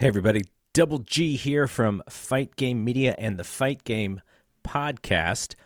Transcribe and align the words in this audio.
Hey, 0.00 0.06
everybody. 0.06 0.44
Double 0.72 1.00
G 1.00 1.36
here 1.36 1.66
from 1.66 2.02
Fight 2.08 2.56
Game 2.56 2.82
Media 2.82 3.14
and 3.18 3.38
the 3.38 3.44
Fight 3.44 3.84
Game 3.84 4.22
Podcast. 4.66 5.56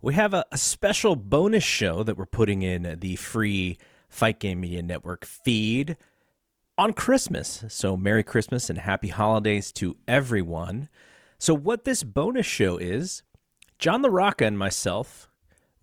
We 0.00 0.14
have 0.14 0.32
a, 0.32 0.46
a, 0.50 0.56
special 0.56 1.16
bonus 1.16 1.64
show 1.64 2.02
that 2.02 2.16
we're 2.16 2.24
putting 2.24 2.62
in 2.62 2.96
the 3.00 3.16
free 3.16 3.76
Fight 4.08 4.40
Game 4.40 4.60
Media 4.60 4.82
Network 4.82 5.26
feed 5.26 5.98
on 6.78 6.94
Christmas. 6.94 7.62
So, 7.68 7.94
Merry 7.94 8.22
Christmas 8.22 8.70
and 8.70 8.78
Happy 8.78 9.08
Holidays 9.08 9.70
to 9.72 9.98
everyone. 10.08 10.88
So, 11.38 11.52
what 11.52 11.84
this 11.84 12.02
bonus 12.02 12.46
show 12.46 12.78
is, 12.78 13.22
John 13.78 14.02
LaRocca 14.02 14.46
and 14.46 14.58
myself, 14.58 15.28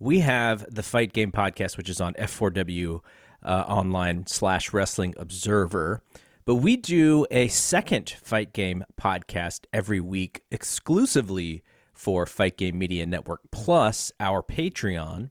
we 0.00 0.18
have 0.18 0.66
the 0.68 0.82
Fight 0.82 1.12
Game 1.12 1.30
Podcast, 1.30 1.76
which 1.76 1.88
is 1.88 2.00
on 2.00 2.14
F4W 2.14 2.98
uh, 3.44 3.64
online 3.68 4.26
slash 4.26 4.72
Wrestling 4.72 5.14
Observer. 5.18 6.02
But 6.44 6.56
we 6.56 6.76
do 6.76 7.24
a 7.30 7.46
second 7.46 8.16
Fight 8.20 8.52
Game 8.52 8.84
podcast 9.00 9.66
every 9.72 10.00
week 10.00 10.42
exclusively 10.50 11.62
for 11.94 12.26
Fight 12.26 12.56
Game 12.56 12.78
Media 12.78 13.06
Network 13.06 13.42
Plus, 13.52 14.10
our 14.18 14.42
Patreon. 14.42 15.30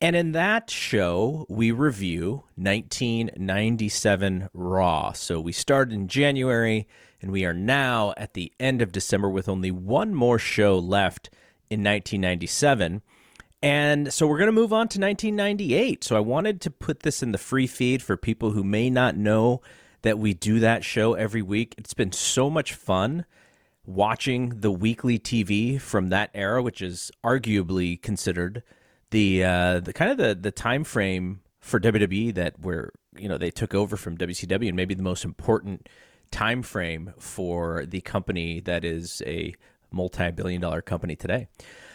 And 0.00 0.16
in 0.16 0.32
that 0.32 0.68
show, 0.68 1.46
we 1.48 1.70
review 1.70 2.42
1997 2.56 4.48
Raw. 4.52 5.12
So 5.12 5.40
we 5.40 5.52
started 5.52 5.94
in 5.94 6.08
January, 6.08 6.88
and 7.22 7.30
we 7.30 7.44
are 7.44 7.54
now 7.54 8.12
at 8.16 8.34
the 8.34 8.52
end 8.58 8.82
of 8.82 8.90
December 8.90 9.30
with 9.30 9.48
only 9.48 9.70
one 9.70 10.12
more 10.12 10.40
show 10.40 10.76
left 10.76 11.30
in 11.70 11.84
1997. 11.84 13.00
And 13.62 14.12
so 14.12 14.26
we're 14.26 14.38
going 14.38 14.46
to 14.46 14.52
move 14.52 14.72
on 14.72 14.88
to 14.88 15.00
1998. 15.00 16.02
So 16.02 16.16
I 16.16 16.20
wanted 16.20 16.60
to 16.62 16.70
put 16.70 17.00
this 17.00 17.22
in 17.22 17.30
the 17.30 17.38
free 17.38 17.68
feed 17.68 18.02
for 18.02 18.16
people 18.16 18.50
who 18.50 18.64
may 18.64 18.90
not 18.90 19.16
know 19.16 19.62
that 20.02 20.18
we 20.18 20.34
do 20.34 20.60
that 20.60 20.84
show 20.84 21.14
every 21.14 21.42
week. 21.42 21.74
It's 21.78 21.94
been 21.94 22.12
so 22.12 22.48
much 22.50 22.74
fun 22.74 23.24
watching 23.84 24.60
the 24.60 24.70
weekly 24.70 25.18
TV 25.18 25.80
from 25.80 26.08
that 26.08 26.30
era, 26.34 26.62
which 26.62 26.82
is 26.82 27.10
arguably 27.24 28.00
considered 28.00 28.62
the 29.10 29.44
uh, 29.44 29.80
the 29.80 29.92
kind 29.92 30.10
of 30.10 30.18
the 30.18 30.34
the 30.34 30.50
time 30.50 30.84
frame 30.84 31.40
for 31.60 31.80
WWE 31.80 32.34
that 32.34 32.58
where 32.60 32.92
you 33.16 33.28
know 33.28 33.38
they 33.38 33.50
took 33.50 33.74
over 33.74 33.96
from 33.96 34.16
WCW 34.16 34.68
and 34.68 34.76
maybe 34.76 34.94
the 34.94 35.02
most 35.02 35.24
important 35.24 35.88
time 36.30 36.62
frame 36.62 37.12
for 37.18 37.84
the 37.86 38.00
company 38.00 38.60
that 38.60 38.84
is 38.84 39.22
a 39.26 39.54
multi-billion 39.92 40.60
dollar 40.60 40.82
company 40.82 41.16
today. 41.16 41.48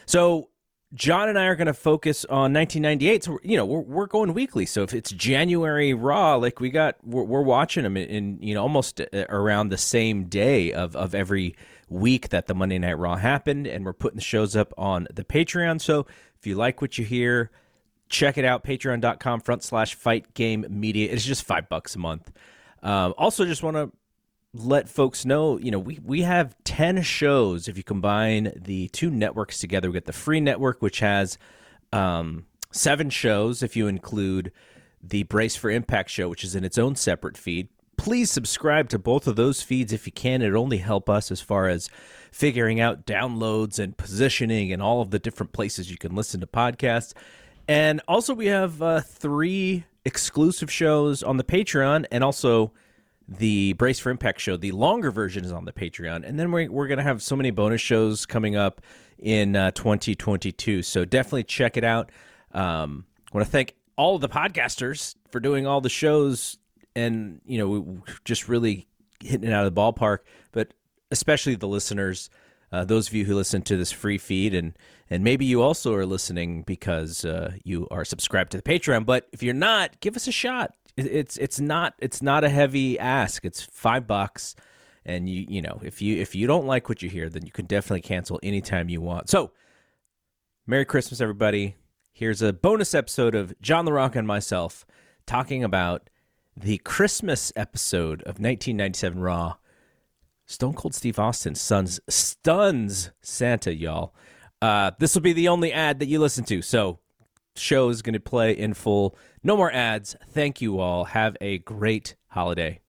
So 0.05 0.49
John 0.93 1.29
and 1.29 1.39
I 1.39 1.45
are 1.45 1.55
going 1.55 1.67
to 1.67 1.73
focus 1.73 2.25
on 2.25 2.53
1998. 2.53 3.23
So 3.23 3.39
you 3.43 3.55
know 3.55 3.65
we're 3.65 3.79
we're 3.79 4.05
going 4.07 4.33
weekly. 4.33 4.65
So 4.65 4.83
if 4.83 4.93
it's 4.93 5.11
January 5.11 5.93
Raw, 5.93 6.35
like 6.35 6.59
we 6.59 6.69
got, 6.69 6.97
we're, 7.03 7.23
we're 7.23 7.41
watching 7.41 7.83
them 7.83 7.95
in, 7.95 8.09
in, 8.09 8.39
you 8.41 8.53
know 8.53 8.61
almost 8.61 8.99
uh, 8.99 9.25
around 9.29 9.69
the 9.69 9.77
same 9.77 10.25
day 10.25 10.73
of 10.73 10.95
of 10.95 11.15
every 11.15 11.55
week 11.89 12.29
that 12.29 12.47
the 12.47 12.53
Monday 12.53 12.79
Night 12.79 12.97
Raw 12.97 13.15
happened, 13.15 13.67
and 13.67 13.85
we're 13.85 13.93
putting 13.93 14.17
the 14.17 14.23
shows 14.23 14.55
up 14.55 14.73
on 14.77 15.07
the 15.13 15.23
Patreon. 15.23 15.79
So 15.79 16.05
if 16.39 16.45
you 16.45 16.55
like 16.55 16.81
what 16.81 16.97
you 16.97 17.05
hear, 17.05 17.51
check 18.09 18.37
it 18.37 18.43
out. 18.45 18.63
Patreon.com 18.63 19.41
front 19.41 19.63
slash 19.63 19.95
Fight 19.95 20.33
Game 20.33 20.65
Media. 20.69 21.09
It's 21.11 21.25
just 21.25 21.43
five 21.43 21.69
bucks 21.69 21.95
a 21.95 21.99
month. 21.99 22.31
Um, 22.83 23.13
also, 23.17 23.45
just 23.45 23.63
want 23.63 23.77
to 23.77 23.91
let 24.53 24.89
folks 24.89 25.25
know, 25.25 25.57
you 25.57 25.71
know, 25.71 25.79
we, 25.79 25.99
we 26.03 26.21
have 26.23 26.55
10 26.65 27.03
shows. 27.03 27.67
If 27.67 27.77
you 27.77 27.83
combine 27.83 28.51
the 28.55 28.89
two 28.89 29.09
networks 29.09 29.59
together, 29.59 29.89
we 29.89 29.93
get 29.93 30.05
the 30.05 30.13
free 30.13 30.41
network, 30.41 30.81
which 30.81 30.99
has 30.99 31.37
um, 31.93 32.45
seven 32.71 33.09
shows. 33.09 33.63
If 33.63 33.75
you 33.75 33.87
include 33.87 34.51
the 35.01 35.23
Brace 35.23 35.55
for 35.55 35.69
Impact 35.69 36.09
show, 36.09 36.27
which 36.27 36.43
is 36.43 36.55
in 36.55 36.65
its 36.65 36.77
own 36.77 36.95
separate 36.95 37.37
feed, 37.37 37.69
please 37.95 38.29
subscribe 38.29 38.89
to 38.89 38.99
both 38.99 39.25
of 39.25 39.35
those 39.35 39.61
feeds 39.61 39.93
if 39.93 40.05
you 40.05 40.11
can. 40.11 40.41
It'll 40.41 40.61
only 40.61 40.77
help 40.77 41.09
us 41.09 41.31
as 41.31 41.39
far 41.39 41.69
as 41.69 41.89
figuring 42.31 42.79
out 42.79 43.05
downloads 43.05 43.79
and 43.79 43.95
positioning 43.95 44.73
and 44.73 44.81
all 44.81 45.01
of 45.01 45.11
the 45.11 45.19
different 45.19 45.53
places 45.53 45.89
you 45.89 45.97
can 45.97 46.15
listen 46.15 46.41
to 46.41 46.47
podcasts. 46.47 47.13
And 47.67 48.01
also, 48.07 48.33
we 48.33 48.47
have 48.47 48.81
uh, 48.81 49.01
three 49.01 49.85
exclusive 50.03 50.71
shows 50.71 51.23
on 51.23 51.37
the 51.37 51.43
Patreon 51.43 52.05
and 52.11 52.23
also 52.23 52.73
the 53.37 53.73
Brace 53.73 53.99
for 53.99 54.09
Impact 54.09 54.39
show. 54.39 54.57
The 54.57 54.71
longer 54.71 55.09
version 55.09 55.45
is 55.45 55.51
on 55.51 55.65
the 55.65 55.71
Patreon, 55.71 56.27
and 56.27 56.37
then 56.37 56.51
we're 56.51 56.69
we're 56.69 56.87
gonna 56.87 57.03
have 57.03 57.21
so 57.21 57.35
many 57.35 57.51
bonus 57.51 57.81
shows 57.81 58.25
coming 58.25 58.55
up 58.55 58.81
in 59.17 59.55
uh, 59.55 59.71
2022. 59.71 60.83
So 60.83 61.05
definitely 61.05 61.43
check 61.43 61.77
it 61.77 61.83
out. 61.83 62.11
Um, 62.53 63.05
I 63.31 63.37
want 63.37 63.45
to 63.45 63.51
thank 63.51 63.75
all 63.95 64.15
of 64.15 64.21
the 64.21 64.29
podcasters 64.29 65.15
for 65.29 65.39
doing 65.39 65.65
all 65.65 65.79
the 65.79 65.89
shows, 65.89 66.57
and 66.95 67.39
you 67.45 67.57
know, 67.57 68.03
just 68.25 68.49
really 68.49 68.87
hitting 69.21 69.49
it 69.49 69.53
out 69.53 69.65
of 69.65 69.73
the 69.73 69.79
ballpark. 69.81 70.19
But 70.51 70.73
especially 71.09 71.55
the 71.55 71.67
listeners, 71.67 72.29
uh, 72.71 72.83
those 72.83 73.07
of 73.07 73.13
you 73.13 73.23
who 73.23 73.35
listen 73.35 73.61
to 73.63 73.77
this 73.77 73.93
free 73.93 74.17
feed, 74.17 74.53
and 74.53 74.73
and 75.09 75.23
maybe 75.23 75.45
you 75.45 75.61
also 75.61 75.93
are 75.93 76.05
listening 76.05 76.63
because 76.63 77.23
uh, 77.23 77.53
you 77.63 77.87
are 77.91 78.03
subscribed 78.03 78.51
to 78.51 78.57
the 78.57 78.63
Patreon. 78.63 79.05
But 79.05 79.27
if 79.31 79.41
you're 79.41 79.53
not, 79.53 80.01
give 80.01 80.17
us 80.17 80.27
a 80.27 80.33
shot 80.33 80.73
it's 81.05 81.37
it's 81.37 81.59
not 81.59 81.93
it's 81.99 82.21
not 82.21 82.43
a 82.43 82.49
heavy 82.49 82.97
ask. 82.99 83.45
It's 83.45 83.61
five 83.61 84.07
bucks, 84.07 84.55
and 85.05 85.29
you 85.29 85.45
you 85.47 85.61
know 85.61 85.79
if 85.83 86.01
you 86.01 86.17
if 86.17 86.35
you 86.35 86.47
don't 86.47 86.65
like 86.65 86.89
what 86.89 87.01
you 87.01 87.09
hear, 87.09 87.29
then 87.29 87.45
you 87.45 87.51
can 87.51 87.65
definitely 87.65 88.01
cancel 88.01 88.39
anytime 88.43 88.89
you 88.89 89.01
want. 89.01 89.29
So, 89.29 89.51
Merry 90.65 90.85
Christmas, 90.85 91.21
everybody! 91.21 91.75
Here's 92.11 92.41
a 92.41 92.53
bonus 92.53 92.93
episode 92.93 93.35
of 93.35 93.59
John 93.61 93.85
LaRocca 93.85 94.17
and 94.17 94.27
myself 94.27 94.85
talking 95.25 95.63
about 95.63 96.09
the 96.55 96.77
Christmas 96.79 97.53
episode 97.55 98.21
of 98.21 98.39
1997 98.39 99.19
Raw. 99.19 99.55
Stone 100.45 100.73
Cold 100.73 100.93
Steve 100.93 101.17
Austin 101.17 101.55
sons 101.55 101.99
stuns 102.09 103.11
Santa, 103.21 103.73
y'all. 103.73 104.13
Uh, 104.61 104.91
this 104.99 105.15
will 105.15 105.21
be 105.21 105.33
the 105.33 105.47
only 105.47 105.71
ad 105.71 105.99
that 105.99 106.07
you 106.07 106.19
listen 106.19 106.43
to, 106.45 106.61
so 106.61 106.99
show 107.55 107.89
is 107.89 108.01
going 108.01 108.13
to 108.13 108.19
play 108.19 108.51
in 108.51 108.73
full. 108.73 109.17
No 109.43 109.57
more 109.57 109.71
ads. 109.71 110.15
Thank 110.29 110.61
you 110.61 110.79
all. 110.79 111.05
Have 111.05 111.35
a 111.41 111.59
great 111.59 112.15
holiday. 112.27 112.79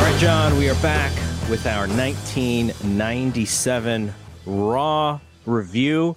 All 0.00 0.06
right, 0.06 0.18
John, 0.18 0.56
we 0.56 0.68
are 0.68 0.82
back 0.82 1.12
with 1.50 1.66
our 1.66 1.86
1997 1.88 4.14
Raw 4.46 5.20
review. 5.44 6.16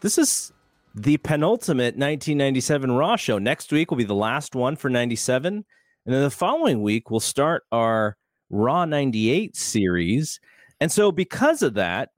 This 0.00 0.18
is 0.18 0.52
the 0.94 1.16
penultimate 1.18 1.96
1997 1.96 2.90
Raw 2.90 3.16
show. 3.16 3.38
Next 3.38 3.72
week 3.72 3.90
will 3.90 3.98
be 3.98 4.04
the 4.04 4.14
last 4.14 4.54
one 4.54 4.76
for 4.76 4.90
97. 4.90 5.64
And 6.06 6.14
then 6.14 6.22
the 6.22 6.30
following 6.30 6.82
week, 6.82 7.10
we'll 7.10 7.18
start 7.18 7.64
our 7.72 8.16
Raw 8.48 8.84
98 8.84 9.56
series. 9.56 10.38
And 10.80 10.90
so, 10.90 11.10
because 11.10 11.62
of 11.62 11.74
that, 11.74 12.10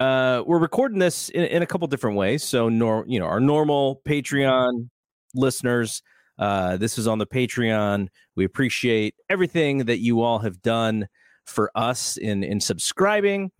uh, 0.00 0.42
we're 0.46 0.58
recording 0.58 0.98
this 0.98 1.28
in, 1.28 1.44
in 1.44 1.62
a 1.62 1.66
couple 1.66 1.86
different 1.88 2.16
ways. 2.16 2.42
So, 2.42 2.70
nor, 2.70 3.04
you 3.06 3.18
know, 3.20 3.26
our 3.26 3.40
normal 3.40 4.00
Patreon 4.08 4.88
listeners, 5.34 6.02
uh, 6.38 6.78
this 6.78 6.96
is 6.96 7.06
on 7.06 7.18
the 7.18 7.26
Patreon. 7.26 8.08
We 8.34 8.46
appreciate 8.46 9.14
everything 9.28 9.84
that 9.84 9.98
you 9.98 10.22
all 10.22 10.38
have 10.38 10.62
done 10.62 11.06
for 11.44 11.70
us 11.74 12.16
in 12.16 12.42
in 12.42 12.60
subscribing. 12.60 13.50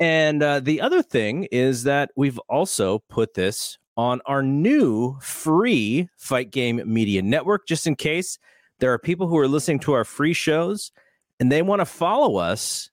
And 0.00 0.42
uh, 0.42 0.58
the 0.58 0.80
other 0.80 1.02
thing 1.02 1.44
is 1.52 1.84
that 1.84 2.10
we've 2.16 2.38
also 2.48 3.04
put 3.08 3.34
this 3.34 3.78
on 3.96 4.20
our 4.26 4.42
new 4.42 5.16
free 5.20 6.08
Fight 6.16 6.50
Game 6.50 6.82
Media 6.84 7.22
Network, 7.22 7.68
just 7.68 7.86
in 7.86 7.94
case 7.94 8.38
there 8.84 8.92
are 8.92 8.98
people 8.98 9.26
who 9.26 9.38
are 9.38 9.48
listening 9.48 9.78
to 9.78 9.94
our 9.94 10.04
free 10.04 10.34
shows 10.34 10.92
and 11.40 11.50
they 11.50 11.62
want 11.62 11.80
to 11.80 11.86
follow 11.86 12.36
us 12.36 12.90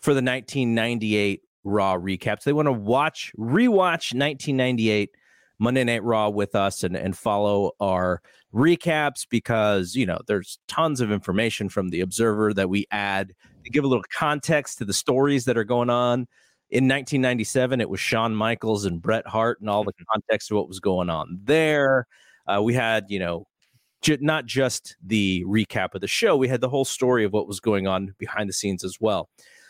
for 0.00 0.10
the 0.10 0.16
1998 0.16 1.42
Raw 1.62 1.96
recaps. 1.96 2.42
They 2.42 2.52
want 2.52 2.66
to 2.66 2.72
watch, 2.72 3.30
rewatch 3.38 4.12
1998 4.12 5.10
Monday 5.60 5.84
Night 5.84 6.02
Raw 6.02 6.28
with 6.30 6.56
us 6.56 6.82
and, 6.82 6.96
and 6.96 7.16
follow 7.16 7.70
our 7.78 8.20
recaps 8.52 9.28
because, 9.30 9.94
you 9.94 10.06
know, 10.06 10.18
there's 10.26 10.58
tons 10.66 11.00
of 11.00 11.12
information 11.12 11.68
from 11.68 11.90
the 11.90 12.00
Observer 12.00 12.52
that 12.54 12.68
we 12.68 12.86
add 12.90 13.32
to 13.62 13.70
give 13.70 13.84
a 13.84 13.86
little 13.86 14.02
context 14.12 14.78
to 14.78 14.84
the 14.84 14.92
stories 14.92 15.44
that 15.44 15.56
are 15.56 15.62
going 15.62 15.88
on. 15.88 16.26
In 16.70 16.88
1997, 16.88 17.80
it 17.80 17.88
was 17.88 18.00
Shawn 18.00 18.34
Michaels 18.34 18.84
and 18.84 19.00
Bret 19.00 19.28
Hart 19.28 19.60
and 19.60 19.70
all 19.70 19.84
the 19.84 19.92
context 20.12 20.50
of 20.50 20.56
what 20.56 20.66
was 20.66 20.80
going 20.80 21.10
on 21.10 21.38
there. 21.44 22.08
Uh, 22.48 22.60
we 22.60 22.74
had, 22.74 23.04
you 23.08 23.20
know, 23.20 23.46
not 24.20 24.46
just 24.46 24.96
the 25.04 25.44
recap 25.44 25.94
of 25.94 26.00
the 26.00 26.06
show, 26.06 26.36
we 26.36 26.48
had 26.48 26.60
the 26.60 26.68
whole 26.68 26.84
story 26.84 27.24
of 27.24 27.32
what 27.32 27.48
was 27.48 27.60
going 27.60 27.86
on 27.86 28.14
behind 28.18 28.48
the 28.48 28.52
scenes 28.52 28.84
as 28.84 28.98
well. 29.00 29.28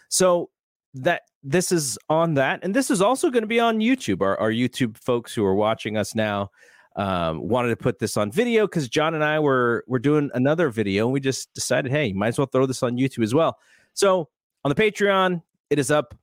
So 0.09 0.51
that 0.95 1.23
this 1.43 1.73
is 1.73 1.99
on 2.09 2.35
that, 2.35 2.61
and 2.63 2.75
this 2.75 2.91
is 2.91 3.01
also 3.01 3.31
going 3.31 3.43
to 3.43 3.49
be 3.49 3.61
on 3.61 3.79
YouTube. 3.79 4.23
Our, 4.23 4.39
our 4.39 4.51
YouTube 4.51 4.97
folks 4.99 5.35
who 5.35 5.45
are 5.45 5.55
watching 5.55 5.97
us 5.97 6.15
now 6.15 6.51
um, 6.97 7.47
wanted 7.47 7.69
to 7.69 7.77
put 7.77 7.99
this 7.99 8.17
on 8.17 8.31
video 8.31 8.67
because 8.67 8.89
John 8.89 9.15
and 9.15 9.23
I 9.23 9.39
were 9.39 9.85
were 9.87 9.99
doing 9.99 10.31
another 10.35 10.71
video, 10.71 11.07
and 11.07 11.13
we 11.13 11.21
just 11.21 11.53
decided, 11.55 11.93
hey, 11.93 12.13
might 12.13 12.29
as 12.29 12.39
well 12.39 12.47
throw 12.47 12.67
this 12.67 12.83
on 12.83 12.97
YouTube 12.97 13.23
as 13.23 13.35
well. 13.35 13.59
So 13.95 14.29
on 14.65 14.69
the 14.69 14.75
Patreon, 14.75 15.43
it 15.71 15.79
is 15.79 15.91
up 15.91 16.15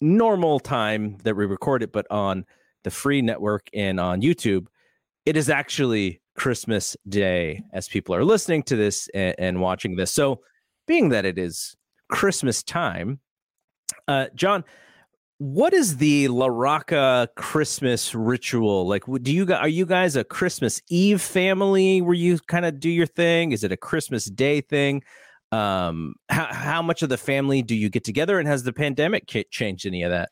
normal 0.00 0.60
time 0.60 1.18
that 1.24 1.36
we 1.36 1.46
record 1.46 1.82
it, 1.82 1.92
but 1.92 2.06
on 2.10 2.44
the 2.84 2.90
free 2.90 3.22
network 3.22 3.68
and 3.74 4.00
on 4.00 4.22
YouTube, 4.22 4.66
it 5.26 5.36
is 5.36 5.50
actually 5.50 6.20
Christmas 6.40 6.96
Day 7.06 7.62
as 7.74 7.86
people 7.86 8.14
are 8.14 8.24
listening 8.24 8.62
to 8.62 8.74
this 8.74 9.10
and, 9.12 9.34
and 9.38 9.60
watching 9.60 9.96
this. 9.96 10.10
So, 10.10 10.40
being 10.86 11.10
that 11.10 11.26
it 11.26 11.38
is 11.38 11.76
Christmas 12.08 12.62
time, 12.62 13.20
uh, 14.08 14.28
John, 14.34 14.64
what 15.36 15.74
is 15.74 15.98
the 15.98 16.28
LaRocca 16.28 17.28
Christmas 17.36 18.14
ritual? 18.14 18.88
Like, 18.88 19.04
do 19.20 19.30
you 19.30 19.52
are 19.52 19.68
you 19.68 19.84
guys 19.84 20.16
a 20.16 20.24
Christmas 20.24 20.80
Eve 20.88 21.20
family 21.20 22.00
where 22.00 22.14
you 22.14 22.38
kind 22.38 22.64
of 22.64 22.80
do 22.80 22.88
your 22.88 23.06
thing? 23.06 23.52
Is 23.52 23.62
it 23.62 23.70
a 23.70 23.76
Christmas 23.76 24.24
Day 24.24 24.62
thing? 24.62 25.02
Um, 25.52 26.14
how 26.30 26.46
how 26.46 26.80
much 26.80 27.02
of 27.02 27.10
the 27.10 27.18
family 27.18 27.60
do 27.60 27.74
you 27.74 27.90
get 27.90 28.02
together, 28.02 28.38
and 28.38 28.48
has 28.48 28.62
the 28.62 28.72
pandemic 28.72 29.26
changed 29.50 29.84
any 29.84 30.04
of 30.04 30.10
that? 30.10 30.30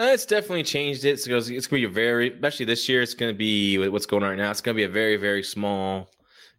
Uh, 0.00 0.12
it's 0.14 0.24
definitely 0.24 0.62
changed 0.62 1.04
it. 1.04 1.20
So 1.20 1.36
it's 1.36 1.48
going 1.48 1.60
to 1.60 1.70
be 1.72 1.84
a 1.84 1.88
very, 1.88 2.32
especially 2.32 2.64
this 2.64 2.88
year, 2.88 3.02
it's 3.02 3.12
going 3.12 3.34
to 3.34 3.36
be 3.36 3.76
what's 3.90 4.06
going 4.06 4.22
on 4.22 4.30
right 4.30 4.38
now. 4.38 4.50
It's 4.50 4.62
going 4.62 4.74
to 4.74 4.80
be 4.80 4.84
a 4.84 4.88
very, 4.88 5.18
very 5.18 5.42
small 5.42 6.10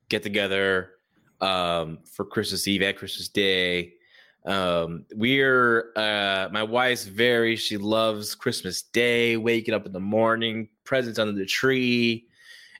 get 0.09 0.21
together 0.21 0.91
um, 1.39 1.97
for 2.05 2.23
Christmas 2.23 2.67
Eve 2.67 2.83
and 2.83 2.95
Christmas 2.95 3.29
Day. 3.29 3.93
Um, 4.45 5.05
we're, 5.15 5.91
uh, 5.95 6.49
my 6.51 6.61
wife's 6.61 7.05
very, 7.05 7.55
she 7.55 7.77
loves 7.77 8.35
Christmas 8.35 8.83
Day, 8.83 9.37
waking 9.37 9.73
up 9.73 9.87
in 9.87 9.91
the 9.91 9.99
morning, 9.99 10.69
presents 10.83 11.17
under 11.17 11.33
the 11.33 11.45
tree. 11.47 12.27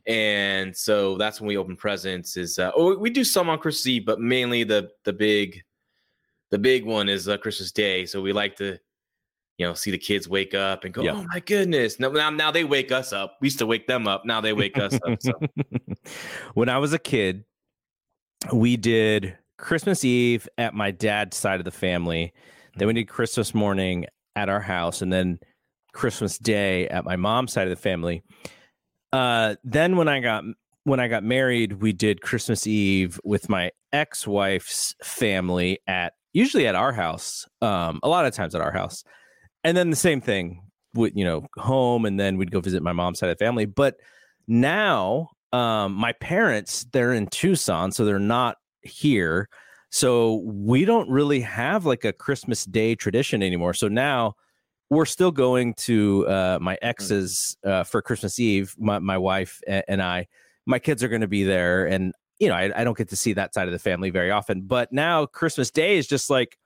And 0.05 0.77
so 0.77 1.17
that's 1.17 1.41
when 1.41 1.47
we 1.47 1.57
open 1.57 1.75
presents 1.75 2.37
is, 2.37 2.59
uh, 2.59 2.69
oh, 2.75 2.95
we 2.99 3.09
do 3.09 3.23
some 3.23 3.49
on 3.49 3.57
Christmas 3.57 3.87
Eve, 3.87 4.05
but 4.05 4.19
mainly 4.19 4.63
the, 4.63 4.91
the 5.05 5.13
big, 5.13 5.63
the 6.51 6.59
big 6.59 6.85
one 6.85 7.09
is 7.09 7.27
uh, 7.27 7.37
Christmas 7.37 7.71
Day. 7.71 8.05
So 8.05 8.21
we 8.21 8.31
like 8.31 8.55
to, 8.57 8.77
you 9.57 9.67
know, 9.67 9.73
see 9.73 9.91
the 9.91 9.97
kids 9.97 10.27
wake 10.27 10.53
up 10.53 10.83
and 10.85 10.93
go, 10.93 11.07
"Oh 11.07 11.23
my 11.31 11.39
goodness!" 11.39 11.99
Now, 11.99 12.09
now, 12.09 12.29
now 12.29 12.51
they 12.51 12.63
wake 12.63 12.91
us 12.91 13.13
up. 13.13 13.37
We 13.41 13.47
used 13.47 13.59
to 13.59 13.65
wake 13.65 13.87
them 13.87 14.07
up. 14.07 14.25
Now 14.25 14.41
they 14.41 14.53
wake 14.53 14.77
us 14.77 14.97
up. 15.05 15.21
So. 15.21 15.33
when 16.53 16.69
I 16.69 16.77
was 16.77 16.93
a 16.93 16.99
kid, 16.99 17.43
we 18.51 18.77
did 18.77 19.37
Christmas 19.57 20.03
Eve 20.03 20.49
at 20.57 20.73
my 20.73 20.91
dad's 20.91 21.37
side 21.37 21.59
of 21.59 21.65
the 21.65 21.71
family. 21.71 22.33
Then 22.75 22.87
we 22.87 22.93
mm-hmm. 22.93 22.99
did 22.99 23.07
Christmas 23.09 23.53
morning 23.53 24.05
at 24.35 24.49
our 24.49 24.61
house, 24.61 25.01
and 25.01 25.13
then 25.13 25.39
Christmas 25.93 26.37
Day 26.37 26.87
at 26.87 27.05
my 27.05 27.15
mom's 27.15 27.53
side 27.53 27.67
of 27.67 27.69
the 27.69 27.81
family. 27.81 28.23
Uh, 29.13 29.55
then 29.63 29.97
when 29.97 30.07
I 30.07 30.21
got 30.21 30.43
when 30.83 30.99
I 30.99 31.07
got 31.07 31.23
married, 31.23 31.81
we 31.81 31.93
did 31.93 32.21
Christmas 32.21 32.65
Eve 32.65 33.19
with 33.23 33.49
my 33.49 33.71
ex 33.93 34.25
wife's 34.25 34.95
family 35.03 35.79
at 35.85 36.13
usually 36.33 36.65
at 36.65 36.75
our 36.75 36.93
house. 36.93 37.45
Um, 37.61 37.99
a 38.03 38.09
lot 38.09 38.25
of 38.25 38.33
times 38.33 38.55
at 38.55 38.61
our 38.61 38.71
house 38.71 39.03
and 39.63 39.75
then 39.77 39.89
the 39.89 39.95
same 39.95 40.21
thing 40.21 40.61
with 40.93 41.15
you 41.15 41.23
know 41.23 41.45
home 41.57 42.05
and 42.05 42.19
then 42.19 42.37
we'd 42.37 42.51
go 42.51 42.59
visit 42.59 42.83
my 42.83 42.93
mom's 42.93 43.19
side 43.19 43.29
of 43.29 43.37
the 43.37 43.43
family. 43.43 43.65
But 43.65 43.97
now 44.47 45.29
um 45.53 45.93
my 45.93 46.13
parents 46.13 46.85
they're 46.91 47.13
in 47.13 47.27
tucson 47.27 47.91
so 47.91 48.05
they're 48.05 48.19
not 48.19 48.57
here. 48.81 49.47
So 49.89 50.41
we 50.45 50.85
don't 50.85 51.09
really 51.09 51.41
have 51.41 51.85
like 51.85 52.05
a 52.05 52.13
christmas 52.13 52.65
day 52.65 52.95
tradition 52.95 53.43
anymore. 53.43 53.73
So 53.73 53.87
now 53.87 54.35
we're 54.89 55.05
still 55.05 55.31
going 55.31 55.73
to 55.75 56.27
uh 56.27 56.59
my 56.61 56.75
mm. 56.75 56.79
ex's 56.81 57.55
uh 57.65 57.83
for 57.83 58.01
christmas 58.01 58.39
eve 58.39 58.75
my, 58.77 58.99
my 58.99 59.17
wife 59.17 59.61
and 59.67 60.01
i. 60.01 60.27
My 60.67 60.77
kids 60.77 61.03
are 61.03 61.07
going 61.07 61.21
to 61.21 61.27
be 61.27 61.43
there 61.43 61.85
and 61.87 62.13
you 62.39 62.47
know 62.47 62.55
I, 62.55 62.71
I 62.81 62.83
don't 62.83 62.97
get 62.97 63.09
to 63.09 63.15
see 63.15 63.33
that 63.33 63.53
side 63.53 63.67
of 63.67 63.71
the 63.71 63.79
family 63.79 64.09
very 64.09 64.31
often. 64.31 64.61
But 64.61 64.91
now 64.91 65.25
christmas 65.25 65.71
day 65.71 65.97
is 65.97 66.07
just 66.07 66.29
like 66.29 66.57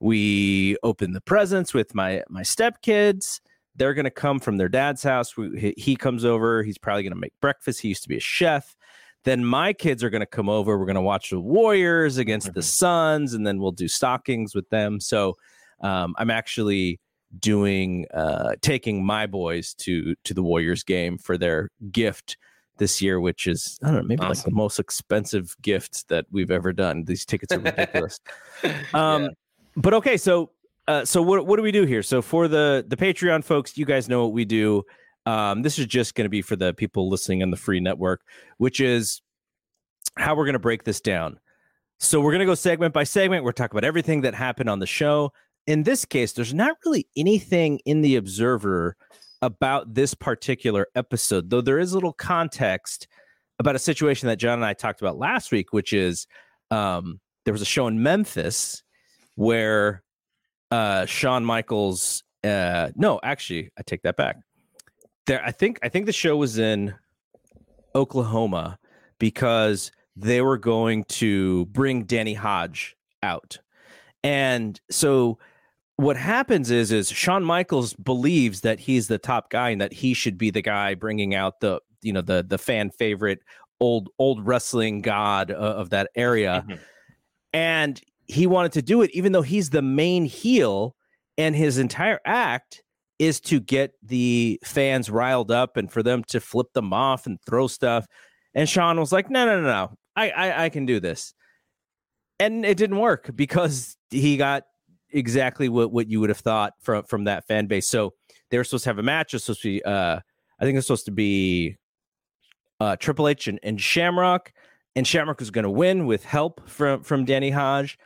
we 0.00 0.76
open 0.82 1.12
the 1.12 1.20
presents 1.20 1.72
with 1.72 1.94
my 1.94 2.22
my 2.28 2.42
stepkids 2.42 3.40
they're 3.76 3.94
going 3.94 4.04
to 4.04 4.10
come 4.10 4.38
from 4.38 4.56
their 4.56 4.68
dad's 4.68 5.02
house 5.02 5.36
we, 5.36 5.74
he 5.76 5.96
comes 5.96 6.24
over 6.24 6.62
he's 6.62 6.78
probably 6.78 7.02
going 7.02 7.12
to 7.12 7.18
make 7.18 7.32
breakfast 7.40 7.80
he 7.80 7.88
used 7.88 8.02
to 8.02 8.08
be 8.08 8.16
a 8.16 8.20
chef 8.20 8.76
then 9.24 9.44
my 9.44 9.72
kids 9.72 10.04
are 10.04 10.10
going 10.10 10.20
to 10.20 10.26
come 10.26 10.48
over 10.48 10.78
we're 10.78 10.86
going 10.86 10.94
to 10.94 11.00
watch 11.00 11.30
the 11.30 11.40
warriors 11.40 12.18
against 12.18 12.48
the 12.48 12.60
mm-hmm. 12.60 12.60
suns 12.60 13.34
and 13.34 13.46
then 13.46 13.58
we'll 13.58 13.72
do 13.72 13.88
stockings 13.88 14.54
with 14.54 14.68
them 14.70 15.00
so 15.00 15.34
um, 15.80 16.14
i'm 16.18 16.30
actually 16.30 17.00
doing 17.40 18.06
uh, 18.14 18.54
taking 18.62 19.04
my 19.04 19.26
boys 19.26 19.74
to 19.74 20.14
to 20.24 20.32
the 20.32 20.42
warriors 20.42 20.82
game 20.82 21.18
for 21.18 21.36
their 21.36 21.70
gift 21.90 22.36
this 22.78 23.00
year, 23.00 23.20
which 23.20 23.46
is 23.46 23.78
I 23.82 23.88
don't 23.88 23.96
know, 23.96 24.02
maybe 24.02 24.20
awesome. 24.20 24.28
like 24.28 24.44
the 24.44 24.50
most 24.52 24.78
expensive 24.78 25.56
gift 25.62 26.08
that 26.08 26.26
we've 26.30 26.50
ever 26.50 26.72
done. 26.72 27.04
These 27.04 27.24
tickets 27.24 27.52
are 27.52 27.58
ridiculous. 27.58 28.20
um, 28.94 29.24
yeah 29.24 29.28
but 29.76 29.94
okay, 29.94 30.16
so 30.16 30.50
uh, 30.88 31.04
so 31.04 31.22
what 31.22 31.46
what 31.46 31.56
do 31.56 31.62
we 31.62 31.72
do 31.72 31.84
here? 31.84 32.02
So 32.02 32.22
for 32.22 32.48
the 32.48 32.84
the 32.86 32.96
Patreon 32.96 33.44
folks, 33.44 33.76
you 33.76 33.84
guys 33.84 34.08
know 34.08 34.24
what 34.24 34.32
we 34.32 34.44
do. 34.44 34.84
Um, 35.26 35.62
this 35.62 35.78
is 35.78 35.86
just 35.86 36.14
going 36.14 36.24
to 36.24 36.30
be 36.30 36.42
for 36.42 36.54
the 36.54 36.72
people 36.72 37.08
listening 37.10 37.42
on 37.42 37.50
the 37.50 37.56
free 37.56 37.80
network, 37.80 38.22
which 38.58 38.80
is 38.80 39.20
how 40.16 40.36
we're 40.36 40.44
going 40.44 40.54
to 40.54 40.60
break 40.60 40.84
this 40.84 41.00
down. 41.00 41.40
So 41.98 42.20
we're 42.20 42.30
going 42.30 42.40
to 42.40 42.46
go 42.46 42.54
segment 42.54 42.94
by 42.94 43.04
segment. 43.04 43.42
We're 43.42 43.52
talking 43.52 43.76
about 43.76 43.86
everything 43.86 44.20
that 44.20 44.34
happened 44.34 44.70
on 44.70 44.78
the 44.78 44.86
show. 44.86 45.32
In 45.66 45.82
this 45.82 46.04
case, 46.04 46.32
there's 46.32 46.54
not 46.54 46.76
really 46.84 47.08
anything 47.16 47.80
in 47.84 48.02
the 48.02 48.16
Observer 48.16 48.96
about 49.42 49.94
this 49.94 50.14
particular 50.14 50.86
episode, 50.94 51.50
though 51.50 51.60
there 51.60 51.78
is 51.78 51.92
a 51.92 51.94
little 51.94 52.12
context 52.12 53.08
about 53.58 53.74
a 53.74 53.80
situation 53.80 54.28
that 54.28 54.36
John 54.36 54.58
and 54.58 54.64
I 54.64 54.74
talked 54.74 55.00
about 55.00 55.18
last 55.18 55.50
week, 55.50 55.72
which 55.72 55.92
is 55.92 56.26
um, 56.70 57.20
there 57.44 57.52
was 57.52 57.62
a 57.62 57.66
show 57.66 57.88
in 57.88 58.02
Memphis 58.02 58.82
where 59.36 60.02
uh 60.70 61.06
Shawn 61.06 61.44
Michaels 61.44 62.24
uh 62.44 62.90
no, 62.96 63.20
actually, 63.22 63.70
I 63.78 63.82
take 63.82 64.02
that 64.02 64.16
back. 64.16 64.36
There 65.26 65.42
I 65.44 65.52
think 65.52 65.78
I 65.82 65.88
think 65.88 66.06
the 66.06 66.12
show 66.12 66.36
was 66.36 66.58
in 66.58 66.94
Oklahoma 67.94 68.78
because 69.18 69.90
they 70.16 70.40
were 70.40 70.58
going 70.58 71.04
to 71.04 71.66
bring 71.66 72.04
Danny 72.04 72.34
Hodge 72.34 72.96
out. 73.22 73.58
And 74.24 74.80
so 74.90 75.38
what 75.96 76.16
happens 76.16 76.70
is 76.70 76.92
is 76.92 77.10
Shawn 77.10 77.44
Michaels 77.44 77.94
believes 77.94 78.60
that 78.62 78.80
he's 78.80 79.08
the 79.08 79.18
top 79.18 79.50
guy 79.50 79.70
and 79.70 79.80
that 79.80 79.92
he 79.92 80.14
should 80.14 80.38
be 80.38 80.50
the 80.50 80.62
guy 80.62 80.94
bringing 80.94 81.34
out 81.34 81.60
the 81.60 81.80
you 82.02 82.12
know 82.12 82.20
the 82.20 82.44
the 82.46 82.58
fan 82.58 82.90
favorite 82.90 83.40
old 83.80 84.08
old 84.18 84.46
wrestling 84.46 85.00
god 85.00 85.50
of 85.50 85.90
that 85.90 86.10
area. 86.14 86.64
Mm-hmm. 86.66 86.82
And 87.52 88.00
he 88.28 88.46
wanted 88.46 88.72
to 88.72 88.82
do 88.82 89.02
it, 89.02 89.10
even 89.12 89.32
though 89.32 89.42
he's 89.42 89.70
the 89.70 89.82
main 89.82 90.24
heel, 90.24 90.94
and 91.38 91.54
his 91.54 91.78
entire 91.78 92.20
act 92.24 92.82
is 93.18 93.40
to 93.40 93.60
get 93.60 93.92
the 94.02 94.60
fans 94.64 95.10
riled 95.10 95.50
up 95.50 95.76
and 95.76 95.90
for 95.90 96.02
them 96.02 96.22
to 96.24 96.40
flip 96.40 96.72
them 96.74 96.92
off 96.92 97.26
and 97.26 97.38
throw 97.46 97.66
stuff. 97.66 98.06
And 98.54 98.68
Shawn 98.68 98.98
was 98.98 99.12
like, 99.12 99.30
"No, 99.30 99.46
no, 99.46 99.60
no, 99.60 99.66
no, 99.66 99.90
I, 100.14 100.30
I, 100.30 100.64
I 100.64 100.68
can 100.68 100.86
do 100.86 101.00
this," 101.00 101.34
and 102.38 102.64
it 102.64 102.76
didn't 102.76 102.98
work 102.98 103.30
because 103.34 103.96
he 104.10 104.36
got 104.36 104.64
exactly 105.10 105.68
what 105.68 105.92
what 105.92 106.08
you 106.08 106.20
would 106.20 106.30
have 106.30 106.38
thought 106.38 106.72
from 106.80 107.04
from 107.04 107.24
that 107.24 107.46
fan 107.46 107.66
base. 107.66 107.88
So 107.88 108.12
they 108.50 108.58
were 108.58 108.64
supposed 108.64 108.84
to 108.84 108.90
have 108.90 108.98
a 108.98 109.02
match. 109.02 109.34
It's 109.34 109.44
supposed 109.44 109.62
to 109.62 109.68
be, 109.68 109.82
uh, 109.84 110.20
I 110.60 110.64
think 110.64 110.78
it's 110.78 110.86
supposed 110.86 111.06
to 111.06 111.12
be 111.12 111.76
uh, 112.80 112.96
Triple 112.96 113.28
H 113.28 113.48
and, 113.48 113.58
and 113.62 113.80
Shamrock, 113.80 114.52
and 114.94 115.06
Shamrock 115.06 115.40
was 115.40 115.50
going 115.50 115.64
to 115.64 115.70
win 115.70 116.06
with 116.06 116.24
help 116.24 116.68
from 116.68 117.02
from 117.02 117.24
Danny 117.24 117.50
Hodge. 117.50 117.98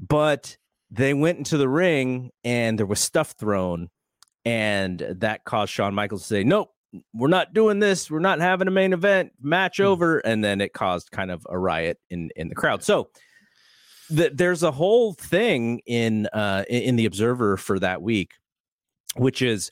But 0.00 0.56
they 0.90 1.14
went 1.14 1.38
into 1.38 1.56
the 1.56 1.68
ring 1.68 2.30
and 2.44 2.78
there 2.78 2.86
was 2.86 3.00
stuff 3.00 3.32
thrown, 3.32 3.90
and 4.44 4.98
that 5.16 5.44
caused 5.44 5.72
Shawn 5.72 5.94
Michaels 5.94 6.22
to 6.22 6.28
say, 6.28 6.44
Nope, 6.44 6.70
we're 7.12 7.28
not 7.28 7.52
doing 7.52 7.80
this. 7.80 8.10
We're 8.10 8.18
not 8.18 8.40
having 8.40 8.68
a 8.68 8.72
main 8.72 8.92
event 8.92 9.32
match 9.40 9.78
mm-hmm. 9.78 9.88
over. 9.88 10.18
And 10.18 10.42
then 10.42 10.60
it 10.60 10.72
caused 10.72 11.10
kind 11.10 11.30
of 11.30 11.46
a 11.48 11.58
riot 11.58 11.98
in, 12.10 12.30
in 12.36 12.48
the 12.48 12.54
crowd. 12.54 12.82
So 12.82 13.08
th- 14.08 14.32
there's 14.34 14.62
a 14.62 14.70
whole 14.70 15.12
thing 15.12 15.80
in 15.86 16.26
uh, 16.32 16.64
in 16.68 16.96
the 16.96 17.06
Observer 17.06 17.56
for 17.56 17.78
that 17.78 18.02
week, 18.02 18.32
which 19.16 19.42
is 19.42 19.70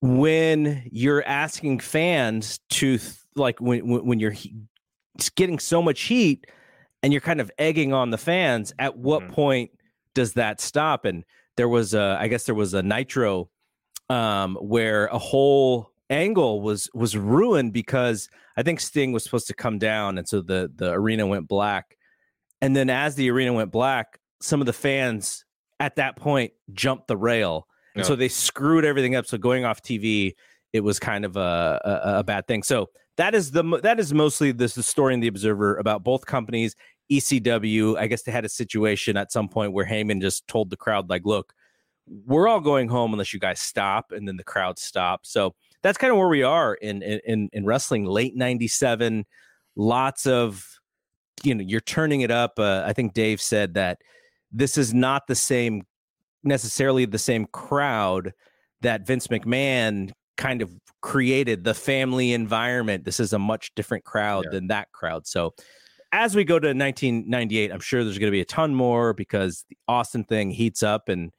when 0.00 0.82
you're 0.90 1.24
asking 1.24 1.80
fans 1.80 2.58
to 2.70 2.98
th- 2.98 3.14
like 3.36 3.60
when 3.60 3.86
when 3.86 4.18
you're 4.18 4.30
he- 4.30 4.56
getting 5.36 5.58
so 5.58 5.82
much 5.82 6.02
heat 6.02 6.46
and 7.02 7.12
you're 7.12 7.20
kind 7.20 7.40
of 7.40 7.50
egging 7.58 7.92
on 7.92 8.10
the 8.10 8.18
fans 8.18 8.72
at 8.78 8.96
what 8.96 9.22
mm-hmm. 9.22 9.32
point 9.32 9.70
does 10.14 10.34
that 10.34 10.60
stop? 10.60 11.04
And 11.04 11.24
there 11.60 11.68
was 11.68 11.92
a 11.92 12.16
i 12.18 12.26
guess 12.26 12.44
there 12.44 12.54
was 12.54 12.72
a 12.72 12.82
nitro 12.82 13.50
um, 14.08 14.56
where 14.56 15.06
a 15.06 15.18
whole 15.18 15.90
angle 16.08 16.62
was 16.62 16.88
was 16.94 17.18
ruined 17.18 17.72
because 17.74 18.30
i 18.56 18.62
think 18.62 18.80
sting 18.80 19.12
was 19.12 19.22
supposed 19.22 19.46
to 19.46 19.52
come 19.54 19.78
down 19.78 20.16
and 20.16 20.26
so 20.26 20.40
the 20.40 20.72
the 20.74 20.90
arena 20.90 21.26
went 21.26 21.46
black. 21.46 21.98
And 22.62 22.74
then 22.74 22.88
as 22.90 23.14
the 23.14 23.30
arena 23.30 23.52
went 23.52 23.70
black 23.70 24.18
some 24.40 24.60
of 24.60 24.66
the 24.66 24.72
fans 24.72 25.44
at 25.80 25.96
that 25.96 26.16
point 26.16 26.52
jumped 26.72 27.08
the 27.08 27.16
rail. 27.16 27.66
And 27.94 28.06
so 28.06 28.16
they 28.16 28.28
screwed 28.28 28.86
everything 28.86 29.14
up. 29.14 29.26
So 29.26 29.36
going 29.36 29.66
off 29.66 29.82
tv 29.82 30.32
it 30.72 30.80
was 30.80 30.98
kind 30.98 31.26
of 31.26 31.36
a, 31.36 31.80
a, 31.84 32.18
a 32.20 32.24
bad 32.24 32.46
thing. 32.46 32.62
So 32.62 32.88
that 33.20 33.34
is 33.34 33.50
the 33.50 33.62
that 33.82 34.00
is 34.00 34.14
mostly 34.14 34.50
this 34.50 34.74
the 34.74 34.82
story 34.82 35.12
in 35.12 35.20
the 35.20 35.28
Observer 35.28 35.76
about 35.76 36.02
both 36.02 36.24
companies. 36.24 36.74
ECW, 37.12 37.98
I 37.98 38.06
guess 38.06 38.22
they 38.22 38.32
had 38.32 38.46
a 38.46 38.48
situation 38.48 39.18
at 39.18 39.30
some 39.30 39.46
point 39.46 39.74
where 39.74 39.84
Heyman 39.84 40.22
just 40.22 40.48
told 40.48 40.70
the 40.70 40.76
crowd 40.76 41.10
like, 41.10 41.26
"Look, 41.26 41.52
we're 42.24 42.48
all 42.48 42.60
going 42.60 42.88
home 42.88 43.12
unless 43.12 43.34
you 43.34 43.38
guys 43.38 43.60
stop, 43.60 44.12
and 44.12 44.26
then 44.26 44.38
the 44.38 44.44
crowd 44.44 44.78
stopped. 44.78 45.26
So 45.26 45.54
that's 45.82 45.98
kind 45.98 46.10
of 46.10 46.16
where 46.16 46.28
we 46.28 46.42
are 46.42 46.74
in 46.74 47.02
in 47.02 47.50
in 47.52 47.66
wrestling. 47.66 48.06
Late 48.06 48.36
'97, 48.36 49.26
lots 49.76 50.26
of 50.26 50.66
you 51.42 51.54
know 51.54 51.62
you're 51.62 51.82
turning 51.82 52.22
it 52.22 52.30
up. 52.30 52.58
Uh, 52.58 52.84
I 52.86 52.94
think 52.94 53.12
Dave 53.12 53.42
said 53.42 53.74
that 53.74 53.98
this 54.50 54.78
is 54.78 54.94
not 54.94 55.26
the 55.26 55.34
same 55.34 55.82
necessarily 56.42 57.04
the 57.04 57.18
same 57.18 57.44
crowd 57.52 58.32
that 58.80 59.06
Vince 59.06 59.26
McMahon 59.26 60.10
kind 60.40 60.62
of 60.62 60.70
created 61.02 61.62
the 61.64 61.74
family 61.74 62.32
environment. 62.32 63.04
This 63.04 63.20
is 63.20 63.32
a 63.32 63.38
much 63.38 63.72
different 63.76 64.04
crowd 64.04 64.46
yeah. 64.46 64.52
than 64.52 64.66
that 64.68 64.90
crowd. 64.90 65.26
So 65.26 65.54
as 66.12 66.34
we 66.34 66.44
go 66.44 66.58
to 66.58 66.68
1998, 66.68 67.70
I'm 67.70 67.80
sure 67.80 68.02
there's 68.02 68.18
going 68.18 68.28
to 68.28 68.36
be 68.36 68.40
a 68.40 68.46
ton 68.46 68.74
more 68.74 69.12
because 69.12 69.64
the 69.68 69.76
Austin 69.86 70.24
thing 70.24 70.50
heats 70.50 70.82
up 70.82 71.08
and 71.08 71.30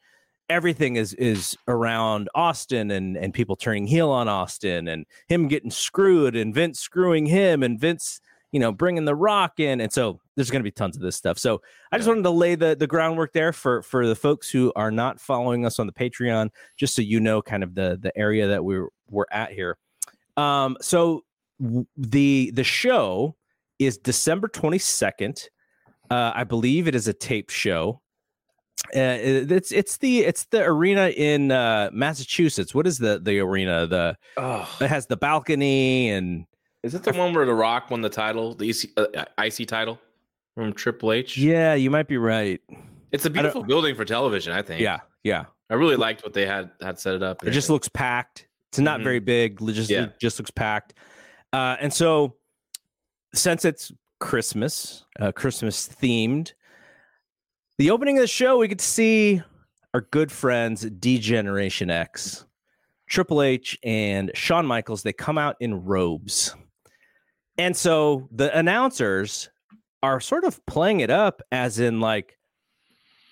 everything 0.49 0.97
is 0.97 1.13
is 1.15 1.57
around 1.67 2.29
Austin 2.35 2.91
and 2.91 3.17
and 3.17 3.33
people 3.33 3.55
turning 3.55 3.87
heel 3.87 4.11
on 4.11 4.27
Austin 4.27 4.87
and 4.87 5.05
him 5.27 5.47
getting 5.47 5.71
screwed 5.71 6.35
and 6.35 6.53
Vince 6.53 6.79
screwing 6.79 7.25
him 7.25 7.63
and 7.63 7.79
Vince 7.79 8.21
you 8.51 8.59
know 8.59 8.71
bringing 8.71 9.05
the 9.05 9.15
rock 9.15 9.59
in 9.59 9.81
and 9.81 9.91
so 9.91 10.19
there's 10.35 10.51
going 10.51 10.59
to 10.59 10.63
be 10.63 10.71
tons 10.71 10.95
of 10.95 11.01
this 11.01 11.15
stuff 11.15 11.37
so 11.37 11.61
i 11.91 11.97
just 11.97 12.07
wanted 12.07 12.23
to 12.23 12.29
lay 12.29 12.55
the 12.55 12.75
the 12.75 12.87
groundwork 12.87 13.33
there 13.33 13.53
for 13.53 13.81
for 13.81 14.05
the 14.05 14.15
folks 14.15 14.49
who 14.49 14.71
are 14.75 14.91
not 14.91 15.19
following 15.19 15.65
us 15.65 15.79
on 15.79 15.87
the 15.87 15.93
patreon 15.93 16.49
just 16.77 16.95
so 16.95 17.01
you 17.01 17.19
know 17.19 17.41
kind 17.41 17.63
of 17.63 17.75
the 17.75 17.97
the 18.01 18.15
area 18.17 18.47
that 18.47 18.63
we're 18.63 18.89
we're 19.09 19.25
at 19.31 19.51
here 19.51 19.77
um 20.37 20.77
so 20.81 21.23
the 21.95 22.51
the 22.53 22.63
show 22.63 23.35
is 23.79 23.97
december 23.97 24.47
22nd 24.47 25.47
uh 26.09 26.31
i 26.35 26.43
believe 26.43 26.87
it 26.87 26.95
is 26.95 27.07
a 27.07 27.13
tape 27.13 27.49
show 27.49 28.01
uh, 28.95 29.21
it's 29.21 29.71
it's 29.71 29.97
the 29.97 30.21
it's 30.21 30.45
the 30.45 30.63
arena 30.63 31.09
in 31.09 31.51
uh, 31.51 31.89
Massachusetts. 31.93 32.73
What 32.73 32.87
is 32.87 32.97
the 32.97 33.19
the 33.19 33.39
arena? 33.39 33.85
The 33.85 34.17
oh. 34.37 34.77
it 34.81 34.87
has 34.87 35.05
the 35.05 35.15
balcony 35.15 36.09
and 36.09 36.45
is 36.83 36.95
it 36.95 37.03
the 37.03 37.13
one 37.13 37.33
where 37.33 37.45
The 37.45 37.53
Rock 37.53 37.91
won 37.91 38.01
the 38.01 38.09
title, 38.09 38.55
the 38.55 38.69
EC, 38.69 38.89
uh, 38.97 39.25
IC 39.37 39.67
title 39.67 39.99
from 40.55 40.73
Triple 40.73 41.11
H? 41.11 41.37
Yeah, 41.37 41.75
you 41.75 41.91
might 41.91 42.07
be 42.07 42.17
right. 42.17 42.59
It's 43.11 43.25
a 43.25 43.29
beautiful 43.29 43.63
building 43.63 43.95
for 43.95 44.05
television. 44.05 44.53
I 44.53 44.61
think. 44.61 44.81
Yeah, 44.81 44.99
yeah. 45.23 45.45
I 45.69 45.75
really 45.75 45.95
liked 45.95 46.23
what 46.23 46.33
they 46.33 46.45
had 46.45 46.71
had 46.81 46.99
set 46.99 47.15
it 47.15 47.23
up. 47.23 47.45
It 47.45 47.51
just 47.51 47.69
looks 47.69 47.87
packed. 47.87 48.47
It's 48.69 48.79
not 48.79 48.97
mm-hmm. 48.97 49.03
very 49.03 49.19
big. 49.19 49.59
Just 49.73 49.89
yeah. 49.89 50.07
just 50.19 50.39
looks 50.39 50.51
packed. 50.51 50.93
Uh, 51.53 51.75
and 51.79 51.93
so, 51.93 52.35
since 53.33 53.65
it's 53.65 53.91
Christmas, 54.19 55.05
uh, 55.19 55.31
Christmas 55.31 55.87
themed, 55.87 56.53
the 57.77 57.91
opening 57.91 58.17
of 58.17 58.21
the 58.21 58.27
show, 58.27 58.57
we 58.57 58.67
get 58.67 58.79
to 58.79 58.85
see 58.85 59.41
our 59.93 60.01
good 60.01 60.31
friends 60.31 60.81
D 60.81 61.19
Generation 61.19 61.89
X, 61.89 62.45
Triple 63.07 63.41
H, 63.41 63.77
and 63.83 64.31
Shawn 64.33 64.65
Michaels. 64.65 65.03
They 65.03 65.13
come 65.13 65.37
out 65.37 65.57
in 65.59 65.83
robes. 65.85 66.55
And 67.57 67.75
so 67.75 68.27
the 68.31 68.55
announcers 68.57 69.49
are 70.03 70.19
sort 70.19 70.43
of 70.43 70.63
playing 70.65 71.01
it 71.01 71.09
up 71.09 71.41
as 71.51 71.79
in 71.79 71.99
like, 71.99 72.37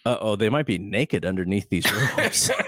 uh 0.06 0.18
oh, 0.22 0.36
they 0.36 0.50
might 0.50 0.66
be 0.66 0.78
naked 0.78 1.26
underneath 1.26 1.70
these 1.70 1.86
robes. 1.92 2.52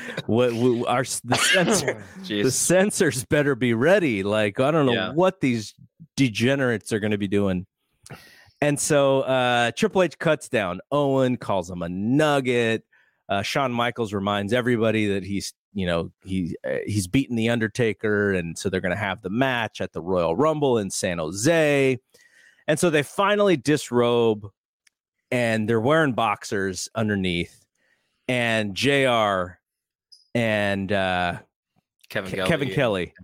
what, 0.26 0.52
what 0.54 0.88
our 0.88 1.02
the 1.24 1.36
censor, 1.36 2.04
the 2.28 2.50
censors 2.50 3.24
better 3.24 3.54
be 3.54 3.74
ready. 3.74 4.22
Like 4.22 4.60
I 4.60 4.70
don't 4.70 4.86
know 4.86 4.92
yeah. 4.92 5.12
what 5.12 5.40
these 5.40 5.74
degenerates 6.16 6.92
are 6.92 7.00
going 7.00 7.10
to 7.10 7.18
be 7.18 7.28
doing. 7.28 7.66
And 8.60 8.78
so 8.78 9.22
uh, 9.22 9.72
Triple 9.72 10.02
H 10.02 10.18
cuts 10.18 10.48
down 10.48 10.80
Owen, 10.92 11.36
calls 11.36 11.70
him 11.70 11.82
a 11.82 11.88
nugget. 11.88 12.84
Uh, 13.28 13.42
Shawn 13.42 13.72
Michaels 13.72 14.12
reminds 14.12 14.52
everybody 14.52 15.06
that 15.14 15.22
he's, 15.22 15.54
you 15.72 15.86
know, 15.86 16.10
he 16.24 16.56
uh, 16.64 16.78
he's 16.86 17.06
beaten 17.06 17.36
the 17.36 17.50
Undertaker, 17.50 18.32
and 18.32 18.58
so 18.58 18.68
they're 18.68 18.80
going 18.80 18.94
to 18.94 18.96
have 18.96 19.22
the 19.22 19.30
match 19.30 19.80
at 19.80 19.92
the 19.92 20.00
Royal 20.00 20.34
Rumble 20.34 20.78
in 20.78 20.90
San 20.90 21.18
Jose. 21.18 21.98
And 22.66 22.78
so 22.78 22.90
they 22.90 23.02
finally 23.02 23.56
disrobe, 23.56 24.50
and 25.30 25.68
they're 25.68 25.80
wearing 25.80 26.12
boxers 26.12 26.88
underneath. 26.94 27.64
And 28.28 28.74
JR 28.76 29.58
and 30.34 30.92
uh, 30.92 31.38
Kevin 32.08 32.30
Kelly, 32.30 32.48
Kevin 32.48 32.70
Kelly, 32.70 33.14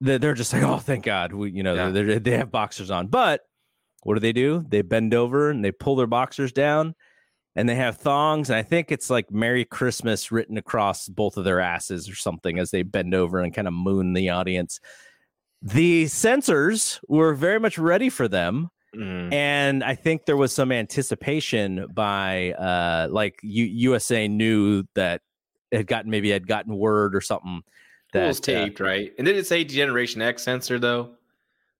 they're 0.00 0.34
just 0.34 0.52
like, 0.52 0.62
oh, 0.62 0.78
thank 0.78 1.04
God, 1.04 1.32
we, 1.32 1.50
you 1.50 1.62
know, 1.62 1.74
yeah. 1.90 2.18
they 2.18 2.36
have 2.36 2.50
boxers 2.50 2.90
on, 2.90 3.08
but 3.08 3.40
what 4.04 4.14
do 4.14 4.20
they 4.20 4.32
do? 4.32 4.64
They 4.68 4.82
bend 4.82 5.14
over 5.14 5.50
and 5.50 5.64
they 5.64 5.72
pull 5.72 5.96
their 5.96 6.06
boxers 6.06 6.52
down 6.52 6.94
and 7.56 7.68
they 7.68 7.74
have 7.74 7.96
thongs. 7.96 8.50
And 8.50 8.56
I 8.56 8.62
think 8.62 8.90
it's 8.90 9.10
like 9.10 9.30
Merry 9.30 9.64
Christmas 9.64 10.32
written 10.32 10.56
across 10.56 11.08
both 11.08 11.36
of 11.36 11.44
their 11.44 11.60
asses 11.60 12.08
or 12.08 12.14
something 12.14 12.58
as 12.58 12.70
they 12.70 12.82
bend 12.82 13.14
over 13.14 13.40
and 13.40 13.54
kind 13.54 13.68
of 13.68 13.74
moon 13.74 14.12
the 14.12 14.30
audience. 14.30 14.80
The 15.62 16.06
censors 16.08 17.00
were 17.08 17.34
very 17.34 17.60
much 17.60 17.78
ready 17.78 18.10
for 18.10 18.28
them. 18.28 18.70
Mm. 18.94 19.32
And 19.32 19.84
I 19.84 19.94
think 19.94 20.24
there 20.24 20.36
was 20.36 20.52
some 20.52 20.70
anticipation 20.70 21.86
by 21.92 22.52
uh 22.52 23.08
like 23.10 23.40
U- 23.42 23.64
USA 23.64 24.28
knew 24.28 24.84
that 24.94 25.20
it 25.72 25.78
had 25.78 25.86
gotten 25.88 26.10
maybe 26.10 26.30
had 26.30 26.46
gotten 26.46 26.76
word 26.76 27.16
or 27.16 27.20
something 27.20 27.62
that 28.12 28.28
was 28.28 28.38
uh, 28.38 28.42
taped, 28.42 28.80
uh, 28.80 28.84
right? 28.84 29.12
And 29.18 29.26
did 29.26 29.36
it 29.36 29.46
say 29.46 29.64
Generation 29.64 30.22
X 30.22 30.44
censor 30.44 30.78
though? 30.78 31.16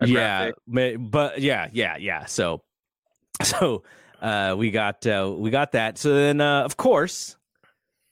yeah, 0.05 0.51
but 0.67 1.41
yeah, 1.41 1.69
yeah, 1.73 1.97
yeah. 1.97 2.27
So, 2.27 2.63
so 3.43 3.85
uh, 4.25 4.55
we 4.57 4.71
got 4.71 5.07
uh, 5.07 5.33
we 5.37 5.51
got 5.51 5.73
that. 5.73 5.99
So 5.99 6.15
then, 6.15 6.41
uh, 6.41 6.63
of 6.63 6.79
course, 6.79 7.37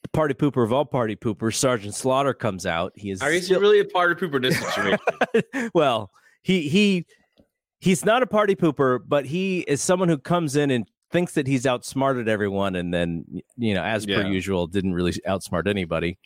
the 0.03 0.11
party 0.11 0.35
pooper 0.35 0.63
of 0.63 0.71
all 0.71 0.85
party 0.85 1.17
poopers, 1.17 1.55
Sergeant 1.55 1.95
Slaughter 1.95 2.35
comes 2.35 2.67
out. 2.67 2.93
He 2.95 3.11
is. 3.11 3.23
Are 3.23 3.33
you 3.33 3.41
still... 3.41 3.61
really 3.61 3.81
a 3.81 3.85
party 3.87 4.15
pooper 4.27 4.43
this 4.43 5.71
well, 5.75 6.11
he 6.43 6.69
he 6.69 7.07
he's 7.81 8.05
not 8.05 8.23
a 8.23 8.27
party 8.27 8.55
pooper, 8.55 9.01
but 9.09 9.25
he 9.25 9.61
is 9.61 9.81
someone 9.81 10.11
who 10.11 10.19
comes 10.19 10.55
in 10.55 10.71
and 10.71 10.87
thinks 11.11 11.33
that 11.33 11.47
he's 11.47 11.67
outsmarted 11.67 12.29
everyone, 12.29 12.77
and 12.77 12.93
then 12.93 13.25
you 13.57 13.73
know, 13.73 13.83
as 13.83 14.05
yeah. 14.07 14.21
per 14.21 14.29
usual, 14.29 14.67
didn't 14.67 14.93
really 14.93 15.13
outsmart 15.27 15.67
anybody. 15.67 16.19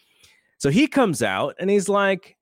So 0.59 0.69
he 0.69 0.88
comes 0.88 1.23
out 1.23 1.55
and 1.61 1.71
he's 1.71 1.88
like, 1.88 2.37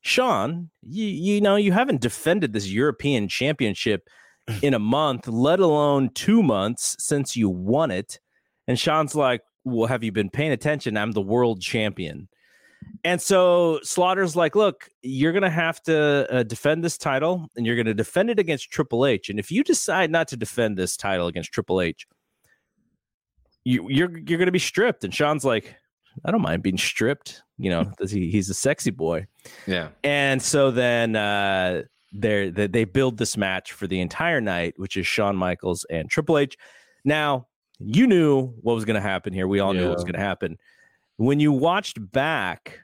Shawn, 0.00 0.70
you, 0.82 1.04
you 1.04 1.40
know, 1.42 1.56
you 1.56 1.72
haven't 1.72 2.00
defended 2.00 2.54
this 2.54 2.68
European 2.68 3.28
championship 3.28 4.08
in 4.62 4.74
a 4.74 4.78
month, 4.78 5.28
let 5.28 5.60
alone 5.60 6.10
two 6.14 6.42
months 6.42 6.96
since 6.98 7.36
you 7.36 7.48
won 7.48 7.90
it. 7.90 8.20
And 8.66 8.78
Shawn's 8.78 9.14
like, 9.14 9.42
Well, 9.64 9.86
have 9.86 10.02
you 10.04 10.12
been 10.12 10.30
paying 10.30 10.52
attention? 10.52 10.96
I'm 10.96 11.12
the 11.12 11.20
world 11.20 11.60
champion. 11.60 12.28
And 13.04 13.20
so 13.20 13.80
Slaughter's 13.82 14.36
like, 14.36 14.54
Look, 14.54 14.88
you're 15.02 15.32
going 15.32 15.42
to 15.42 15.50
have 15.50 15.82
to 15.82 16.26
uh, 16.30 16.42
defend 16.42 16.84
this 16.84 16.98
title 16.98 17.48
and 17.56 17.66
you're 17.66 17.76
going 17.76 17.86
to 17.86 17.94
defend 17.94 18.30
it 18.30 18.38
against 18.38 18.70
Triple 18.70 19.06
H. 19.06 19.28
And 19.28 19.38
if 19.38 19.50
you 19.50 19.62
decide 19.62 20.10
not 20.10 20.28
to 20.28 20.36
defend 20.36 20.76
this 20.76 20.96
title 20.96 21.26
against 21.26 21.52
Triple 21.52 21.80
H, 21.80 22.06
you, 23.64 23.88
you're 23.90 24.10
you're 24.10 24.38
going 24.38 24.46
to 24.46 24.52
be 24.52 24.58
stripped. 24.58 25.04
And 25.04 25.14
Shawn's 25.14 25.44
like, 25.44 25.74
I 26.24 26.30
don't 26.30 26.42
mind 26.42 26.62
being 26.62 26.78
stripped. 26.78 27.42
You 27.58 27.70
know, 27.70 27.92
he, 28.08 28.30
he's 28.30 28.50
a 28.50 28.54
sexy 28.54 28.90
boy. 28.90 29.26
Yeah. 29.66 29.88
And 30.02 30.42
so 30.42 30.70
then 30.70 31.16
uh, 31.16 31.82
they 32.12 32.50
they 32.50 32.84
build 32.84 33.18
this 33.18 33.36
match 33.36 33.72
for 33.72 33.86
the 33.86 34.00
entire 34.00 34.40
night, 34.40 34.74
which 34.76 34.96
is 34.96 35.06
Shawn 35.06 35.36
Michaels 35.36 35.84
and 35.90 36.10
Triple 36.10 36.38
H. 36.38 36.56
Now, 37.04 37.46
you 37.78 38.06
knew 38.06 38.48
what 38.60 38.74
was 38.74 38.84
going 38.84 38.96
to 38.96 39.00
happen 39.00 39.32
here. 39.32 39.48
We 39.48 39.60
all 39.60 39.74
yeah. 39.74 39.82
knew 39.82 39.88
what 39.88 39.96
was 39.96 40.04
going 40.04 40.14
to 40.14 40.20
happen. 40.20 40.58
When 41.16 41.40
you 41.40 41.52
watched 41.52 41.98
back, 42.12 42.80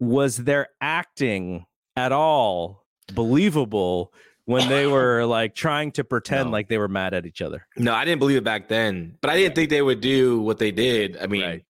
was 0.00 0.36
their 0.38 0.68
acting 0.80 1.66
at 1.96 2.12
all 2.12 2.84
believable 3.14 4.12
when 4.44 4.68
they 4.68 4.86
were 4.88 5.24
like 5.24 5.54
trying 5.54 5.92
to 5.92 6.04
pretend 6.04 6.46
no. 6.46 6.52
like 6.52 6.68
they 6.68 6.78
were 6.78 6.88
mad 6.88 7.14
at 7.14 7.26
each 7.26 7.42
other? 7.42 7.66
No, 7.76 7.94
I 7.94 8.04
didn't 8.04 8.20
believe 8.20 8.38
it 8.38 8.44
back 8.44 8.68
then, 8.68 9.16
but 9.20 9.30
I 9.30 9.36
didn't 9.36 9.54
think 9.54 9.70
they 9.70 9.82
would 9.82 10.00
do 10.00 10.40
what 10.40 10.58
they 10.58 10.70
did. 10.70 11.16
I 11.18 11.26
mean, 11.26 11.42
right. 11.42 11.64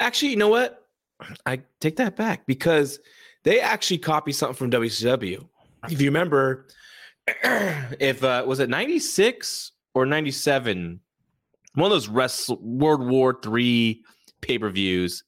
Actually, 0.00 0.30
you 0.30 0.36
know 0.36 0.48
what? 0.48 0.86
I 1.46 1.62
take 1.80 1.96
that 1.96 2.16
back 2.16 2.46
because 2.46 2.98
they 3.44 3.60
actually 3.60 3.98
copied 3.98 4.32
something 4.32 4.56
from 4.56 4.70
WCW. 4.70 5.48
If 5.90 6.00
you 6.00 6.08
remember, 6.08 6.66
if 7.26 8.22
uh, 8.22 8.44
was 8.46 8.60
it 8.60 8.68
96 8.68 9.72
or 9.94 10.06
97, 10.06 11.00
one 11.74 11.84
of 11.84 11.90
those 11.90 12.08
Wrestle 12.08 12.58
World 12.60 13.06
War 13.08 13.38
Three 13.42 14.04
pay 14.40 14.58
per 14.58 14.70
views 14.70 15.24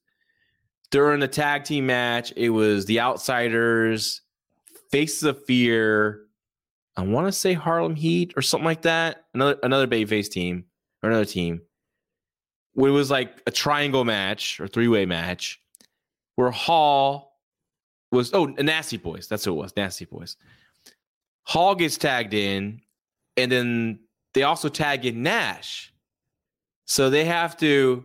during 0.91 1.21
the 1.21 1.29
tag 1.29 1.65
team 1.65 1.87
match, 1.87 2.33
it 2.37 2.51
was 2.51 2.87
the 2.87 3.01
Outsiders, 3.01 4.21
Faces 4.91 5.25
of 5.25 5.45
Fear. 5.45 6.21
I 6.97 7.03
want 7.03 7.27
to 7.27 7.33
say 7.33 7.53
Harlem 7.53 7.97
Heat 7.97 8.35
or 8.37 8.43
something 8.43 8.65
like 8.65 8.83
that. 8.83 9.25
Another 9.35 9.59
another 9.63 9.89
babyface 9.89 10.31
team 10.31 10.65
or 11.03 11.11
another 11.11 11.25
team 11.25 11.63
it 12.77 12.81
was 12.81 13.11
like 13.11 13.41
a 13.47 13.51
triangle 13.51 14.05
match 14.05 14.61
or 14.61 14.69
three 14.69 14.89
way 14.89 15.07
match 15.07 15.61
where 16.37 16.51
Hall 16.51 17.34
was 18.15 18.33
oh 18.33 18.47
Nasty 18.47 18.97
Boys. 18.97 19.29
That's 19.29 19.45
who 19.45 19.53
it 19.53 19.57
was. 19.57 19.77
Nasty 19.77 20.05
Boys. 20.05 20.37
Hall 21.43 21.75
gets 21.75 21.99
tagged 21.99 22.35
in, 22.35 22.81
and 23.37 23.53
then 23.53 23.99
they 24.33 24.43
also 24.43 24.69
tag 24.69 25.05
in 25.05 25.23
Nash. 25.23 25.93
So 26.87 27.11
they 27.11 27.25
have 27.25 27.57
to 27.59 28.05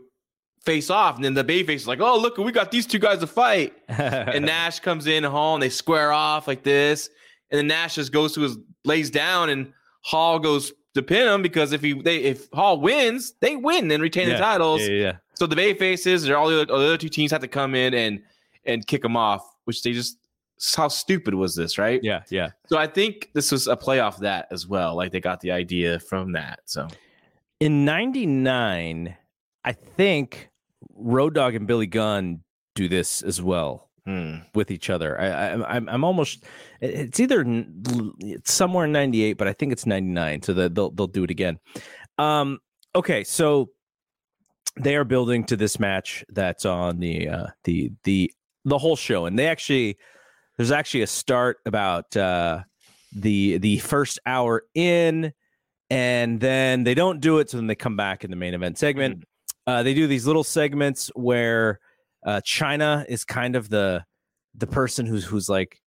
face 0.66 0.90
off, 0.90 1.16
and 1.16 1.24
then 1.24 1.34
the 1.34 1.44
babyface 1.44 1.76
is 1.76 1.88
like, 1.88 2.02
"Oh, 2.02 2.18
look, 2.18 2.38
we 2.38 2.52
got 2.52 2.72
these 2.72 2.86
two 2.86 3.00
guys 3.00 3.20
to 3.20 3.28
fight." 3.28 3.74
and 3.88 4.46
Nash 4.46 4.80
comes 4.80 5.08
in 5.08 5.24
Hall, 5.24 5.56
and 5.56 5.64
they 5.64 5.70
square 5.70 6.12
off 6.12 6.48
like 6.48 6.64
this, 6.64 7.10
and 7.50 7.58
then 7.58 7.68
Nash 7.68 7.96
just 7.96 8.12
goes 8.12 8.34
to 8.34 8.42
his 8.42 8.58
lays 8.86 9.10
down, 9.10 9.50
and 9.50 9.74
Hall 10.02 10.40
goes 10.40 10.74
to 10.96 11.02
pin 11.02 11.28
him 11.28 11.42
because 11.42 11.72
if 11.72 11.82
he 11.82 11.94
they 11.94 12.18
if 12.18 12.50
Hall 12.52 12.80
wins, 12.80 13.34
they 13.42 13.56
win 13.56 13.90
and 13.92 14.02
retain 14.02 14.28
yeah. 14.28 14.36
the 14.36 14.40
titles. 14.40 14.82
Yeah, 14.82 14.88
yeah. 14.88 15.16
So 15.36 15.46
the 15.46 15.56
Bay 15.56 15.74
Faces 15.74 16.30
or 16.30 16.36
all 16.36 16.50
the, 16.50 16.62
other, 16.62 16.74
all 16.74 16.80
the 16.80 16.86
other 16.86 16.98
two 16.98 17.10
teams 17.10 17.32
have 17.32 17.42
to 17.42 17.48
come 17.48 17.76
in 17.76 17.94
and 17.94 18.22
and 18.66 18.86
kick 18.86 19.02
them 19.02 19.16
off, 19.16 19.56
which 19.70 19.84
they 19.84 19.94
just 19.94 20.18
how 20.76 20.88
stupid 20.88 21.36
was 21.36 21.56
this, 21.56 21.78
right? 21.78 22.00
Yeah, 22.04 22.24
yeah. 22.32 22.50
So 22.66 22.80
I 22.80 22.88
think 22.88 23.30
this 23.36 23.52
was 23.52 23.68
a 23.68 23.78
play 23.78 24.00
off 24.00 24.18
that 24.18 24.48
as 24.50 24.68
well. 24.68 24.96
Like 24.96 25.12
they 25.12 25.20
got 25.22 25.42
the 25.42 25.52
idea 25.52 26.00
from 26.00 26.32
that. 26.32 26.62
So 26.66 26.88
in 27.60 27.86
'99, 27.86 29.16
I 29.64 29.72
think 29.72 30.50
Road 30.96 31.36
Dogg 31.36 31.54
and 31.54 31.68
Billy 31.68 31.86
Gunn 31.86 32.42
do 32.74 32.90
this 32.90 33.22
as 33.22 33.44
well 33.44 33.92
hmm. 34.08 34.38
with 34.56 34.72
each 34.72 34.90
other. 34.90 35.22
I, 35.22 35.28
I, 35.28 35.76
I'm 35.76 35.88
I'm 35.88 36.04
almost 36.04 36.46
it's 36.82 37.20
either 37.20 37.46
it's 38.22 38.52
somewhere 38.52 38.86
in 38.86 38.92
'98, 38.92 39.34
but 39.34 39.48
I 39.48 39.54
think 39.54 39.72
it's 39.72 39.86
'99. 39.86 40.42
So 40.42 40.54
that 40.54 40.74
they'll 40.74 40.90
they'll 40.90 41.06
do 41.06 41.24
it 41.24 41.30
again. 41.30 41.60
Um, 42.18 42.58
okay, 42.96 43.24
so 43.24 43.70
they 44.80 44.96
are 44.96 45.04
building 45.04 45.44
to 45.46 45.56
this 45.56 45.80
match 45.80 46.26
that's 46.30 46.66
on 46.66 47.00
the 47.00 47.30
uh, 47.30 47.48
the 47.66 47.92
the 48.04 48.32
the 48.66 48.78
whole 48.78 48.96
show, 48.96 49.26
and 49.26 49.38
they 49.38 49.48
actually 49.48 49.98
there's 50.58 50.72
actually 50.72 51.02
a 51.02 51.08
start 51.08 51.58
about 51.66 52.16
uh, 52.18 52.64
the 53.16 53.58
the 53.60 53.80
first 53.80 54.20
hour 54.26 54.64
in, 54.76 55.34
and 55.90 56.40
then 56.40 56.84
they 56.84 56.94
don't 56.94 57.22
do 57.22 57.40
it, 57.40 57.50
so 57.50 57.58
then 57.58 57.68
they 57.68 57.76
come 57.76 57.96
back 57.96 58.24
in 58.24 58.30
the 58.30 58.38
main 58.38 58.54
event 58.54 58.78
segment. 58.78 59.24
Uh, 59.66 59.84
they 59.84 59.94
do 59.94 60.08
these 60.08 60.26
little 60.26 60.44
segments 60.44 61.10
where 61.16 61.80
uh, 62.26 62.42
Chyna 62.44 63.06
is 63.08 63.24
kind 63.24 63.56
of 63.56 63.70
the 63.70 64.04
the 64.56 64.68
person 64.68 65.06
who's 65.06 65.26
who's 65.26 65.48
like 65.48 65.80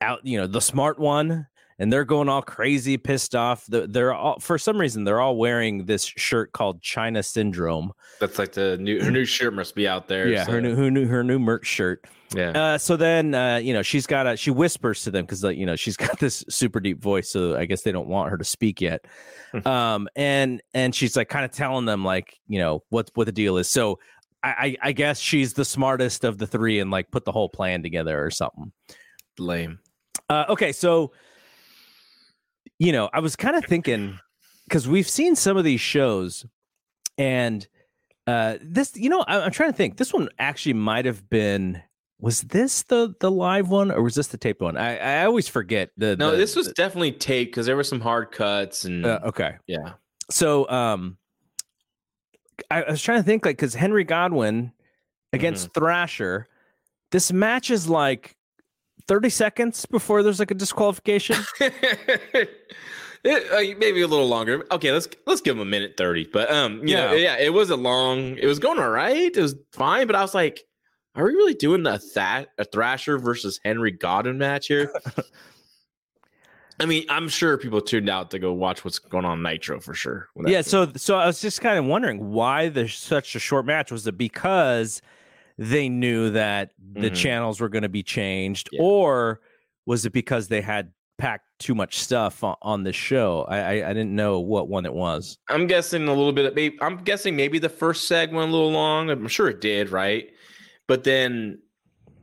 out, 0.00 0.20
you 0.24 0.38
know, 0.38 0.46
the 0.46 0.60
smart 0.60 0.98
one, 0.98 1.46
and 1.80 1.90
they're 1.90 2.04
going 2.04 2.28
all 2.28 2.42
crazy, 2.42 2.98
pissed 2.98 3.34
off. 3.34 3.64
They're 3.66 4.12
all 4.12 4.38
for 4.38 4.58
some 4.58 4.78
reason 4.78 5.02
they're 5.04 5.20
all 5.20 5.36
wearing 5.36 5.86
this 5.86 6.04
shirt 6.04 6.52
called 6.52 6.82
Chyna 6.82 7.24
Syndrome. 7.24 7.92
That's 8.20 8.38
like 8.38 8.52
the 8.52 8.76
new 8.76 9.02
her 9.02 9.10
new 9.10 9.24
shirt 9.24 9.54
must 9.54 9.74
be 9.74 9.88
out 9.88 10.06
there. 10.06 10.28
Yeah, 10.28 10.44
so. 10.44 10.52
her 10.52 10.60
new 10.60 10.76
her 10.76 10.90
new 10.90 11.06
her 11.06 11.24
new 11.24 11.38
merch 11.38 11.66
shirt. 11.66 12.04
Yeah. 12.36 12.50
Uh, 12.50 12.78
so 12.78 12.96
then, 12.96 13.34
uh, 13.34 13.56
you 13.56 13.72
know, 13.72 13.82
she's 13.82 14.06
got 14.06 14.26
a 14.26 14.36
she 14.36 14.52
whispers 14.52 15.02
to 15.02 15.10
them 15.10 15.24
because, 15.24 15.42
like, 15.42 15.56
you 15.56 15.66
know, 15.66 15.74
she's 15.74 15.96
got 15.96 16.20
this 16.20 16.44
super 16.48 16.78
deep 16.78 17.02
voice, 17.02 17.30
so 17.30 17.56
I 17.56 17.64
guess 17.64 17.82
they 17.82 17.92
don't 17.92 18.08
want 18.08 18.30
her 18.30 18.36
to 18.36 18.44
speak 18.44 18.80
yet. 18.80 19.06
um, 19.64 20.06
and 20.14 20.62
and 20.74 20.94
she's 20.94 21.16
like 21.16 21.30
kind 21.30 21.46
of 21.46 21.50
telling 21.50 21.86
them 21.86 22.04
like, 22.04 22.38
you 22.46 22.58
know, 22.58 22.84
what 22.90 23.10
what 23.14 23.24
the 23.24 23.32
deal 23.32 23.56
is. 23.56 23.68
So 23.70 23.98
I, 24.42 24.76
I 24.80 24.92
guess 24.92 25.20
she's 25.20 25.52
the 25.52 25.66
smartest 25.66 26.24
of 26.24 26.38
the 26.38 26.46
three 26.46 26.78
and 26.78 26.90
like 26.90 27.10
put 27.10 27.26
the 27.26 27.32
whole 27.32 27.50
plan 27.50 27.82
together 27.82 28.24
or 28.24 28.30
something. 28.30 28.72
Lame. 29.38 29.80
Uh, 30.30 30.46
okay, 30.48 30.72
so 30.72 31.12
you 32.80 32.92
know, 32.92 33.10
I 33.12 33.20
was 33.20 33.36
kind 33.36 33.54
of 33.56 33.64
thinking 33.66 34.18
because 34.64 34.88
we've 34.88 35.08
seen 35.08 35.36
some 35.36 35.58
of 35.58 35.64
these 35.64 35.82
shows, 35.82 36.46
and 37.18 37.64
uh, 38.26 38.56
this, 38.62 38.96
you 38.96 39.10
know, 39.10 39.20
I, 39.20 39.42
I'm 39.42 39.52
trying 39.52 39.70
to 39.70 39.76
think. 39.76 39.98
This 39.98 40.12
one 40.12 40.30
actually 40.40 40.72
might 40.72 41.04
have 41.04 41.28
been. 41.28 41.80
Was 42.20 42.40
this 42.42 42.82
the 42.82 43.14
the 43.20 43.30
live 43.30 43.68
one 43.68 43.90
or 43.90 44.02
was 44.02 44.14
this 44.14 44.28
the 44.28 44.36
taped 44.36 44.60
one? 44.60 44.76
I, 44.76 44.96
I 44.96 45.24
always 45.24 45.46
forget. 45.46 45.90
The 45.96 46.16
no, 46.16 46.32
the, 46.32 46.38
this 46.38 46.56
was 46.56 46.68
definitely 46.72 47.12
taped 47.12 47.52
because 47.52 47.66
there 47.66 47.76
were 47.76 47.84
some 47.84 48.00
hard 48.00 48.30
cuts 48.32 48.84
and 48.84 49.06
uh, 49.06 49.20
okay. 49.24 49.56
yeah. 49.66 49.92
So 50.30 50.68
um, 50.68 51.16
I, 52.70 52.82
I 52.82 52.90
was 52.90 53.00
trying 53.00 53.20
to 53.20 53.24
think 53.24 53.44
like 53.46 53.56
because 53.56 53.74
Henry 53.74 54.04
Godwinn 54.04 54.72
against 55.32 55.72
Thrasher, 55.72 56.48
this 57.10 57.32
match 57.32 57.70
is 57.70 57.88
like 57.88 58.36
30 59.06 59.28
seconds 59.30 59.86
before 59.86 60.22
there's 60.22 60.38
like 60.38 60.50
a 60.50 60.54
disqualification. 60.54 61.36
It, 63.22 63.52
uh, 63.52 63.78
maybe 63.78 64.00
a 64.00 64.06
little 64.06 64.28
longer. 64.28 64.64
Okay, 64.70 64.92
let's 64.92 65.06
let's 65.26 65.42
give 65.42 65.54
him 65.56 65.60
a 65.60 65.66
minute 65.66 65.94
thirty. 65.98 66.24
But 66.24 66.50
um, 66.50 66.78
you 66.88 66.94
know, 66.94 67.12
Yeah. 67.12 67.36
yeah, 67.36 67.44
it 67.44 67.52
was 67.52 67.68
a 67.68 67.76
long. 67.76 68.38
It 68.38 68.46
was 68.46 68.58
going 68.58 68.78
all 68.78 68.88
right. 68.88 69.36
It 69.36 69.36
was 69.36 69.54
fine. 69.72 70.06
But 70.06 70.16
I 70.16 70.22
was 70.22 70.34
like, 70.34 70.62
are 71.14 71.24
we 71.24 71.32
really 71.34 71.52
doing 71.52 71.86
a 71.86 72.00
that 72.14 72.48
a 72.56 72.64
Thrasher 72.64 73.18
versus 73.18 73.60
Henry 73.62 73.90
Godwinn 73.90 74.38
match 74.38 74.68
here? 74.68 74.90
I 76.80 76.86
mean, 76.86 77.04
I'm 77.10 77.28
sure 77.28 77.58
people 77.58 77.82
tuned 77.82 78.08
out 78.08 78.30
to 78.30 78.38
go 78.38 78.54
watch 78.54 78.86
what's 78.86 78.98
going 78.98 79.26
on 79.26 79.42
Nitro 79.42 79.80
for 79.80 79.92
sure. 79.92 80.28
yeah, 80.46 80.62
so 80.62 80.90
so 80.96 81.16
I 81.16 81.26
was 81.26 81.42
just 81.42 81.60
kind 81.60 81.78
of 81.78 81.84
wondering 81.84 82.30
why 82.30 82.70
there's 82.70 82.96
such 82.96 83.34
a 83.34 83.38
short 83.38 83.66
match. 83.66 83.92
Was 83.92 84.06
it 84.06 84.16
because 84.16 85.02
they 85.62 85.88
knew 85.90 86.30
that 86.30 86.70
the 86.94 87.10
Mhm. 87.10 87.14
channels 87.14 87.60
were 87.60 87.68
going 87.68 87.82
to 87.82 87.88
be 87.90 88.02
changed, 88.02 88.70
Yeah. 88.72 88.80
or 88.82 89.40
was 89.86 90.06
it 90.06 90.12
because 90.14 90.48
they 90.48 90.62
had 90.62 90.90
packed 91.18 91.44
too 91.58 91.74
much 91.74 91.98
stuff 91.98 92.42
on, 92.42 92.56
on 92.62 92.82
this 92.82 92.96
show? 92.96 93.44
I, 93.46 93.58
I 93.58 93.90
I 93.90 93.92
didn't 93.92 94.16
know 94.16 94.40
what 94.40 94.68
one 94.68 94.86
it 94.86 94.94
was. 94.94 95.36
I'm 95.50 95.66
guessing 95.66 96.08
a 96.08 96.14
little 96.14 96.32
bit. 96.32 96.46
Of, 96.46 96.54
maybe, 96.54 96.78
I'm 96.80 96.96
guessing 97.04 97.36
maybe 97.36 97.58
the 97.58 97.68
first 97.68 98.10
seg 98.10 98.32
went 98.32 98.48
a 98.48 98.52
little 98.52 98.70
long. 98.72 99.10
I'm 99.10 99.28
sure 99.28 99.48
it 99.50 99.60
did, 99.60 99.90
right? 99.90 100.30
But 100.88 101.04
then 101.04 101.58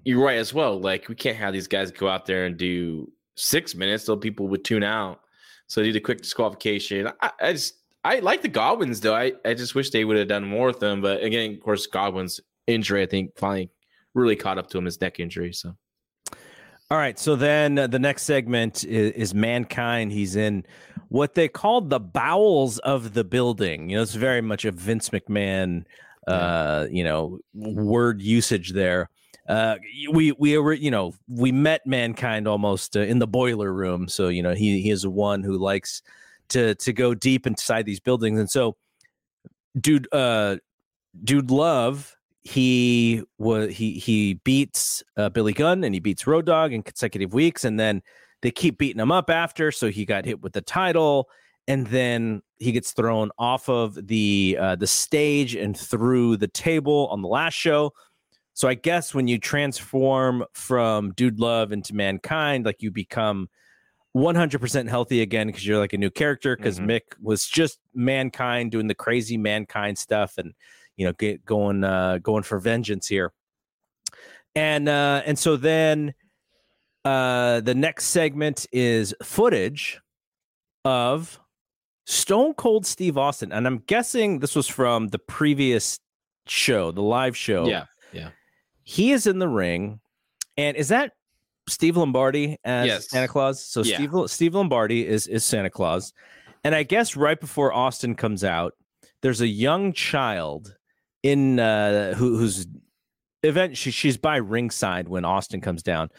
you're 0.03 0.23
right 0.23 0.37
as 0.39 0.51
well. 0.51 0.79
Like 0.79 1.07
we 1.07 1.13
can't 1.15 1.37
have 1.37 1.53
these 1.53 1.67
guys 1.67 1.91
go 1.91 2.07
out 2.09 2.25
there 2.25 2.45
and 2.47 2.57
do 2.57 3.11
six 3.35 3.75
minutes, 3.75 4.03
so 4.05 4.17
people 4.17 4.47
would 4.47 4.65
tune 4.65 4.83
out. 4.83 5.21
So 5.67 5.81
they 5.81 5.87
did 5.87 5.97
a 5.97 6.01
quick 6.01 6.21
disqualification. 6.23 7.07
I, 7.21 7.31
I 7.39 7.53
just 7.53 7.75
I 8.03 8.17
like 8.19 8.41
the 8.41 8.47
Godwins 8.47 8.99
though. 9.01 9.13
I, 9.15 9.33
I 9.45 9.53
just 9.53 9.75
wish 9.75 9.91
they 9.91 10.05
would 10.05 10.17
have 10.17 10.27
done 10.27 10.43
more 10.45 10.67
with 10.67 10.79
them. 10.79 11.01
But 11.01 11.21
again, 11.23 11.53
of 11.53 11.59
course, 11.59 11.85
Godwin's 11.85 12.39
injury 12.67 13.03
I 13.03 13.05
think 13.05 13.37
finally 13.37 13.71
really 14.13 14.35
caught 14.35 14.57
up 14.57 14.69
to 14.69 14.77
him 14.77 14.85
his 14.85 14.99
neck 14.99 15.19
injury. 15.19 15.53
So 15.53 15.75
All 16.89 16.97
right, 16.97 17.17
so 17.17 17.35
then 17.35 17.77
uh, 17.77 17.87
the 17.87 17.99
next 17.99 18.23
segment 18.23 18.83
is, 18.83 19.11
is 19.13 19.33
mankind. 19.33 20.11
He's 20.11 20.35
in 20.35 20.65
what 21.09 21.35
they 21.35 21.47
called 21.47 21.89
the 21.89 21.99
bowels 21.99 22.79
of 22.79 23.13
the 23.13 23.23
building. 23.23 23.89
You 23.89 23.97
know, 23.97 24.03
it's 24.03 24.15
very 24.15 24.41
much 24.41 24.65
a 24.65 24.71
Vince 24.71 25.09
McMahon, 25.09 25.85
uh, 26.27 26.87
you 26.89 27.03
know, 27.03 27.39
word 27.53 28.21
usage 28.21 28.73
there. 28.73 29.09
Uh, 29.47 29.77
we 30.11 30.33
we 30.33 30.57
were 30.57 30.73
you 30.73 30.91
know 30.91 31.13
we 31.29 31.53
met 31.53 31.87
mankind 31.87 32.49
almost 32.49 32.97
uh, 32.97 33.01
in 33.01 33.19
the 33.19 33.27
boiler 33.27 33.71
room. 33.71 34.09
So 34.09 34.27
you 34.27 34.43
know 34.43 34.53
he 34.53 34.81
he 34.81 34.89
is 34.89 35.03
the 35.03 35.09
one 35.09 35.41
who 35.41 35.57
likes 35.57 36.01
to 36.49 36.75
to 36.75 36.91
go 36.91 37.13
deep 37.13 37.47
inside 37.47 37.85
these 37.85 38.01
buildings, 38.01 38.39
and 38.39 38.49
so 38.49 38.75
dude, 39.79 40.07
uh, 40.11 40.57
dude, 41.23 41.49
love 41.49 42.16
he 42.47 43.21
was 43.37 43.75
he 43.75 43.93
he 43.93 44.35
beats 44.35 45.03
uh, 45.17 45.27
Billy 45.29 45.51
Gunn 45.51 45.83
and 45.83 45.93
he 45.93 45.99
beats 45.99 46.25
Road 46.25 46.45
Dogg 46.45 46.71
in 46.71 46.81
consecutive 46.81 47.33
weeks, 47.33 47.65
and 47.65 47.77
then 47.77 48.01
they 48.41 48.51
keep 48.51 48.77
beating 48.77 49.01
him 49.01 49.11
up 49.11 49.29
after. 49.29 49.71
So 49.71 49.89
he 49.89 50.05
got 50.05 50.23
hit 50.23 50.41
with 50.41 50.53
the 50.53 50.61
title, 50.61 51.27
and 51.67 51.85
then 51.87 52.41
he 52.57 52.71
gets 52.71 52.93
thrown 52.93 53.31
off 53.37 53.67
of 53.67 54.07
the 54.07 54.57
uh, 54.59 54.75
the 54.77 54.87
stage 54.87 55.55
and 55.55 55.77
through 55.77 56.37
the 56.37 56.47
table 56.47 57.07
on 57.11 57.21
the 57.21 57.27
last 57.27 57.53
show. 57.53 57.91
So 58.53 58.67
I 58.69 58.75
guess 58.75 59.13
when 59.13 59.27
you 59.27 59.37
transform 59.39 60.45
from 60.53 61.11
Dude 61.11 61.39
Love 61.39 61.71
into 61.73 61.93
Mankind, 61.93 62.65
like 62.65 62.81
you 62.81 62.91
become 62.91 63.49
100% 64.15 64.89
healthy 64.89 65.21
again 65.21 65.47
because 65.47 65.67
you're 65.67 65.77
like 65.77 65.93
a 65.93 65.97
new 65.97 66.09
character. 66.09 66.55
Because 66.55 66.79
Mhm. 66.79 66.87
Mick 66.87 67.01
was 67.21 67.45
just 67.45 67.79
Mankind 67.93 68.71
doing 68.71 68.87
the 68.87 68.95
crazy 68.95 69.37
Mankind 69.37 69.97
stuff 69.97 70.39
and 70.39 70.53
you 70.97 71.05
know 71.05 71.13
get 71.13 71.45
going 71.45 71.83
uh, 71.83 72.17
going 72.17 72.43
for 72.43 72.59
vengeance 72.59 73.07
here. 73.07 73.31
And 74.55 74.89
uh, 74.89 75.21
and 75.25 75.37
so 75.37 75.55
then 75.55 76.13
uh, 77.05 77.61
the 77.61 77.75
next 77.75 78.05
segment 78.05 78.65
is 78.71 79.13
footage 79.23 80.01
of 80.83 81.39
Stone 82.05 82.55
Cold 82.55 82.85
Steve 82.85 83.17
Austin, 83.17 83.51
and 83.51 83.67
I'm 83.67 83.79
guessing 83.79 84.39
this 84.39 84.55
was 84.55 84.67
from 84.67 85.09
the 85.09 85.19
previous 85.19 85.99
show, 86.47 86.91
the 86.91 87.01
live 87.01 87.37
show. 87.37 87.67
yeah, 87.67 87.85
yeah. 88.11 88.29
he 88.83 89.11
is 89.11 89.27
in 89.27 89.39
the 89.39 89.47
ring, 89.47 89.99
and 90.57 90.75
is 90.75 90.87
that 90.87 91.11
Steve 91.69 91.97
Lombardi 91.97 92.57
as 92.63 92.87
Yes. 92.87 93.09
Santa 93.09 93.27
Claus? 93.27 93.63
So 93.63 93.83
Yeah. 93.83 93.97
Steve 93.97 94.13
Steve 94.27 94.55
Lombardi 94.55 95.05
is 95.05 95.27
is 95.27 95.43
Santa 95.43 95.69
Claus, 95.69 96.13
and 96.63 96.73
I 96.73 96.83
guess 96.83 97.15
right 97.15 97.39
before 97.39 97.73
Austin 97.73 98.15
comes 98.15 98.43
out, 98.43 98.73
there's 99.21 99.41
a 99.41 99.47
young 99.47 99.93
child 99.93 100.76
in 101.31 101.59
uh, 101.59 102.13
who, 102.13 102.37
who's 102.37 102.67
event. 103.43 103.77
She, 103.77 103.91
she's 103.91 104.17
by 104.17 104.37
ringside 104.37 105.07
when 105.07 105.25
Austin 105.25 105.61
comes 105.61 105.83
down, 105.83 106.09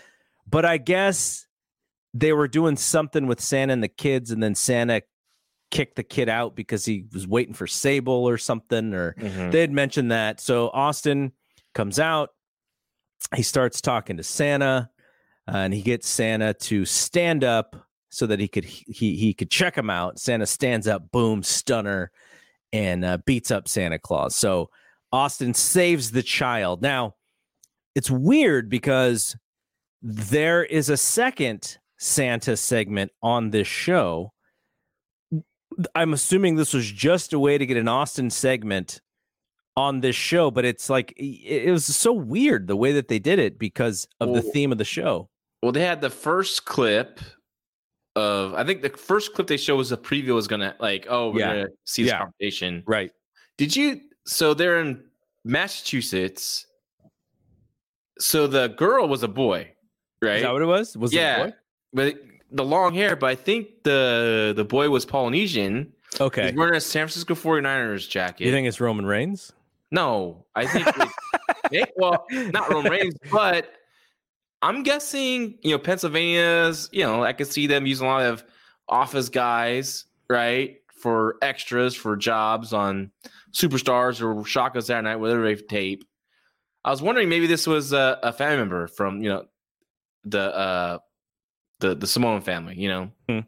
but 0.49 0.65
I 0.65 0.79
guess 0.79 1.47
they 2.15 2.33
were 2.33 2.49
doing 2.49 2.77
something 2.77 3.27
with 3.27 3.41
Santa 3.41 3.73
and 3.73 3.83
the 3.83 3.89
kids, 3.89 4.31
and 4.31 4.43
then 4.43 4.55
Santa 4.55 5.03
kicked 5.71 5.97
the 5.97 6.03
kid 6.03 6.29
out 6.29 6.57
because 6.57 6.85
he 6.85 7.05
was 7.13 7.27
waiting 7.27 7.53
for 7.55 7.67
Sable 7.67 8.25
or 8.29 8.39
something, 8.39 8.95
or 8.95 9.15
Mhm. 9.19 9.53
they 9.53 9.61
had 9.61 9.71
mentioned 9.73 10.11
that. 10.13 10.41
So 10.41 10.71
Austin 10.71 11.33
comes 11.75 11.99
out. 11.99 12.31
He 13.37 13.43
starts 13.43 13.81
talking 13.83 14.17
to 14.17 14.23
Santa, 14.23 14.89
uh, 15.47 15.57
and 15.57 15.75
he 15.75 15.83
gets 15.83 16.09
Santa 16.09 16.55
to 16.55 16.85
stand 16.87 17.45
up 17.45 17.77
so 18.11 18.27
that 18.27 18.41
he 18.41 18.49
could 18.49 18.65
he 18.65 19.17
he 19.17 19.35
could 19.35 19.51
check 19.51 19.77
him 19.77 19.91
out. 19.91 20.19
Santa 20.19 20.47
stands 20.47 20.87
up, 20.89 21.11
boom, 21.13 21.43
stunner, 21.43 22.11
and 22.73 23.05
uh, 23.05 23.19
beats 23.27 23.51
up 23.51 23.69
Santa 23.69 23.99
Claus. 23.99 24.35
So 24.35 24.71
Austin 25.13 25.55
saves 25.55 26.11
the 26.11 26.23
child. 26.23 26.83
Now, 26.83 27.15
it's 27.95 28.11
weird 28.11 28.69
because 28.69 29.37
there 30.03 30.65
is 30.65 30.89
a 30.89 30.97
second 30.97 31.79
Santa 31.99 32.57
segment 32.57 33.11
on 33.23 33.51
this 33.51 33.67
show. 33.67 34.33
I'm 35.95 36.13
assuming 36.13 36.57
this 36.57 36.75
was 36.75 36.91
just 36.91 37.33
a 37.33 37.39
way 37.39 37.59
to 37.59 37.67
get 37.67 37.77
an 37.77 37.89
Austin 37.89 38.31
segment 38.31 39.01
on 39.77 40.01
this 40.01 40.17
show, 40.17 40.51
but 40.51 40.65
it's 40.65 40.91
like 40.91 41.13
it 41.17 41.71
was 41.71 41.85
so 41.85 42.13
weird 42.13 42.67
the 42.67 42.77
way 42.77 42.93
that 42.93 43.09
they 43.09 43.19
did 43.19 43.39
it 43.39 43.59
because 43.59 44.09
of 44.21 44.33
the 44.35 44.43
theme 44.43 44.73
of 44.73 44.79
the 44.79 44.85
show. 44.85 45.29
Well, 45.63 45.73
they 45.73 45.85
had 45.85 46.01
the 46.01 46.11
first 46.11 46.65
clip 46.65 47.21
of 48.17 48.55
I 48.55 48.65
think 48.65 48.83
the 48.83 48.91
first 48.91 49.35
clip 49.35 49.47
they 49.47 49.57
showed 49.57 49.77
was 49.77 49.93
a 49.93 49.97
preview 49.97 50.35
was 50.35 50.49
gonna 50.49 50.75
like, 50.81 51.07
oh, 51.09 51.31
we're 51.31 51.41
Yeah. 51.41 51.55
gonna 51.55 51.69
see 51.85 52.03
this 52.03 52.11
Yeah. 52.13 52.19
conversation. 52.19 52.83
Right. 52.87 53.13
Did 53.57 53.77
you 53.77 54.01
so 54.29 54.53
they're 54.53 54.79
in 54.81 55.03
Massachusetts. 55.45 56.67
So 58.19 58.47
the 58.47 58.69
girl 58.69 59.09
was 59.09 59.23
a 59.23 59.29
boy, 59.29 59.73
right? 60.21 60.37
Is 60.37 60.43
that 60.43 60.53
what 60.53 60.63
it 60.63 60.67
was? 60.67 60.97
Was 60.97 61.13
it 61.13 61.17
a 61.17 61.21
yeah. 61.21 61.45
boy? 61.45 61.53
But 61.95 62.15
the 62.51 62.65
long 62.65 62.95
hair, 62.95 63.17
but 63.17 63.31
I 63.31 63.35
think 63.35 63.85
the 63.85 64.53
the 64.55 64.65
boy 64.65 64.91
was 64.91 65.07
Polynesian. 65.07 65.93
Okay. 66.21 66.47
He's 66.47 66.55
wearing 66.55 66.75
a 66.75 66.81
San 66.81 67.07
Francisco 67.07 67.35
49ers 67.35 68.09
jacket. 68.09 68.45
You 68.47 68.53
think 68.53 68.67
it's 68.67 68.81
Roman 68.81 69.07
Reigns? 69.07 69.53
No, 69.91 70.45
I 70.55 70.67
think. 70.67 70.87
it- 71.73 71.93
well, 71.97 72.27
not 72.31 72.69
Roman 72.71 72.93
Reigns, 72.93 73.15
but 73.31 73.73
I'm 74.61 74.83
guessing 74.83 75.59
you 75.63 75.71
know 75.71 75.79
Pennsylvania's. 75.79 76.91
You 76.93 77.05
know, 77.05 77.25
I 77.25 77.33
could 77.33 77.47
see 77.47 77.67
them 77.67 77.87
using 77.87 78.07
a 78.07 78.11
lot 78.11 78.27
of 78.27 78.45
office 78.89 79.29
guys, 79.31 80.05
right, 80.29 80.81
for 81.01 81.37
extras 81.43 81.95
for 81.95 82.17
jobs 82.17 82.73
on 82.73 83.11
Superstars 83.53 84.23
or 84.23 84.45
Shotgun 84.45 84.83
Saturday 84.83 85.09
Night, 85.09 85.17
whatever 85.17 85.43
they 85.43 85.57
tape. 85.57 86.05
I 86.85 86.91
was 86.91 87.03
wondering 87.03 87.29
maybe 87.29 87.47
this 87.47 87.67
was 87.67 87.93
a, 87.93 88.19
a 88.23 88.33
family 88.33 88.59
member 88.59 88.87
from 88.87 89.23
you 89.23 89.29
know 89.31 89.45
the 90.25 90.55
uh 90.57 90.99
the 91.81 91.95
the 91.95 92.07
Samoan 92.07 92.41
family. 92.41 92.77
You 92.77 92.89
know, 92.89 93.11
Hmm. 93.29 93.41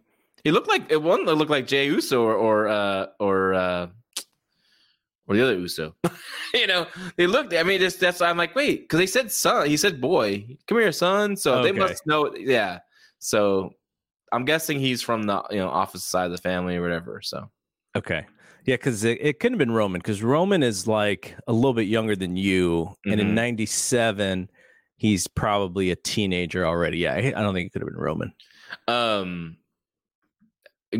he 0.44 0.50
looked 0.50 0.68
like 0.68 0.90
it 0.90 1.02
one 1.02 1.24
looked 1.24 1.50
like 1.50 1.66
Jey 1.66 1.86
Uso 1.86 2.22
or 2.22 2.34
or 2.34 2.68
uh, 2.68 3.06
or 3.18 3.54
uh, 3.54 3.86
or 5.26 5.36
the 5.36 5.42
other 5.42 5.58
Uso. 5.58 5.94
you 6.54 6.66
know, 6.66 6.86
they 7.16 7.26
looked. 7.26 7.54
I 7.54 7.62
mean, 7.62 7.80
just 7.80 8.00
that's. 8.00 8.20
I'm 8.20 8.36
like, 8.36 8.54
wait, 8.54 8.82
because 8.82 8.98
they 8.98 9.06
said 9.06 9.30
son. 9.30 9.68
He 9.68 9.76
said 9.76 10.00
boy. 10.00 10.56
Come 10.66 10.78
here, 10.78 10.92
son. 10.92 11.36
So 11.36 11.62
they 11.62 11.72
must 11.72 12.06
know. 12.06 12.34
Yeah. 12.36 12.80
So 13.18 13.74
I'm 14.32 14.44
guessing 14.44 14.78
he's 14.78 15.02
from 15.02 15.24
the 15.24 15.42
you 15.50 15.58
know 15.58 15.68
office 15.68 16.04
side 16.04 16.26
of 16.26 16.32
the 16.32 16.38
family 16.38 16.76
or 16.76 16.82
whatever. 16.82 17.20
So 17.22 17.50
Okay. 17.96 18.26
Yeah, 18.66 18.76
because 18.76 19.04
it, 19.04 19.18
it 19.20 19.40
couldn't 19.40 19.54
have 19.58 19.66
been 19.66 19.74
Roman 19.74 19.98
because 20.00 20.22
Roman 20.22 20.62
is 20.62 20.86
like 20.86 21.34
a 21.48 21.52
little 21.52 21.72
bit 21.72 21.88
younger 21.88 22.14
than 22.14 22.36
you. 22.36 22.94
And 23.06 23.18
in 23.20 23.28
Mhm. 23.28 23.34
97, 23.34 24.50
he's 24.98 25.26
probably 25.26 25.90
a 25.90 25.96
teenager 25.96 26.66
already. 26.66 26.98
Yeah, 26.98 27.14
I 27.14 27.18
I 27.36 27.42
don't 27.42 27.54
think 27.54 27.66
it 27.68 27.72
could 27.72 27.82
have 27.82 27.88
been 27.88 27.98
Roman. 27.98 28.32
um, 28.86 29.56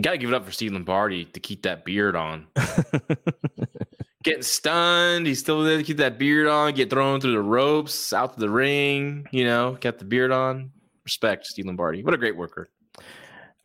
got 0.01 0.13
to 0.13 0.19
give 0.19 0.31
it 0.31 0.35
up 0.35 0.45
for 0.47 0.51
Steve 0.53 0.73
Lombardi 0.73 1.27
to 1.27 1.39
keep 1.41 1.63
that 1.63 1.85
beard 1.85 2.17
on. 2.17 2.47
Getting 4.23 4.43
stunned, 4.43 5.27
he's 5.27 5.39
still 5.39 5.63
there 5.63 5.79
to 5.79 5.83
keep 5.83 5.97
that 5.99 6.19
beard 6.19 6.47
on. 6.47 6.75
Get 6.75 6.91
thrown 6.91 7.21
through 7.21 7.33
the 7.33 7.41
ropes, 7.43 8.13
out 8.13 8.35
to 8.35 8.41
the 8.41 8.51
ring. 8.51 9.27
You 9.33 9.45
know, 9.45 9.79
got 9.81 9.99
the 9.99 10.05
beard 10.05 10.31
on. 10.31 10.73
Respect, 11.05 11.47
Steve 11.47 11.67
Lombardi. 11.67 12.03
What 12.03 12.13
a 12.13 12.19
great 12.19 12.37
worker. 12.37 12.69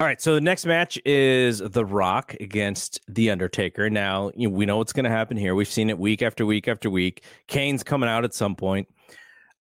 All 0.02 0.08
right, 0.08 0.20
so 0.20 0.36
the 0.36 0.42
next 0.42 0.66
match 0.66 1.00
is 1.06 1.60
The 1.60 1.86
Rock 1.86 2.36
against 2.42 3.00
The 3.08 3.30
Undertaker. 3.30 3.90
Now, 3.90 4.30
you 4.36 4.50
know, 4.50 4.54
we 4.54 4.66
know 4.66 4.76
what's 4.76 4.92
going 4.92 5.06
to 5.06 5.10
happen 5.10 5.38
here. 5.38 5.56
We've 5.56 5.70
seen 5.70 5.90
it 5.90 5.98
week 5.98 6.22
after 6.22 6.46
week 6.46 6.68
after 6.68 6.90
week. 6.90 7.24
Kane's 7.48 7.82
coming 7.82 8.10
out 8.10 8.26
at 8.26 8.34
some 8.34 8.58
point. 8.58 8.90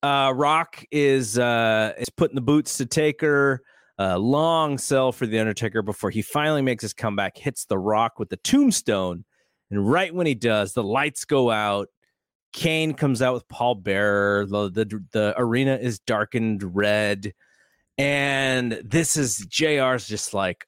Uh, 0.02 0.32
Rock 0.34 0.84
is 0.90 1.38
uh, 1.38 1.92
is 1.98 2.10
putting 2.10 2.34
the 2.34 2.40
boots 2.40 2.78
to 2.78 2.86
Taker. 2.86 3.62
Uh, 3.96 4.18
long 4.18 4.76
sell 4.76 5.12
for 5.12 5.24
The 5.24 5.38
Undertaker 5.38 5.82
before 5.82 6.10
he 6.10 6.20
finally 6.20 6.62
makes 6.62 6.82
his 6.82 6.94
comeback, 6.94 7.38
hits 7.38 7.64
The 7.66 7.78
Rock 7.78 8.18
with 8.18 8.28
the 8.28 8.36
tombstone. 8.38 9.24
And 9.70 9.88
right 9.88 10.12
when 10.12 10.26
he 10.26 10.34
does, 10.34 10.72
the 10.72 10.82
lights 10.82 11.24
go 11.24 11.52
out. 11.52 11.90
Kane 12.52 12.92
comes 12.92 13.22
out 13.22 13.34
with 13.34 13.46
Paul 13.46 13.76
Bearer. 13.76 14.46
The, 14.46 14.68
the, 14.68 15.04
the 15.12 15.34
arena 15.36 15.76
is 15.76 16.00
darkened 16.00 16.74
red. 16.74 17.34
And 17.98 18.72
this 18.84 19.16
is 19.16 19.46
JR's 19.46 20.06
just 20.06 20.34
like, 20.34 20.66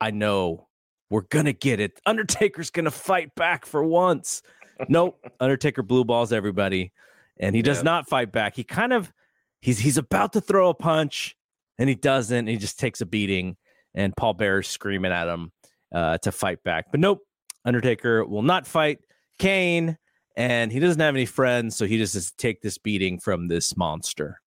I 0.00 0.10
know 0.10 0.68
we're 1.10 1.22
gonna 1.22 1.52
get 1.52 1.80
it. 1.80 1.98
Undertaker's 2.06 2.70
gonna 2.70 2.90
fight 2.90 3.34
back 3.34 3.66
for 3.66 3.82
once. 3.82 4.42
nope. 4.88 5.18
Undertaker 5.40 5.82
blue 5.82 6.04
balls 6.04 6.32
everybody. 6.32 6.92
And 7.38 7.54
he 7.54 7.62
does 7.62 7.78
Yeah. 7.78 7.82
not 7.84 8.08
fight 8.08 8.32
back. 8.32 8.54
He 8.56 8.64
kind 8.64 8.92
of 8.92 9.12
he's 9.60 9.78
he's 9.78 9.98
about 9.98 10.32
to 10.34 10.40
throw 10.40 10.68
a 10.70 10.74
punch 10.74 11.36
and 11.78 11.88
he 11.88 11.94
doesn't. 11.94 12.36
And 12.38 12.48
he 12.48 12.56
just 12.56 12.78
takes 12.78 13.00
a 13.00 13.06
beating. 13.06 13.56
And 13.94 14.14
Paul 14.16 14.34
Bearer's 14.34 14.68
screaming 14.68 15.12
at 15.12 15.26
him 15.26 15.52
uh, 15.94 16.18
to 16.18 16.30
fight 16.30 16.62
back. 16.62 16.86
But 16.90 17.00
nope, 17.00 17.20
Undertaker 17.64 18.24
will 18.26 18.42
not 18.42 18.66
fight 18.66 18.98
Kane. 19.38 19.96
And 20.36 20.70
he 20.70 20.80
doesn't 20.80 21.00
have 21.00 21.14
any 21.14 21.24
friends, 21.24 21.76
so 21.76 21.86
he 21.86 21.96
just 21.96 22.12
has 22.12 22.30
to 22.30 22.36
take 22.36 22.60
this 22.60 22.76
beating 22.76 23.18
from 23.18 23.48
this 23.48 23.74
monster. 23.74 24.42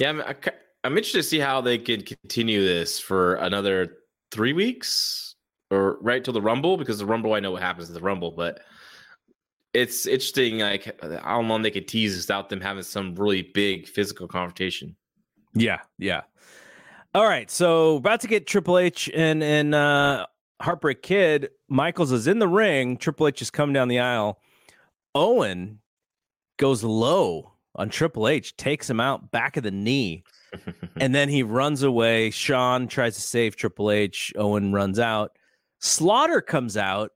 Yeah, 0.00 0.08
I'm, 0.08 0.22
I'm 0.84 0.96
interested 0.98 1.18
to 1.18 1.28
see 1.28 1.38
how 1.38 1.62
they 1.62 1.78
could 1.78 2.06
continue 2.06 2.62
this 2.62 3.00
for 3.00 3.36
another 3.36 3.96
three 4.30 4.52
weeks 4.52 5.34
or 5.70 5.98
right 6.00 6.22
till 6.22 6.34
the 6.34 6.42
Rumble 6.42 6.76
because 6.76 6.98
the 6.98 7.06
Rumble 7.06 7.32
I 7.32 7.40
know 7.40 7.52
what 7.52 7.62
happens 7.62 7.88
at 7.88 7.94
the 7.94 8.02
Rumble, 8.02 8.30
but 8.30 8.60
it's 9.72 10.06
interesting. 10.06 10.58
Like 10.58 11.00
how 11.22 11.40
long 11.40 11.62
they 11.62 11.70
could 11.70 11.88
tease 11.88 12.16
without 12.16 12.50
them 12.50 12.60
having 12.60 12.82
some 12.82 13.14
really 13.14 13.42
big 13.42 13.88
physical 13.88 14.28
confrontation. 14.28 14.94
Yeah, 15.54 15.80
yeah. 15.98 16.22
All 17.14 17.26
right, 17.26 17.50
so 17.50 17.96
about 17.96 18.20
to 18.20 18.26
get 18.26 18.46
Triple 18.46 18.78
H 18.78 19.08
and 19.14 19.42
and 19.42 19.74
uh, 19.74 20.26
Heartbreak 20.60 21.02
Kid. 21.02 21.50
Michaels 21.68 22.12
is 22.12 22.26
in 22.26 22.40
the 22.40 22.48
ring. 22.48 22.96
Triple 22.98 23.28
H 23.28 23.40
is 23.40 23.50
coming 23.50 23.72
down 23.72 23.88
the 23.88 24.00
aisle. 24.00 24.38
Owen 25.14 25.80
goes 26.58 26.84
low 26.84 27.52
on 27.76 27.88
Triple 27.88 28.28
H, 28.28 28.56
takes 28.56 28.90
him 28.90 29.00
out 29.00 29.30
back 29.30 29.56
of 29.56 29.62
the 29.62 29.70
knee, 29.70 30.24
and 30.96 31.14
then 31.14 31.28
he 31.28 31.42
runs 31.42 31.82
away. 31.82 32.30
Shawn 32.30 32.88
tries 32.88 33.14
to 33.16 33.20
save 33.20 33.56
Triple 33.56 33.90
H. 33.90 34.32
Owen 34.36 34.72
runs 34.72 34.98
out. 34.98 35.32
Slaughter 35.80 36.40
comes 36.40 36.76
out. 36.76 37.10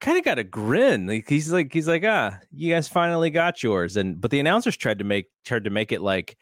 Kind 0.00 0.18
of 0.18 0.24
got 0.24 0.38
a 0.38 0.44
grin. 0.44 1.06
Like 1.06 1.28
he's 1.28 1.52
like 1.52 1.72
he's 1.72 1.86
like 1.88 2.04
ah, 2.04 2.38
you 2.50 2.72
guys 2.74 2.88
finally 2.88 3.30
got 3.30 3.62
yours. 3.62 3.96
And 3.96 4.20
but 4.20 4.30
the 4.30 4.40
announcers 4.40 4.76
tried 4.76 4.98
to 4.98 5.04
make 5.04 5.26
tried 5.44 5.64
to 5.64 5.70
make 5.70 5.92
it 5.92 6.00
like 6.02 6.36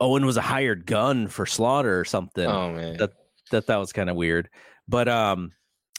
Owen 0.00 0.26
was 0.26 0.36
a 0.36 0.40
hired 0.42 0.84
gun 0.86 1.28
for 1.28 1.46
Slaughter 1.46 1.98
or 2.00 2.04
something. 2.04 2.46
oh 2.46 2.72
man, 2.72 2.96
That- 2.96 3.12
That 3.52 3.66
that 3.68 3.76
was 3.76 3.92
kind 3.92 4.10
of 4.10 4.16
weird. 4.16 4.48
But 4.88 5.08
um, 5.08 5.52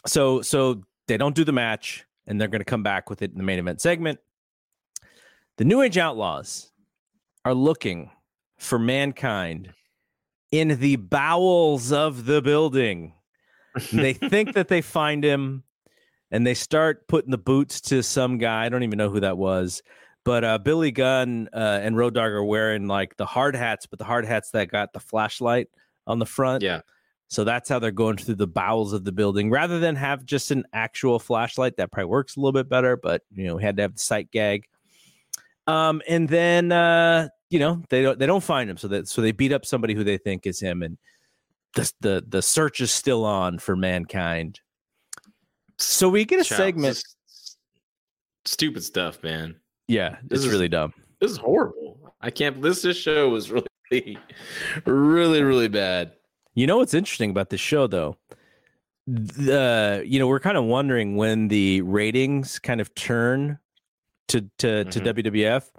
so 0.06 0.42
so 0.42 0.82
they 1.08 1.16
don't 1.18 1.36
do 1.36 1.44
the 1.46 1.54
match, 1.54 2.06
and 2.28 2.40
they're 2.42 2.48
going 2.50 2.60
to 2.62 2.66
come 2.66 2.84
back 2.84 3.10
with 3.10 3.22
it 3.22 3.32
in 3.32 3.38
the 3.38 3.44
main 3.44 3.60
event 3.60 3.80
segment. 3.80 4.20
The 5.58 5.66
New 5.66 5.82
Age 5.82 5.98
Outlaws 5.98 6.72
are 7.46 7.54
looking 7.54 8.10
for 8.64 8.80
mankind 8.80 9.74
in 10.52 10.80
the 10.80 10.96
bowels 10.98 11.92
of 11.92 12.26
the 12.26 12.42
building. 12.42 13.14
They 13.92 14.14
think 14.14 14.54
that 14.54 14.68
they 14.68 14.82
find 14.82 15.24
him, 15.24 15.64
and 16.32 16.46
they 16.46 16.54
start 16.54 17.08
putting 17.08 17.32
the 17.32 17.38
boots 17.38 17.82
to 17.82 18.04
some 18.04 18.38
guy. 18.38 18.66
I 18.66 18.70
don't 18.70 18.84
even 18.84 18.98
know 18.98 19.10
who 19.10 19.20
that 19.22 19.38
was. 19.38 19.82
But 20.26 20.44
uh, 20.44 20.58
Billy 20.58 20.92
Gunn 20.92 21.50
uh, 21.54 21.80
and 21.82 21.98
Road 21.98 22.14
Dogg 22.14 22.32
are 22.32 22.44
wearing 22.44 22.88
like 22.88 23.18
the 23.18 23.26
hard 23.26 23.56
hats, 23.56 23.86
but 23.86 24.00
the 24.00 24.06
hard 24.06 24.26
hats 24.26 24.52
that 24.52 24.70
got 24.70 24.94
the 24.94 25.00
flashlight 25.00 25.68
on 26.08 26.20
the 26.20 26.26
front. 26.26 26.64
yeah, 26.64 26.82
So 27.28 27.44
that's 27.44 27.68
how 27.68 27.80
they're 27.80 27.92
going 27.92 28.18
through 28.18 28.36
the 28.36 28.48
bowels 28.48 28.94
of 28.94 29.04
the 29.04 29.12
building 29.12 29.50
rather 29.50 29.80
than 29.80 29.96
have 29.98 30.24
just 30.24 30.52
an 30.52 30.64
actual 30.72 31.20
flashlight. 31.20 31.76
That 31.78 31.92
probably 31.92 32.10
works 32.10 32.38
a 32.38 32.40
little 32.40 32.54
bit 32.54 32.70
better, 32.70 32.96
but 32.96 33.24
you 33.34 33.46
know, 33.46 33.56
we 33.56 33.64
had 33.64 33.76
to 33.78 33.82
have 33.82 33.96
the 33.96 34.00
sight 34.00 34.32
gag. 34.32 34.66
Um, 35.68 36.02
and 36.08 36.28
then 36.30 36.72
uh, 36.72 37.30
you 37.54 37.60
know, 37.60 37.84
they 37.90 38.02
don't 38.02 38.18
they 38.18 38.26
don't 38.26 38.44
find 38.44 38.68
him, 38.68 38.78
so 38.78 38.88
that 38.88 39.08
so 39.08 39.22
they 39.22 39.32
beat 39.32 39.54
up 39.54 39.64
somebody 39.64 39.94
who 39.94 40.04
they 40.04 40.18
think 40.18 40.48
is 40.48 40.60
him, 40.60 40.82
and 40.82 40.98
the 41.76 41.92
the 42.02 42.24
the 42.28 42.42
search 42.42 42.82
is 42.82 42.92
still 42.92 43.24
on 43.24 43.60
for 43.60 43.76
mankind. 43.76 44.60
So 45.78 46.10
we 46.10 46.26
get 46.26 46.40
a 46.40 46.44
Child, 46.44 46.58
segment. 46.58 47.04
stupid 48.46 48.84
stuff, 48.84 49.22
man. 49.24 49.56
Yeah, 49.88 50.18
This 50.24 50.40
it's 50.40 50.46
is- 50.46 50.52
really 50.52 50.68
dumb. 50.68 50.94
This 51.20 51.32
is 51.32 51.38
horrible. 51.38 52.00
I 52.22 52.32
can't. 52.32 52.60
This 52.62 52.82
this 52.82 52.98
show 52.98 53.30
was 53.30 53.52
really, 53.52 54.18
really, 54.86 55.44
really 55.44 55.68
bad. 55.68 56.14
You 56.56 56.66
know 56.68 56.78
what's 56.78 56.94
interesting 56.94 57.30
about 57.30 57.50
this 57.50 57.62
show, 57.62 57.86
though? 57.88 58.18
The 59.08 60.04
you 60.08 60.18
know 60.18 60.28
we're 60.28 60.40
kind 60.40 60.58
of 60.58 60.64
wondering 60.64 61.18
when 61.18 61.50
the 61.50 61.82
ratings 61.82 62.58
kind 62.60 62.82
of 62.82 62.94
turn 62.96 63.60
to 64.30 64.42
to 64.60 64.86
to 64.86 65.00
Mhm. 65.00 65.06
WWF. 65.06 65.70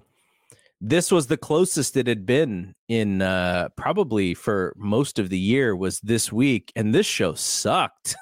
This 0.81 1.11
was 1.11 1.29
the 1.29 1.37
closest 1.37 1.97
it 1.97 2.07
had 2.07 2.27
been 2.27 2.75
in 2.89 3.23
uh 3.23 3.69
probably 3.77 4.35
for 4.35 4.75
most 4.77 5.19
of 5.19 5.31
the 5.31 5.39
year 5.39 5.75
was 5.75 6.01
this 6.01 6.33
week, 6.33 6.73
and 6.77 6.95
this 6.95 7.07
show 7.07 7.35
sucked. 7.35 8.17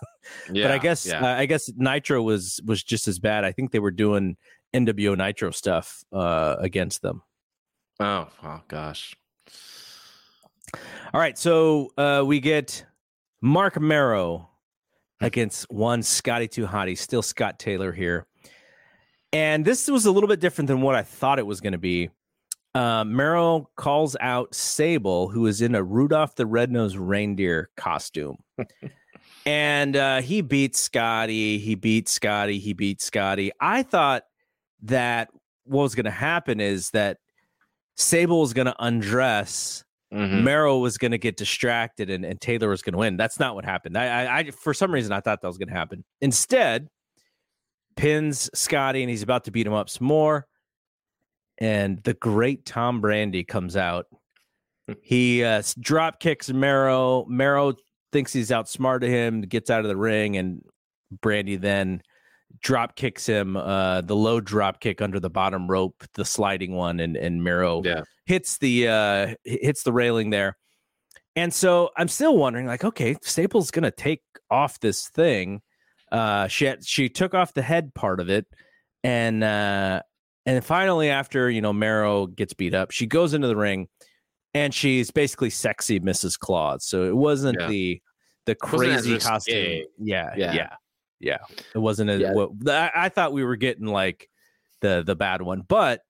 Yeah, 0.53 0.65
but 0.69 0.73
I 0.73 0.79
guess 0.79 1.07
yeah. 1.07 1.21
uh, 1.21 1.39
I 1.39 1.47
guess 1.47 1.71
Nitro 1.77 2.23
was 2.23 2.61
was 2.65 2.83
just 2.83 3.09
as 3.09 3.19
bad. 3.19 3.45
I 3.45 3.53
think 3.53 3.73
they 3.73 3.81
were 3.81 3.91
doing 3.91 4.37
NWO 4.75 5.17
Nitro 5.17 5.51
stuff 5.51 6.05
uh, 6.13 6.57
against 6.59 7.03
them. 7.03 7.23
Oh, 8.01 8.29
oh 8.43 8.61
gosh. 8.69 9.17
All 11.13 11.21
right, 11.21 11.37
so 11.37 11.91
uh, 11.99 12.23
we 12.25 12.41
get 12.41 12.85
Marc 13.43 13.79
Mero 13.81 14.49
against 15.21 15.71
one 15.71 16.03
Scotty 16.03 16.49
Too 16.49 16.67
Hottie, 16.67 16.97
still 16.97 17.23
Scott 17.23 17.59
Taylor 17.59 17.93
here. 17.93 18.27
And 19.33 19.65
this 19.65 19.89
was 19.89 20.07
a 20.07 20.11
little 20.11 20.29
bit 20.29 20.41
different 20.41 20.69
than 20.69 20.81
what 20.81 20.95
I 20.95 21.03
thought 21.03 21.39
it 21.39 21.47
was 21.47 21.61
going 21.61 21.73
to 21.73 21.79
be. 21.79 22.11
Uh, 22.75 23.05
Mero 23.05 23.69
calls 23.77 24.17
out 24.21 24.55
Sable, 24.55 25.29
who 25.29 25.47
is 25.47 25.61
in 25.61 25.75
a 25.75 25.83
Rudolph 25.83 26.37
the 26.37 26.47
Red-Nosed 26.47 26.97
Reindeer 26.97 27.71
costume. 27.77 28.39
and 29.47 29.97
uh, 29.97 30.23
he 30.23 30.41
beats 30.41 30.81
Scotty. 30.81 31.59
He 31.59 31.75
beats 31.75 32.13
Scotty. 32.13 32.59
He 32.59 32.73
beats 32.73 33.05
Scotty. 33.05 33.53
I 33.61 33.83
thought 33.83 34.25
that 34.83 35.29
what 35.65 35.83
was 35.83 35.95
going 35.95 36.05
to 36.05 36.11
happen 36.11 36.61
is 36.61 36.91
that 36.91 37.19
Sable 37.97 38.41
was 38.41 38.55
going 38.55 38.67
to 38.67 38.77
undress 38.79 39.85
Mm-hmm. 40.13 40.45
Mero 40.45 40.79
was 40.79 40.99
going 40.99 41.13
to 41.13 41.19
get 41.19 41.37
distracted 41.37 42.11
and, 42.11 42.25
and 42.25 42.39
Taylor 42.41 42.69
was 42.69 42.83
going 42.83 42.93
to 42.93 42.99
win. 42.99 43.17
That's 43.17 43.41
not 43.41 43.55
what 43.55 43.65
happened. 43.65 43.97
I, 43.97 44.25
I, 44.25 44.39
I, 44.39 44.51
for 44.51 44.75
some 44.75 44.93
reason, 44.93 45.11
I 45.13 45.21
thought 45.21 45.41
that 45.41 45.49
was 45.49 45.57
going 45.57 45.69
to 45.69 45.75
happen. 45.75 46.05
Instead, 46.21 46.89
pins 47.97 48.51
Scotty 48.53 49.03
and 49.03 49.09
he's 49.09 49.23
about 49.23 49.45
to 49.45 49.51
beat 49.51 49.67
him 49.67 49.73
up 49.73 49.89
some 49.89 50.07
more. 50.07 50.47
And 51.63 52.03
the 52.03 52.15
great 52.15 52.67
Tom 52.67 53.01
Brandi 53.01 53.47
comes 53.47 53.77
out. 53.77 54.07
He 55.01 55.45
uh, 55.45 55.63
drop 55.79 56.19
kicks 56.19 56.51
Mero. 56.51 57.25
Mero 57.29 57.75
thinks 58.11 58.33
he's 58.33 58.51
outsmarted 58.51 59.09
him, 59.09 59.43
gets 59.43 59.71
out 59.71 59.83
of 59.83 59.87
the 59.87 59.97
ring, 59.97 60.37
and 60.37 60.61
Brandi 61.23 61.61
then 61.61 62.03
drop 62.63 62.97
kicks 62.97 63.27
him, 63.27 63.57
uh, 63.57 64.01
the 64.01 64.17
low 64.17 64.41
drop 64.41 64.81
kick 64.81 65.01
under 65.01 65.21
the 65.21 65.31
bottom 65.31 65.71
rope, 65.71 66.03
the 66.15 66.25
sliding 66.25 66.75
one, 66.75 66.99
and 66.99 67.17
and 67.17 67.45
Mero 67.45 67.81
yeah. 67.85 68.03
hits 68.27 68.59
the 68.59 68.89
uh, 68.89 69.35
hits 69.45 69.85
the 69.85 69.93
railing 69.93 70.31
there. 70.31 70.57
And 71.37 71.55
so 71.55 71.91
I'm 71.97 72.09
still 72.09 72.37
wondering, 72.37 72.67
like, 72.67 72.83
okay, 72.83 73.15
Sable's 73.23 73.71
gonna 73.71 73.93
take 73.93 74.23
off 74.51 74.81
this 74.81 75.09
thing. 75.11 75.63
Uh, 76.11 76.49
she 76.49 76.65
had, 76.65 76.85
she 76.85 77.09
took 77.09 77.35
off 77.35 77.55
the 77.55 77.63
head 77.63 77.95
part 77.95 78.19
of 78.19 78.29
it, 78.29 78.47
and 79.05 79.45
uh, 79.45 80.03
and 80.47 80.65
finally, 80.65 81.11
after 81.11 81.51
you 81.51 81.61
know 81.61 81.73
Mero 81.73 82.27
gets 82.27 82.55
beat 82.55 82.75
up, 82.75 82.91
she 82.91 83.07
goes 83.07 83.35
into 83.35 83.49
the 83.49 83.57
ring, 83.57 83.89
and 84.55 84.75
she's 84.75 85.11
basically 85.11 85.51
sexy 85.51 86.01
Mrs. 86.01 86.39
Claus. 86.39 86.85
So 86.85 87.05
it 87.05 87.17
wasn't 87.17 87.59
yeah. 87.61 87.69
the 87.69 88.03
the 88.47 88.55
crazy 88.55 89.19
costume. 89.19 89.85
Yeah, 89.99 90.35
yeah, 90.37 90.53
yeah. 90.53 90.75
Yeah, 91.21 91.39
it 91.73 91.79
wasn't 91.79 92.11
a. 92.11 92.19
Yeah. 92.19 92.33
What, 92.33 92.51
I, 92.69 92.91
I 92.95 93.09
thought 93.09 93.33
we 93.33 93.45
were 93.45 93.57
getting 93.57 93.87
like 93.87 94.29
the 94.81 95.05
the 95.07 95.15
bad 95.15 95.41
one, 95.41 95.63
but 95.67 96.01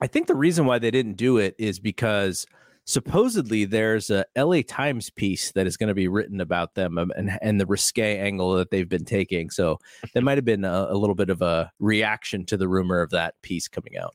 I 0.00 0.06
think 0.06 0.26
the 0.26 0.34
reason 0.34 0.66
why 0.66 0.78
they 0.78 0.90
didn't 0.90 1.14
do 1.14 1.38
it 1.38 1.54
is 1.58 1.80
because 1.80 2.46
supposedly 2.88 3.66
there's 3.66 4.08
a 4.08 4.24
LA 4.34 4.62
Times 4.66 5.10
piece 5.10 5.52
that 5.52 5.66
is 5.66 5.76
going 5.76 5.88
to 5.88 5.94
be 5.94 6.08
written 6.08 6.40
about 6.40 6.74
them 6.74 6.96
um, 6.96 7.12
and 7.16 7.38
and 7.42 7.60
the 7.60 7.66
risque 7.66 8.18
angle 8.18 8.54
that 8.54 8.70
they've 8.70 8.88
been 8.88 9.04
taking. 9.04 9.50
So 9.50 9.78
there 10.14 10.22
might 10.22 10.38
have 10.38 10.44
been 10.44 10.64
a, 10.64 10.88
a, 10.90 10.96
little 10.96 11.14
bit 11.14 11.28
of 11.28 11.42
a 11.42 11.70
reaction 11.78 12.46
to 12.46 12.56
the 12.56 12.66
rumor 12.66 13.00
of 13.00 13.10
that 13.10 13.34
piece 13.42 13.68
coming 13.68 13.98
out. 13.98 14.14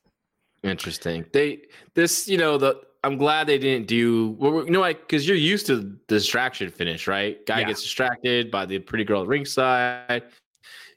Interesting. 0.64 1.24
They 1.32 1.62
this 1.94 2.26
you 2.26 2.36
know 2.36 2.58
the 2.58 2.80
I'm 3.04 3.16
glad 3.16 3.46
they 3.46 3.58
didn't 3.58 3.86
do 3.86 4.30
well, 4.40 4.64
you 4.64 4.70
know 4.70 4.80
like 4.80 5.00
because 5.00 5.26
you're 5.26 5.36
used 5.36 5.66
to 5.66 5.76
the 5.76 5.98
distraction 6.08 6.68
finish, 6.68 7.06
right? 7.06 7.44
Guy 7.46 7.60
yeah. 7.60 7.68
gets 7.68 7.82
distracted 7.82 8.50
by 8.50 8.66
the 8.66 8.80
pretty 8.80 9.04
girl 9.04 9.22
at 9.22 9.28
ringside. 9.28 10.24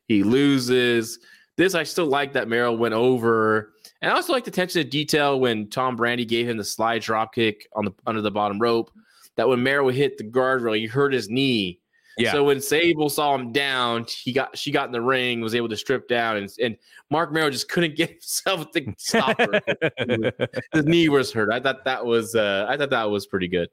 He 0.08 0.24
loses. 0.24 1.20
This 1.58 1.76
I 1.76 1.84
still 1.84 2.06
like 2.06 2.34
that 2.34 2.48
Mero 2.48 2.72
went 2.72 2.94
over. 2.94 3.74
And 4.02 4.12
I 4.12 4.16
also 4.16 4.34
like 4.34 4.44
the 4.44 4.52
attention 4.52 4.82
to 4.82 4.88
detail 4.88 5.40
when 5.40 5.70
Tom 5.70 5.98
Brandi 5.98 6.28
gave 6.28 6.48
him 6.48 6.58
the 6.58 6.64
slide 6.64 7.02
drop 7.02 7.34
kick 7.34 7.68
on 7.74 7.86
the 7.86 7.94
under 8.06 8.22
the 8.22 8.32
bottom 8.32 8.60
rope. 8.60 8.92
That 9.36 9.48
when 9.48 9.62
Mero 9.62 9.90
hit 9.90 10.18
the 10.18 10.24
guardrail, 10.24 10.80
he 10.80 10.88
hurt 10.88 11.14
his 11.14 11.30
knee 11.30 11.80
yeah. 12.18 12.32
So 12.32 12.44
when 12.44 12.60
Sable 12.60 13.10
saw 13.10 13.36
him 13.36 13.52
down, 13.52 14.06
he 14.10 14.34
got 14.34 14.58
she 14.58 14.72
got 14.72 14.88
in 14.88 14.92
the 14.92 15.02
ring, 15.02 15.40
was 15.40 15.54
able 15.54 15.70
to 15.70 15.78
strip 15.78 16.08
down, 16.08 16.38
and 16.38 16.52
and 16.62 16.78
Marc 17.12 17.32
Mero 17.32 17.50
just 17.50 17.70
couldn't 17.70 17.96
get 17.96 18.10
himself 18.10 18.72
to 18.72 18.94
stop 18.98 19.40
her. 19.40 19.62
His 20.74 20.86
knee 20.86 21.10
was 21.10 21.32
hurt. 21.32 21.52
I 21.52 21.60
thought 21.60 21.86
that 21.86 22.04
was 22.06 22.36
uh, 22.36 22.66
I 22.68 22.76
thought 22.76 22.90
that 22.90 23.10
was 23.10 23.28
pretty 23.28 23.48
good. 23.48 23.70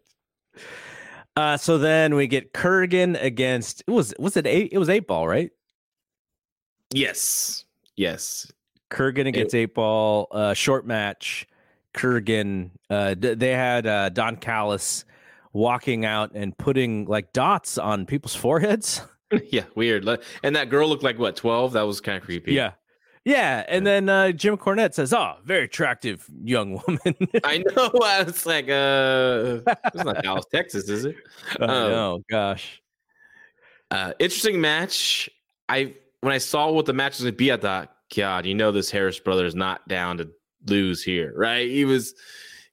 Uh, 1.37 1.56
so 1.56 1.78
then 1.78 2.14
we 2.14 2.26
get 2.26 2.52
Kurrgan 2.52 3.20
against 3.22 3.82
it 3.87 3.90
was 3.90 4.14
was 4.18 4.37
it 4.37 4.46
eight? 4.46 4.72
It 4.72 4.78
was 4.78 4.90
eight 4.90 5.06
ball, 5.06 5.26
right? 5.26 5.50
Yes, 6.92 7.64
yes. 7.96 8.52
Kurrgan 8.94 9.26
against 9.26 9.54
it, 9.54 9.59
eight 9.59 9.74
ball. 9.74 10.28
Uh, 10.30 10.54
short 10.54 10.87
match. 10.87 11.46
Kurrgan. 11.94 12.70
Uh, 12.88 13.14
they 13.18 13.52
had 13.52 13.87
uh, 13.87 14.09
Don 14.09 14.37
Callis 14.37 15.04
walking 15.52 16.04
out 16.04 16.33
and 16.35 16.57
putting 16.57 17.07
like 17.07 17.33
dots 17.33 17.78
on 17.78 18.07
people's 18.07 18.35
foreheads. 18.35 19.00
yeah, 19.50 19.64
weird. 19.74 20.07
And 20.42 20.57
that 20.57 20.68
girl 20.68 20.88
looked 20.88 21.02
like 21.02 21.18
what, 21.18 21.37
12? 21.37 21.72
That 21.72 21.83
was 21.83 22.00
kind 22.00 22.18
of 22.18 22.24
creepy. 22.24 22.52
Yeah. 22.52 22.72
Yeah, 23.26 23.64
and 23.68 23.87
then 23.87 24.11
uh, 24.11 24.33
Jim 24.33 24.59
Cornette 24.59 24.92
says, 24.92 25.14
"Oh, 25.14 25.37
very 25.46 25.64
attractive 25.64 26.28
young 26.42 26.78
woman." 26.87 27.16
I 27.44 27.57
know. 27.57 27.90
I 28.04 28.22
was 28.22 28.44
like, 28.44 28.68
"Uh, 28.68 29.61
it's 29.94 30.04
not 30.04 30.22
Dallas, 30.22 30.44
Texas, 30.52 30.90
is 30.90 31.07
it?" 31.07 31.16
Oh 31.59 32.16
um, 32.16 32.24
gosh. 32.28 32.83
Uh, 33.90 34.12
interesting 34.18 34.61
match. 34.61 35.30
I 35.70 35.94
when 36.20 36.35
I 36.35 36.38
saw 36.38 36.70
what 36.70 36.85
the 36.85 36.92
match 36.92 37.12
was 37.12 37.22
going 37.22 37.33
to 37.33 37.37
be, 37.37 37.50
I 37.50 37.57
thought, 37.57 37.93
God, 38.14 38.46
you 38.46 38.54
know, 38.54 38.72
this 38.72 38.90
Harris 38.90 39.18
brother 39.18 39.46
is 39.46 39.54
not 39.54 39.86
down 39.88 40.18
to 40.18 40.30
lose 40.66 41.02
here, 41.02 41.32
right? 41.36 41.68
He 41.68 41.84
was 41.84 42.14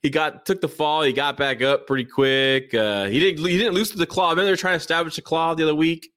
he 0.01 0.09
got 0.09 0.45
took 0.45 0.61
the 0.61 0.67
fall. 0.67 1.03
He 1.03 1.13
got 1.13 1.37
back 1.37 1.61
up 1.61 1.87
pretty 1.87 2.05
quick. 2.05 2.73
Uh, 2.73 3.05
he 3.05 3.19
didn't 3.19 3.45
he 3.45 3.57
didn't 3.57 3.73
lose 3.73 3.91
to 3.91 3.97
the 3.97 4.05
claw. 4.05 4.31
I 4.31 4.35
mean, 4.35 4.45
they 4.45 4.51
were 4.51 4.57
trying 4.57 4.73
to 4.73 4.81
establish 4.81 5.15
the 5.15 5.21
claw 5.21 5.53
the 5.53 5.63
other 5.63 5.75
week. 5.75 6.11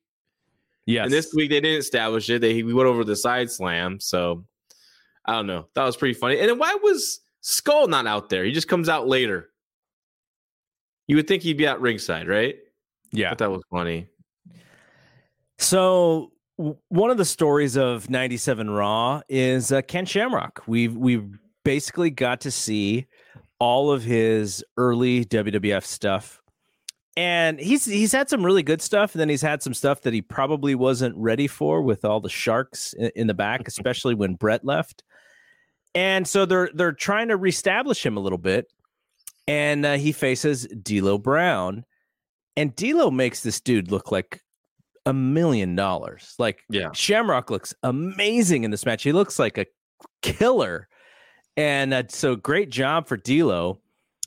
Yes. 0.87 1.05
And 1.05 1.13
this 1.13 1.33
week 1.35 1.51
they 1.51 1.61
didn't 1.61 1.81
establish 1.81 2.29
it. 2.31 2.41
They 2.41 2.63
we 2.63 2.75
went 2.75 2.89
over 2.89 3.05
the 3.05 3.17
side 3.17 3.51
slam. 3.51 4.01
So 4.01 4.45
I 5.25 5.33
don't 5.33 5.47
know. 5.47 5.69
That 5.75 5.85
was 5.85 5.97
pretty 5.97 6.15
funny. 6.15 6.39
And 6.39 6.49
then 6.49 6.59
why 6.59 6.77
was 6.83 7.21
Skull 7.41 7.89
not 7.89 8.07
out 8.07 8.29
there? 8.29 8.45
He 8.45 8.53
just 8.53 8.69
comes 8.69 8.89
out 8.89 9.07
later. 9.07 9.51
You 11.07 11.17
would 11.17 11.29
think 11.29 11.43
he'd 11.43 11.59
be 11.59 11.67
at 11.67 11.81
ringside, 11.81 12.29
right? 12.29 12.57
Yeah. 13.13 13.31
But 13.31 13.39
that 13.39 13.51
was 13.51 13.63
funny. 13.71 14.09
So 15.59 16.33
one 16.57 17.11
of 17.11 17.17
the 17.17 17.25
stories 17.25 17.77
of 17.77 18.09
97 18.09 18.71
Raw 18.71 19.23
is 19.29 19.73
uh, 19.73 19.83
Ken 19.83 20.07
Shamrock. 20.07 20.63
We've 20.67 20.97
we've 20.97 21.39
basically 21.65 22.11
got 22.11 22.41
to 22.43 22.51
see 22.51 23.07
all 23.59 23.91
of 23.91 24.03
his 24.03 24.65
early 24.77 25.25
WWF 25.25 25.85
stuff. 25.85 26.41
And 27.17 27.61
he's 27.61 27.85
he's 27.85 28.13
had 28.13 28.29
some 28.29 28.45
really 28.45 28.63
good 28.63 28.83
stuff, 28.83 29.15
and 29.15 29.21
then 29.21 29.29
he's 29.29 29.43
had 29.43 29.63
some 29.63 29.75
stuff 29.75 30.01
that 30.03 30.13
he 30.13 30.21
probably 30.21 30.75
wasn't 30.75 31.17
ready 31.17 31.47
for 31.47 31.81
with 31.81 32.05
all 32.05 32.21
the 32.21 32.29
sharks 32.29 32.93
in, 32.95 33.11
in 33.15 33.27
the 33.27 33.35
back, 33.35 33.63
especially 33.69 34.15
when 34.15 34.35
Bret 34.35 34.65
left. 34.65 35.05
And 35.95 36.27
so 36.27 36.45
they're 36.45 36.71
they're 36.75 36.93
trying 36.93 37.29
to 37.29 37.37
reestablish 37.37 38.05
him 38.05 38.17
a 38.17 38.21
little 38.21 38.39
bit, 38.39 38.67
and 39.47 39.87
uh, 39.87 39.95
he 39.95 40.11
faces 40.11 40.67
D'Lo 40.67 41.19
Brown, 41.19 41.85
and 42.57 42.75
D'Lo 42.75 43.13
makes 43.13 43.45
this 43.45 43.61
dude 43.61 43.93
look 43.93 44.11
like 44.11 44.41
a 45.07 45.13
million 45.13 45.77
dollars. 45.77 46.35
Like 46.39 46.63
yeah, 46.69 46.93
Shamrock 46.93 47.51
looks 47.51 47.75
amazing 47.83 48.65
in 48.65 48.71
this 48.71 48.87
match. 48.87 49.03
He 49.03 49.13
looks 49.13 49.39
like 49.39 49.59
a 49.59 49.67
killer 50.23 50.89
and 51.57 51.95
uh, 51.95 52.05
so 52.09 52.37
great 52.37 52.71
job 52.71 53.07
for 53.07 53.17
D'Lo. 53.17 53.81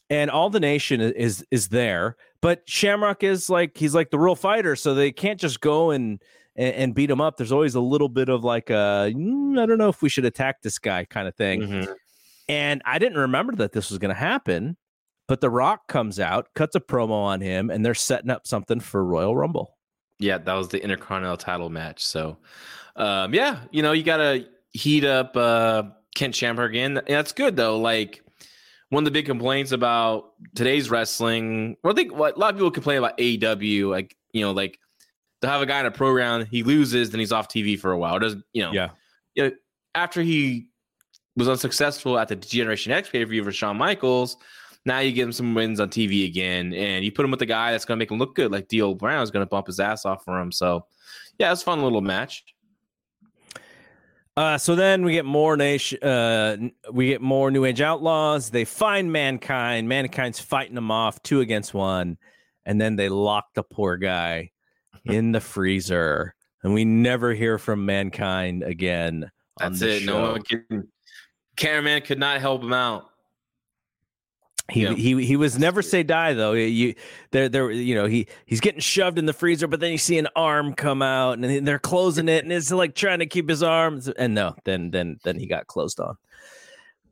And 0.10 0.32
all 0.32 0.50
the 0.50 0.62
nation 0.62 1.02
is 1.02 1.46
is 1.52 1.68
there, 1.68 2.16
but 2.42 2.62
Shamrock 2.66 3.24
is 3.24 3.50
like 3.50 3.78
he's 3.78 3.94
like 3.94 4.10
the 4.10 4.18
real 4.18 4.36
fighter, 4.36 4.78
so 4.78 4.96
they 4.96 5.12
can't 5.12 5.38
just 5.38 5.60
go 5.60 5.92
and 5.92 6.22
and, 6.56 6.76
and 6.76 6.96
beat 6.96 7.12
him 7.12 7.20
up. 7.20 7.36
There's 7.36 7.52
always 7.52 7.76
a 7.76 7.82
little 7.82 8.08
bit 8.08 8.30
of 8.30 8.44
like 8.44 8.70
a 8.70 9.12
mm, 9.14 9.60
I 9.60 9.66
don't 9.66 9.78
know 9.78 9.90
if 9.90 10.02
we 10.02 10.08
should 10.08 10.24
attack 10.24 10.62
this 10.62 10.80
guy 10.80 11.04
kind 11.04 11.28
of 11.28 11.36
thing. 11.36 11.62
Mm-hmm. 11.62 11.92
And 12.48 12.82
I 12.86 13.00
didn't 13.00 13.18
remember 13.18 13.54
that 13.58 13.74
this 13.74 13.90
was 13.90 14.00
going 14.00 14.14
to 14.14 14.20
happen, 14.20 14.78
but 15.28 15.42
The 15.42 15.50
Rock 15.50 15.88
comes 15.88 16.20
out, 16.20 16.48
cuts 16.56 16.76
a 16.76 16.80
promo 16.80 17.12
on 17.12 17.42
him, 17.42 17.70
and 17.70 17.86
they're 17.86 17.94
setting 17.94 18.30
up 18.30 18.48
something 18.48 18.80
for 18.80 19.04
Royal 19.04 19.36
Rumble. 19.36 19.77
Yeah, 20.20 20.38
that 20.40 20.54
was 20.54 20.70
the 20.70 20.82
Intercontinental 20.82 21.38
title 21.38 21.70
match. 21.70 22.04
So, 22.04 22.38
um, 22.96 23.34
yeah, 23.34 23.60
you 23.72 23.84
know, 23.84 23.92
you 23.92 24.04
got 24.04 24.18
to 24.18 24.48
heat 24.72 25.04
up 25.04 25.36
uh, 25.38 25.84
Ken 26.16 26.32
Shamrock 26.32 26.72
again. 26.72 27.00
That's 27.08 27.32
good 27.32 27.56
though. 27.56 27.80
Like 27.80 28.24
one 28.90 29.02
of 29.02 29.06
the 29.06 29.12
big 29.12 29.26
complaints 29.26 29.72
about 29.72 30.32
today's 30.56 30.90
wrestling, 30.90 31.78
well, 31.84 31.94
I 31.94 31.96
think 31.96 32.16
what 32.16 32.36
a 32.36 32.40
lot 32.40 32.52
of 32.52 32.58
people 32.58 32.72
complain 32.72 32.98
about 32.98 33.18
AEW, 33.18 33.90
like 33.90 34.16
you 34.32 34.42
know, 34.42 34.52
like 34.52 34.80
to 35.42 35.48
have 35.48 35.62
a 35.62 35.66
guy 35.66 35.80
in 35.80 35.86
a 35.86 35.92
program, 35.92 36.46
he 36.46 36.64
loses, 36.64 37.12
then 37.12 37.20
he's 37.20 37.32
off 37.32 37.48
TV 37.48 37.80
for 37.80 37.92
a 37.92 37.98
while. 37.98 38.16
It 38.16 38.20
doesn't 38.20 38.44
you 38.54 38.64
know? 38.64 38.72
Yeah. 38.72 38.90
You 39.36 39.44
know, 39.44 39.52
after 39.94 40.22
he 40.22 40.70
was 41.36 41.48
unsuccessful 41.48 42.18
at 42.18 42.28
the 42.28 42.36
Generation 42.36 42.92
X 42.92 43.10
pay 43.10 43.24
per 43.24 43.30
view 43.30 43.44
for 43.44 43.52
Shawn 43.52 43.78
Michaels, 43.78 44.38
now 44.88 45.00
you 45.00 45.12
give 45.12 45.28
him 45.28 45.34
some 45.34 45.54
wins 45.54 45.80
on 45.82 45.90
TV 45.90 46.26
again, 46.26 46.74
and 46.74 47.04
you 47.04 47.12
put 47.12 47.26
him 47.26 47.32
with 47.32 47.42
the 47.42 47.46
guy 47.46 47.72
that's 47.72 47.84
going 47.84 47.98
to 47.98 48.00
make 48.00 48.10
him 48.10 48.18
look 48.18 48.36
good, 48.36 48.52
like 48.52 48.70
D'Lo 48.70 48.96
Brown 48.96 49.22
is 49.22 49.30
going 49.30 49.46
to 49.46 49.50
bump 49.50 49.68
his 49.68 49.82
ass 49.82 50.06
off 50.06 50.24
for 50.24 50.40
him. 50.40 50.52
So, 50.52 50.86
yeah, 51.38 51.52
it's 51.52 51.62
a 51.62 51.66
fun 51.66 51.84
little 51.84 52.02
match. 52.02 52.46
Uh, 54.38 54.58
so 54.58 54.76
then 54.76 55.04
we 55.04 55.12
get 55.12 55.26
more 55.26 55.58
nation. 55.58 56.02
Uh, 56.02 56.56
we 56.92 57.08
get 57.08 57.22
more 57.22 57.52
New 57.52 57.66
Age 57.66 57.82
Outlaws. 57.82 58.50
They 58.50 58.64
find 58.64 59.12
mankind. 59.12 59.90
Mankind's 59.90 60.40
fighting 60.40 60.76
them 60.76 60.90
off 60.90 61.22
two 61.22 61.42
against 61.42 61.74
one, 61.74 62.18
and 62.66 62.80
then 62.80 62.96
they 62.96 63.10
lock 63.10 63.54
the 63.56 63.64
poor 63.64 63.98
guy 63.98 64.52
in 65.06 65.34
the 65.34 65.42
freezer, 65.42 66.34
and 66.64 66.74
we 66.74 66.86
never 66.86 67.34
hear 67.34 67.58
from 67.58 67.86
mankind 67.86 68.64
again. 68.64 69.30
That's 69.60 69.82
it. 69.82 70.04
Show. 70.04 70.14
No 70.14 70.32
one 70.32 70.44
can. 70.44 70.88
Cameraman 71.58 72.04
could 72.04 72.20
not 72.20 72.40
help 72.40 72.64
him 72.64 72.74
out. 72.74 73.10
He, 74.70 74.84
yeah. 74.84 74.94
he 74.94 75.26
he 75.26 75.36
was 75.38 75.58
never 75.58 75.82
say 75.82 76.04
die 76.04 76.34
though. 76.34 76.52
You 76.52 76.94
there 77.32 77.48
there 77.48 77.72
you 77.72 77.96
know 77.96 78.06
he 78.06 78.28
he's 78.46 78.60
getting 78.60 78.82
shoved 78.82 79.18
in 79.18 79.26
the 79.26 79.34
freezer, 79.34 79.66
but 79.68 79.80
then 79.80 79.94
you 79.94 79.98
see 79.98 80.18
an 80.18 80.28
arm 80.36 80.74
come 80.74 81.02
out 81.02 81.40
and 81.40 81.66
they're 81.66 81.80
closing 81.80 82.28
it, 82.28 82.44
and 82.44 82.52
it's 82.52 82.72
like 82.72 82.94
trying 82.94 83.20
to 83.20 83.26
keep 83.26 83.48
his 83.48 83.64
arms. 83.64 84.10
And 84.10 84.36
no, 84.36 84.56
then 84.66 84.92
then 84.92 85.20
then 85.24 85.40
he 85.40 85.48
got 85.48 85.68
closed 85.68 86.02
on. 86.02 86.18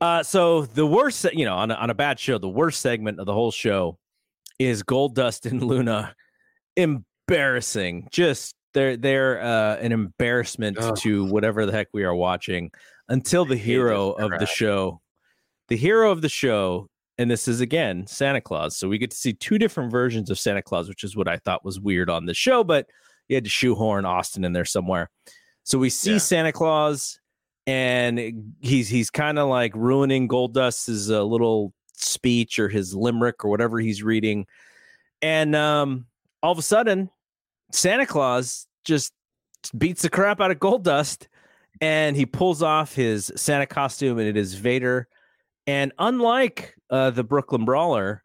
Uh, 0.02 0.22
so 0.22 0.65
the 0.65 0.86
worst, 0.86 1.26
you 1.34 1.46
know, 1.46 1.56
on 1.56 1.72
a, 1.72 1.76
on 1.76 1.89
a 1.89 1.94
bad 1.94 2.20
show, 2.20 2.38
the 2.38 2.50
worst 2.50 2.82
segment 2.82 3.20
of 3.20 3.26
the 3.26 3.34
whole 3.34 3.52
show 3.52 3.98
is 4.60 4.84
Goldust 4.84 5.50
and 5.50 5.63
Luna. 5.63 6.13
Embarrassing, 6.76 8.10
just 8.12 8.54
they're 8.74 8.98
they're 8.98 9.41
uh, 9.41 9.78
an 9.78 9.94
embarrassment 9.94 10.78
oh. 10.80 10.94
to 10.96 11.24
whatever 11.24 11.65
the 11.65 11.72
heck 11.72 11.88
we 11.94 12.04
are 12.04 12.13
watching. 12.13 12.72
Until 13.08 13.46
the 13.46 13.56
hero 13.56 14.12
of 14.12 14.32
the 14.39 14.46
show, 14.48 15.00
the 15.70 15.78
hero 15.78 16.12
of 16.12 16.22
the 16.22 16.28
show 16.28 16.89
and 17.17 17.30
this 17.30 17.47
is 17.47 17.62
again 17.62 18.08
Santa 18.08 18.41
Claus. 18.41 18.75
So 18.75 18.88
we 18.88 18.97
get 18.97 19.12
to 19.12 19.17
see 19.17 19.34
two 19.34 19.58
different 19.58 19.91
versions 19.91 20.30
of 20.30 20.39
Santa 20.39 20.62
Claus, 20.62 20.89
which 20.89 21.04
is 21.04 21.15
what 21.15 21.28
I 21.28 21.38
thought 21.38 21.65
was 21.65 21.80
weird 21.80 22.10
on 22.10 22.25
the 22.25 22.34
show, 22.34 22.63
but 22.63 22.88
you 23.28 23.36
had 23.36 23.43
to 23.45 23.49
shoehorn 23.49 24.06
Austin 24.06 24.43
in 24.43 24.54
there 24.54 24.65
somewhere. 24.65 25.10
So 25.63 25.80
we 25.80 25.89
see 25.89 26.13
yeah. 26.13 26.17
Santa 26.19 26.51
Claus, 26.51 27.19
and 27.65 28.54
he's 28.60 28.88
he's 28.88 29.10
kind 29.10 29.39
of 29.39 29.49
like 29.49 29.75
ruining 29.75 30.28
Goldust's 30.28 31.10
uh, 31.10 31.23
little 31.23 31.73
speech 31.93 32.60
or 32.60 32.69
his 32.69 32.93
limerick 32.93 33.43
or 33.43 33.49
whatever 33.49 33.80
he's 33.80 34.04
reading, 34.04 34.45
and 35.21 35.56
um, 35.56 36.06
all 36.43 36.51
of 36.51 36.60
a 36.60 36.63
sudden, 36.63 37.10
Santa 37.71 38.06
Claus 38.06 38.67
just 38.84 39.13
beats 39.75 40.04
the 40.04 40.10
crap 40.10 40.39
out 40.39 40.51
of 40.51 40.60
Goldust, 40.60 41.28
and 41.82 42.15
he 42.15 42.28
pulls 42.28 42.62
off 42.62 42.93
his 42.93 43.32
Santa 43.36 43.65
costume, 43.65 44.19
and 44.19 44.28
it 44.28 44.38
is 44.38 44.54
Vader. 44.54 45.08
And 45.67 45.91
unlike 45.97 46.75
uh, 46.89 47.10
the 47.12 47.23
Brooklyn 47.23 47.65
Brawler, 47.65 48.23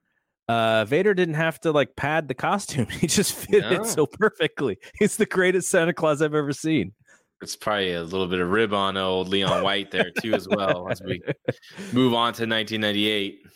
uh, 0.48 0.84
Vader 0.84 1.14
didn't 1.14 1.34
have 1.34 1.60
to 1.60 1.72
like 1.72 1.96
pad 1.96 2.28
the 2.28 2.34
costume. 2.34 2.86
He 2.90 3.06
just 3.06 3.34
fit 3.34 3.62
no. 3.62 3.70
it 3.82 3.86
so 3.86 4.06
perfectly. 4.06 4.78
He's 4.98 5.16
the 5.16 5.26
greatest 5.26 5.70
Santa 5.70 5.94
Claus 5.94 6.20
I've 6.22 6.34
ever 6.34 6.52
seen. 6.52 6.92
It's 7.40 7.56
probably 7.56 7.94
a 7.94 8.02
little 8.02 8.26
bit 8.26 8.40
of 8.40 8.50
rib 8.50 8.74
on 8.74 8.96
old 8.96 9.28
Leon 9.28 9.62
White 9.62 9.90
there 9.90 10.10
too, 10.20 10.34
as 10.34 10.46
well 10.46 10.88
as 10.90 11.00
we 11.00 11.22
move 11.92 12.12
on 12.12 12.34
to 12.34 12.46
1998. 12.46 13.46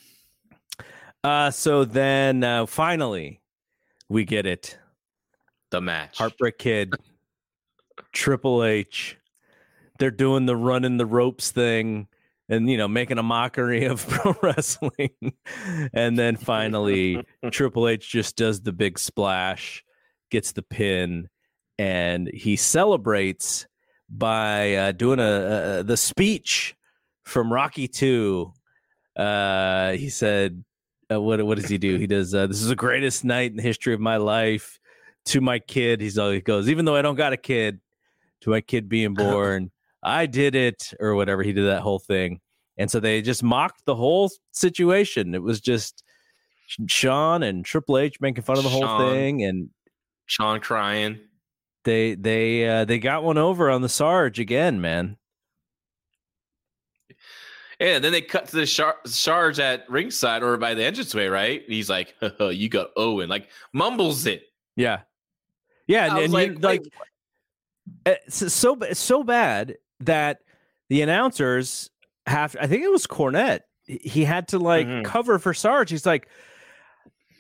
Uh, 1.23 1.51
so 1.51 1.85
then 1.85 2.43
uh, 2.43 2.65
finally 2.65 3.43
we 4.09 4.25
get 4.25 4.47
it. 4.47 4.79
The 5.71 5.81
match. 5.81 6.17
Heartbreak 6.19 6.59
Kid, 6.59 6.95
Triple 8.13 8.65
H. 8.65 9.19
They're 9.99 10.11
doing 10.11 10.47
the 10.47 10.57
running 10.57 10.97
the 10.97 11.07
ropes 11.07 11.51
thing 11.51 12.09
and 12.49 12.69
you 12.69 12.77
know 12.77 12.89
making 12.89 13.19
a 13.19 13.23
mockery 13.23 13.85
of 13.85 14.07
pro 14.09 14.37
wrestling. 14.43 15.35
And 15.93 16.19
then 16.19 16.37
finally 16.37 17.25
triple 17.51 17.89
h 17.89 18.09
just 18.11 18.37
does 18.37 18.61
the 18.61 18.73
big 18.73 18.99
splash 18.99 19.85
gets 20.31 20.53
the 20.53 20.63
pin 20.63 21.29
and 21.79 22.29
he 22.33 22.57
celebrates 22.57 23.67
by 24.09 24.75
uh, 24.75 24.93
doing 24.93 25.19
a, 25.19 25.83
the 25.85 25.97
speech 25.97 26.75
from 27.25 27.53
rocky 27.53 27.89
2 27.89 28.53
uh, 29.17 29.93
he 29.93 30.09
said 30.09 30.65
uh, 31.13 31.21
what, 31.21 31.43
what 31.45 31.59
does 31.59 31.69
he 31.69 31.77
do? 31.77 31.99
He 31.99 32.07
does 32.07 32.35
uh, 32.35 32.47
this 32.47 32.61
is 32.61 32.69
the 32.69 32.77
greatest 32.77 33.25
night 33.25 33.51
in 33.51 33.57
the 33.57 33.63
history 33.63 33.95
of 33.95 34.01
my 34.01 34.17
life 34.17 34.79
to 35.27 35.41
my 35.41 35.59
kid. 35.59 36.01
He's 36.01 36.19
all 36.19 36.31
he 36.31 36.41
goes 36.41 36.69
even 36.69 36.85
though 36.85 36.97
i 36.97 37.03
don't 37.03 37.17
got 37.17 37.33
a 37.33 37.37
kid 37.37 37.81
to 38.43 38.51
my 38.51 38.61
kid 38.61 38.89
being 38.89 39.15
born 39.15 39.71
I 40.05 40.27
did 40.27 40.55
it 40.55 40.93
or 41.01 41.15
whatever. 41.15 41.43
He 41.43 41.53
did 41.53 41.67
that 41.67 41.83
whole 41.83 41.99
thing. 41.99 42.41
And 42.77 42.91
so 42.91 43.01
they 43.01 43.23
just 43.23 43.43
mocked 43.43 43.85
the 43.87 43.95
whole 43.95 44.31
situation. 44.53 45.35
It 45.35 45.43
was 45.43 45.61
just 45.61 46.03
Shawn 46.87 47.43
and 47.43 47.65
Triple 47.65 47.99
H 47.99 48.21
making 48.21 48.43
fun 48.43 48.59
of 48.59 48.65
the 48.65 48.71
Shawn, 48.71 48.83
whole 48.83 49.11
thing 49.11 49.43
and 49.43 49.71
Shawn 50.27 50.61
crying. 50.61 51.21
They 51.85 52.15
they 52.15 52.69
uh, 52.69 52.85
they 52.85 52.99
got 52.99 53.25
one 53.25 53.39
over 53.39 53.71
on 53.71 53.83
the 53.83 53.89
Sarge 53.89 54.39
again, 54.39 54.81
man. 54.81 55.17
Yeah, 57.81 57.99
then 57.99 58.13
they 58.13 58.23
cut 58.23 58.47
to 58.47 58.57
the 58.57 58.67
char- 58.67 59.01
Sarge 59.05 59.59
at 59.59 59.89
ringside 59.91 60.43
or 60.43 60.57
by 60.57 60.75
the 60.75 60.85
entranceway, 60.85 61.27
right? 61.27 61.63
And 61.63 61.73
He's 61.73 61.91
like, 61.91 62.15
"You 62.41 62.69
got 62.69 62.91
Owen," 62.97 63.29
like 63.29 63.49
mumbles 63.73 64.27
it. 64.27 64.45
Yeah, 64.77 65.01
yeah, 65.87 66.07
and, 66.07 66.19
and 66.25 66.33
like, 66.33 66.53
you, 66.53 66.59
like 66.61 66.83
it's 68.07 68.43
eh, 68.43 68.49
so 68.49 68.79
so 68.93 69.23
bad 69.23 69.77
that 70.01 70.41
the 70.89 71.03
announcers 71.03 71.91
have 72.27 72.57
I 72.61 72.67
think 72.67 72.83
it 72.83 72.91
was 72.91 73.07
Cornette. 73.07 73.61
He 73.87 74.25
had 74.25 74.49
to 74.49 74.59
like 74.59 74.87
mm-hmm. 74.87 75.03
cover 75.03 75.39
for 75.39 75.53
Sarge. 75.53 75.91
He's 75.91 76.07
like, 76.07 76.29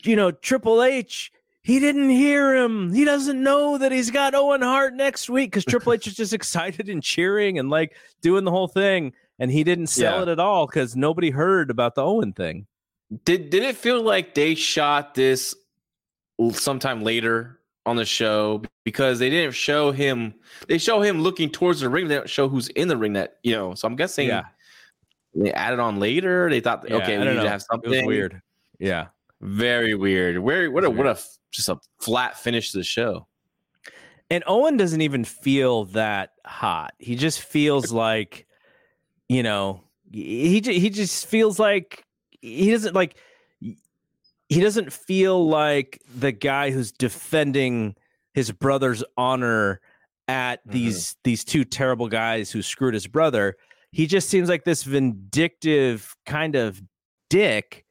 you 0.02 0.16
know, 0.16 0.30
Triple 0.30 0.82
H. 0.82 1.32
He 1.62 1.80
didn't 1.80 2.10
hear 2.10 2.54
him. 2.54 2.92
He 2.92 3.06
doesn't 3.06 3.42
know 3.42 3.78
that 3.78 3.90
he's 3.90 4.10
got 4.10 4.34
Owen 4.34 4.60
Hart 4.60 4.92
next 4.92 5.30
week 5.30 5.50
because 5.50 5.64
Triple 5.64 5.94
H 5.94 6.06
is 6.06 6.14
just 6.14 6.34
excited 6.34 6.90
and 6.90 7.02
cheering 7.02 7.58
and 7.58 7.70
like 7.70 7.96
doing 8.20 8.44
the 8.44 8.50
whole 8.50 8.68
thing, 8.68 9.14
and 9.38 9.50
he 9.50 9.64
didn't 9.64 9.86
sell 9.86 10.16
yeah. 10.16 10.22
it 10.22 10.28
at 10.28 10.40
all 10.40 10.66
because 10.66 10.94
nobody 10.94 11.30
heard 11.30 11.70
about 11.70 11.94
the 11.94 12.02
Owen 12.02 12.34
thing. 12.34 12.66
Did 13.24 13.48
did 13.48 13.62
it 13.62 13.76
feel 13.76 14.02
like 14.02 14.34
they 14.34 14.54
shot 14.54 15.14
this 15.14 15.54
sometime 16.52 17.02
later 17.02 17.60
on 17.86 17.96
the 17.96 18.04
show 18.04 18.62
because 18.84 19.18
they 19.18 19.30
didn't 19.30 19.54
show 19.54 19.92
him. 19.92 20.34
They 20.68 20.78
show 20.78 21.02
him 21.02 21.20
looking 21.20 21.50
towards 21.50 21.80
the 21.80 21.88
ring. 21.88 22.08
They 22.08 22.16
don't 22.16 22.28
show 22.28 22.48
who's 22.48 22.68
in 22.68 22.88
the 22.88 22.96
ring. 22.96 23.12
That 23.14 23.36
you 23.42 23.54
know. 23.54 23.74
So 23.74 23.86
I'm 23.86 23.96
guessing 23.96 24.28
yeah. 24.28 24.44
they 25.34 25.52
added 25.52 25.80
on 25.80 26.00
later. 26.00 26.48
They 26.50 26.60
thought, 26.60 26.88
yeah, 26.88 26.96
okay, 26.96 27.18
we 27.18 27.24
need 27.24 27.34
know. 27.34 27.42
to 27.42 27.48
have 27.48 27.62
something 27.62 28.06
weird. 28.06 28.40
Yeah, 28.78 29.08
very 29.40 29.94
weird. 29.94 30.38
Where 30.38 30.70
what 30.70 30.84
a 30.84 30.90
what 30.90 31.06
a 31.06 31.18
just 31.50 31.68
a 31.68 31.78
flat 32.00 32.38
finish 32.38 32.72
to 32.72 32.78
the 32.78 32.84
show. 32.84 33.26
And 34.30 34.42
Owen 34.46 34.76
doesn't 34.76 35.02
even 35.02 35.24
feel 35.24 35.84
that 35.86 36.30
hot. 36.46 36.94
He 36.98 37.14
just 37.14 37.40
feels 37.40 37.92
like, 37.92 38.46
you 39.28 39.42
know, 39.42 39.84
he 40.10 40.60
he 40.60 40.90
just 40.90 41.26
feels 41.26 41.58
like 41.58 42.04
he 42.40 42.70
doesn't 42.70 42.94
like 42.94 43.16
he 44.48 44.60
doesn't 44.60 44.92
feel 44.92 45.46
like 45.46 46.02
the 46.14 46.32
guy 46.32 46.70
who's 46.70 46.92
defending 46.92 47.94
his 48.34 48.50
brother's 48.52 49.02
honor 49.16 49.80
at 50.28 50.60
mm-hmm. 50.60 50.72
these 50.72 51.16
these 51.24 51.44
two 51.44 51.64
terrible 51.64 52.08
guys 52.08 52.50
who 52.50 52.62
screwed 52.62 52.94
his 52.94 53.06
brother. 53.06 53.56
He 53.92 54.06
just 54.06 54.28
seems 54.28 54.48
like 54.48 54.64
this 54.64 54.82
vindictive 54.82 56.16
kind 56.26 56.56
of 56.56 56.82
dick. 57.30 57.84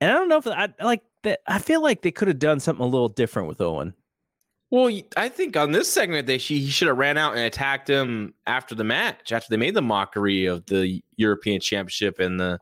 And 0.00 0.10
I 0.10 0.14
don't 0.14 0.28
know 0.28 0.38
if 0.38 0.46
I 0.46 0.68
like 0.82 1.02
that. 1.24 1.40
I 1.46 1.58
feel 1.58 1.82
like 1.82 2.02
they 2.02 2.10
could 2.10 2.28
have 2.28 2.38
done 2.38 2.60
something 2.60 2.84
a 2.84 2.88
little 2.88 3.08
different 3.08 3.48
with 3.48 3.60
Owen. 3.60 3.94
Well, 4.70 4.90
I 5.18 5.28
think 5.28 5.56
on 5.56 5.72
this 5.72 5.92
segment 5.92 6.26
they 6.26 6.38
he 6.38 6.68
should 6.68 6.88
have 6.88 6.96
ran 6.96 7.18
out 7.18 7.32
and 7.32 7.42
attacked 7.42 7.90
him 7.90 8.34
after 8.46 8.74
the 8.74 8.84
match, 8.84 9.30
after 9.32 9.48
they 9.50 9.58
made 9.58 9.74
the 9.74 9.82
mockery 9.82 10.46
of 10.46 10.64
the 10.66 11.02
European 11.16 11.60
Championship 11.60 12.20
and 12.20 12.40
the 12.40 12.58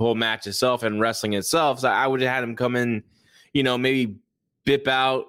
the 0.00 0.04
whole 0.04 0.14
match 0.14 0.46
itself 0.46 0.82
and 0.82 0.98
wrestling 0.98 1.34
itself. 1.34 1.80
So 1.80 1.88
I 1.88 2.06
would 2.06 2.22
have 2.22 2.34
had 2.34 2.42
him 2.42 2.56
come 2.56 2.74
in, 2.74 3.04
you 3.52 3.62
know, 3.62 3.76
maybe 3.76 4.16
bip 4.64 4.88
out 4.88 5.26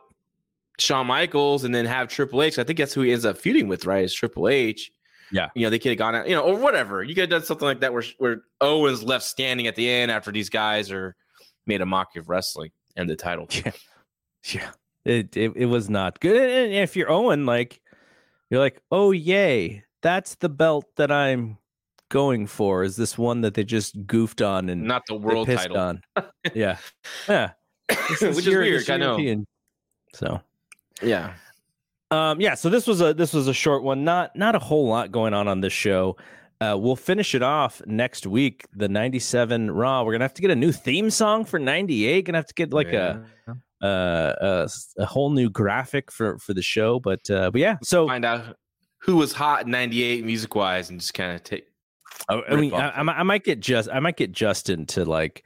Shawn 0.80 1.08
Michaels 1.08 1.66
and 1.66 1.76
then 1.76 1.86
have 1.86 2.08
Triple 2.08 2.42
H. 2.42 2.58
I 2.58 2.64
think 2.64 2.80
that's 2.80 2.94
who 2.94 3.02
he 3.02 3.12
ends 3.12 3.26
up 3.26 3.38
feuding 3.38 3.68
with, 3.68 3.86
right? 3.86 4.06
Is 4.06 4.14
Triple 4.14 4.48
H. 4.48 4.90
Yeah. 5.30 5.50
You 5.56 5.64
know, 5.64 5.70
they 5.70 5.78
could 5.78 5.90
have 5.90 5.98
gone 5.98 6.16
out, 6.16 6.30
you 6.30 6.36
know, 6.36 6.44
or 6.44 6.56
whatever. 6.56 7.04
You 7.04 7.14
could 7.14 7.24
have 7.24 7.30
done 7.30 7.44
something 7.44 7.66
like 7.66 7.82
that 7.82 7.92
where 7.92 8.04
where 8.18 8.44
Owens 8.62 9.04
left 9.04 9.26
standing 9.26 9.68
at 9.68 9.76
the 9.76 9.90
end 9.90 10.10
after 10.10 10.32
these 10.32 10.50
guys 10.50 10.90
are 10.90 11.18
made 11.68 11.82
a 11.82 11.86
mockery 11.86 12.22
of 12.22 12.30
wrestling 12.30 12.72
and 12.96 13.10
the 13.10 13.16
title. 13.16 13.48
Yeah. 13.66 13.72
Yeah. 14.46 14.72
It, 15.04 15.36
it 15.36 15.52
it 15.56 15.66
was 15.66 15.90
not 15.90 16.20
good. 16.20 16.50
And 16.50 16.74
if 16.74 16.96
you're 16.96 17.12
Owen, 17.12 17.46
like 17.46 17.82
you're 18.50 18.60
like, 18.60 18.82
oh 18.90 19.12
yay, 19.12 19.84
that's 20.02 20.36
the 20.36 20.50
belt 20.50 20.86
that 20.96 21.12
I'm 21.12 21.58
going 22.12 22.46
for 22.46 22.84
is 22.84 22.98
this 22.98 23.18
one 23.18 23.42
that 23.42 23.56
they 23.56 23.64
just 23.64 24.06
goofed 24.06 24.42
on 24.42 24.70
and 24.70 24.84
not 24.84 25.02
the 25.08 25.16
world 25.16 25.48
title 25.48 25.78
on. 25.78 26.04
yeah, 26.54 26.78
yeah, 27.28 27.52
which 28.10 28.22
is 28.22 28.48
weird. 28.48 28.88
I 28.90 28.98
know. 28.98 29.46
So, 30.14 30.42
yeah, 31.02 31.34
um, 32.12 32.40
yeah. 32.40 32.54
So 32.54 32.70
this 32.70 32.86
was 32.86 33.02
a 33.02 33.14
this 33.14 33.34
was 33.34 33.48
a 33.48 33.54
short 33.54 33.82
one. 33.82 34.04
Not 34.04 34.36
not 34.36 34.54
a 34.54 34.60
whole 34.60 34.88
lot 34.88 35.12
going 35.12 35.34
on 35.34 35.48
on 35.48 35.62
this 35.62 35.74
show. 35.74 36.18
Uh, 36.60 36.78
we'll 36.78 36.96
finish 36.96 37.34
it 37.34 37.42
off 37.42 37.82
next 37.88 38.28
week. 38.28 38.68
The 38.76 38.90
'97 38.90 39.72
Raw. 39.72 40.04
We're 40.04 40.12
gonna 40.12 40.26
have 40.26 40.34
to 40.36 40.42
get 40.42 40.52
a 40.52 40.56
new 40.56 40.72
theme 40.72 41.10
song 41.10 41.46
for 41.46 41.58
'98. 41.58 42.26
Gonna 42.26 42.38
have 42.38 42.46
to 42.46 42.54
get 42.54 42.74
like 42.74 42.92
yeah. 42.92 43.20
a, 43.82 43.86
uh, 43.86 44.68
a 44.98 45.02
a 45.02 45.06
whole 45.06 45.32
new 45.32 45.50
graphic 45.50 46.12
for 46.12 46.38
for 46.38 46.54
the 46.54 46.62
show. 46.62 47.00
But 47.00 47.28
uh, 47.32 47.50
but 47.50 47.62
yeah. 47.62 47.78
So 47.82 48.08
find 48.08 48.26
out 48.26 48.58
who 49.00 49.16
was 49.16 49.32
hot 49.32 49.64
in 49.66 49.72
'98 49.72 50.26
music 50.26 50.54
wise, 50.54 50.90
and 50.90 51.00
just 51.00 51.14
kind 51.14 51.34
of 51.34 51.44
take. 51.44 51.71
I, 52.30 52.42
I 52.50 52.56
mean, 52.56 52.74
I, 52.74 52.90
I, 52.90 53.24
might 53.24 53.44
get 53.44 53.60
just 53.60 53.90
I 53.92 54.00
might 54.00 54.18
get 54.18 54.32
Justin 54.32 54.86
to 54.88 55.06
like 55.06 55.46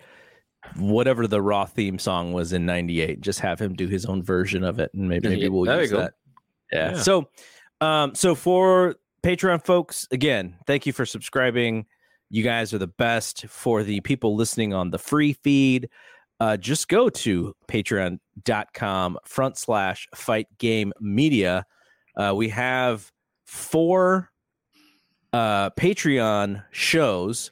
whatever 0.75 1.27
the 1.27 1.41
raw 1.41 1.65
theme 1.65 1.99
song 1.99 2.33
was 2.33 2.53
in 2.53 2.65
98 2.65 3.21
just 3.21 3.39
have 3.39 3.59
him 3.59 3.73
do 3.73 3.87
his 3.87 4.05
own 4.05 4.23
version 4.23 4.63
of 4.63 4.79
it 4.79 4.91
and 4.93 5.07
maybe, 5.07 5.29
maybe 5.29 5.49
we'll 5.49 5.79
use 5.79 5.91
that. 5.91 6.13
Yeah. 6.71 6.91
yeah. 6.91 6.97
so 6.97 7.29
um 7.81 8.15
so 8.15 8.35
for 8.35 8.95
patreon 9.23 9.63
folks 9.63 10.07
again 10.11 10.55
thank 10.67 10.85
you 10.85 10.93
for 10.93 11.05
subscribing. 11.05 11.85
You 12.31 12.43
guys 12.43 12.73
are 12.73 12.79
the 12.79 12.87
best. 12.87 13.45
For 13.47 13.83
the 13.83 14.01
people 14.01 14.35
listening 14.35 14.73
on 14.73 14.89
the 14.89 14.99
free 14.99 15.33
feed 15.33 15.89
uh 16.39 16.57
just 16.57 16.87
go 16.87 17.09
to 17.09 17.55
patreon.com 17.67 19.17
front 19.25 19.57
slash 19.57 20.07
fight 20.15 20.47
game 20.57 20.93
media. 20.99 21.65
Uh 22.17 22.33
we 22.35 22.49
have 22.49 23.11
four 23.45 24.31
uh 25.35 25.69
patreon 25.71 26.63
shows 26.71 27.49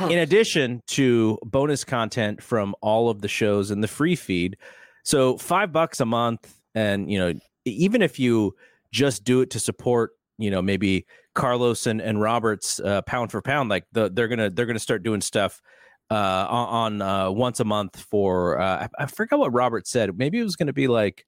in 0.00 0.18
addition 0.18 0.82
to 0.88 1.38
bonus 1.44 1.84
content 1.84 2.42
from 2.42 2.74
all 2.80 3.08
of 3.08 3.20
the 3.20 3.28
shows 3.28 3.70
in 3.70 3.80
the 3.80 3.86
free 3.88 4.16
feed. 4.16 4.56
So 5.04 5.38
five 5.38 5.72
bucks 5.72 6.00
a 6.00 6.04
month, 6.04 6.52
and 6.74 7.08
you 7.10 7.18
know, 7.18 7.34
even 7.64 8.02
if 8.02 8.18
you 8.18 8.56
just 8.92 9.22
do 9.22 9.42
it 9.42 9.50
to 9.50 9.60
support, 9.60 10.10
you 10.38 10.50
know, 10.50 10.60
maybe 10.60 11.06
Carlos 11.36 11.86
and, 11.86 12.00
and 12.00 12.20
Roberts 12.20 12.80
uh, 12.80 13.02
pound 13.02 13.30
for 13.30 13.40
pound, 13.40 13.68
like 13.68 13.84
the, 13.92 14.10
they're 14.10 14.28
gonna 14.28 14.50
they're 14.50 14.66
gonna 14.66 14.80
start 14.80 15.04
doing 15.04 15.20
stuff 15.20 15.62
uh, 16.10 16.46
on, 16.48 17.00
uh, 17.00 17.30
once 17.30 17.60
a 17.60 17.64
month 17.64 18.00
for 18.00 18.60
uh, 18.60 18.88
I, 18.98 19.04
I 19.04 19.06
forgot 19.06 19.38
what 19.38 19.52
Robert 19.52 19.86
said. 19.86 20.18
Maybe 20.18 20.40
it 20.40 20.42
was 20.42 20.56
gonna 20.56 20.72
be 20.72 20.88
like 20.88 21.24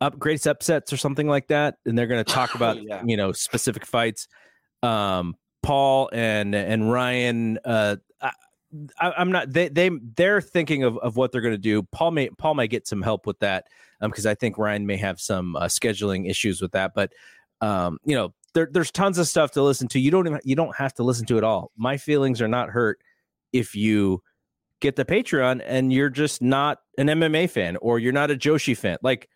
up 0.00 0.18
greatest 0.18 0.48
upsets 0.48 0.92
or 0.92 0.96
something 0.96 1.28
like 1.28 1.46
that, 1.48 1.76
and 1.86 1.96
they're 1.96 2.08
gonna 2.08 2.24
talk 2.24 2.54
about 2.56 2.82
yeah. 2.82 3.02
you 3.06 3.16
know 3.16 3.30
specific 3.30 3.86
fights. 3.86 4.26
Um, 4.82 5.36
Paul 5.62 6.10
and 6.12 6.54
and 6.54 6.90
Ryan. 6.90 7.58
Uh, 7.64 7.96
I, 9.00 9.20
am 9.20 9.32
not. 9.32 9.52
They 9.52 9.68
they 9.68 9.90
they're 10.16 10.40
thinking 10.40 10.84
of, 10.84 10.96
of 10.98 11.16
what 11.16 11.32
they're 11.32 11.40
going 11.40 11.54
to 11.54 11.58
do. 11.58 11.82
Paul 11.82 12.12
may 12.12 12.30
Paul 12.30 12.54
may 12.54 12.68
get 12.68 12.86
some 12.86 13.02
help 13.02 13.26
with 13.26 13.38
that 13.40 13.66
Um, 14.00 14.10
because 14.10 14.26
um, 14.26 14.30
I 14.30 14.34
think 14.34 14.58
Ryan 14.58 14.86
may 14.86 14.96
have 14.96 15.20
some 15.20 15.56
uh, 15.56 15.62
scheduling 15.64 16.28
issues 16.28 16.62
with 16.62 16.72
that. 16.72 16.92
But 16.94 17.12
um, 17.60 17.98
you 18.04 18.14
know, 18.14 18.32
there, 18.54 18.68
there's 18.70 18.90
tons 18.90 19.18
of 19.18 19.28
stuff 19.28 19.52
to 19.52 19.62
listen 19.62 19.88
to. 19.88 20.00
You 20.00 20.10
don't 20.10 20.26
even, 20.26 20.40
you 20.44 20.56
don't 20.56 20.74
have 20.76 20.94
to 20.94 21.02
listen 21.02 21.26
to 21.26 21.38
it 21.38 21.44
all. 21.44 21.72
My 21.76 21.96
feelings 21.96 22.40
are 22.40 22.48
not 22.48 22.70
hurt 22.70 23.00
if 23.52 23.74
you 23.74 24.22
get 24.80 24.96
the 24.96 25.04
Patreon 25.04 25.62
and 25.64 25.92
you're 25.92 26.08
just 26.08 26.40
not 26.40 26.78
an 26.96 27.08
MMA 27.08 27.50
fan 27.50 27.76
or 27.76 27.98
you're 27.98 28.12
not 28.12 28.30
a 28.30 28.36
Joshi 28.36 28.76
fan. 28.76 28.96
Like, 29.02 29.28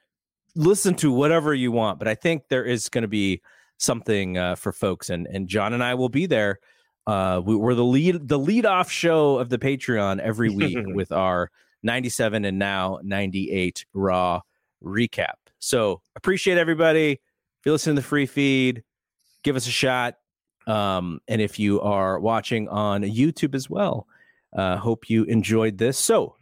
listen 0.56 0.94
to 0.96 1.12
whatever 1.12 1.52
you 1.52 1.70
want. 1.72 1.98
But 1.98 2.08
I 2.08 2.14
think 2.14 2.44
there 2.48 2.64
is 2.64 2.88
going 2.88 3.02
to 3.02 3.08
be 3.08 3.42
something 3.84 4.38
uh, 4.38 4.54
for 4.56 4.72
folks, 4.72 5.10
and 5.10 5.26
and 5.26 5.48
John 5.48 5.72
and 5.72 5.82
I 5.82 5.94
will 5.94 6.08
be 6.08 6.26
there. 6.26 6.60
Uh, 7.06 7.42
we, 7.44 7.54
are 7.54 7.74
the 7.74 7.84
lead 7.84 8.28
the 8.28 8.38
lead 8.38 8.66
off 8.66 8.90
show 8.90 9.38
of 9.38 9.50
the 9.50 9.58
Patreon 9.58 10.20
every 10.20 10.48
week 10.48 10.78
with 10.86 11.12
our 11.12 11.50
97 11.82 12.44
and 12.44 12.58
now 12.58 12.98
98 13.02 13.84
Raw 13.92 14.40
recap. 14.82 15.34
So 15.58 16.00
appreciate 16.16 16.58
everybody. 16.58 17.12
If 17.12 17.66
you 17.66 17.72
listen 17.72 17.94
to 17.94 18.00
the 18.00 18.06
free 18.06 18.26
feed, 18.26 18.82
give 19.42 19.56
us 19.56 19.66
a 19.66 19.70
shot. 19.70 20.16
Um, 20.66 21.20
and 21.28 21.40
if 21.40 21.58
you 21.58 21.80
are 21.82 22.18
watching 22.18 22.68
on 22.68 23.02
YouTube 23.02 23.54
as 23.54 23.68
well, 23.68 24.06
uh, 24.54 24.76
hope 24.76 25.10
you 25.10 25.24
enjoyed 25.24 25.78
this. 25.78 25.98
So 25.98 26.36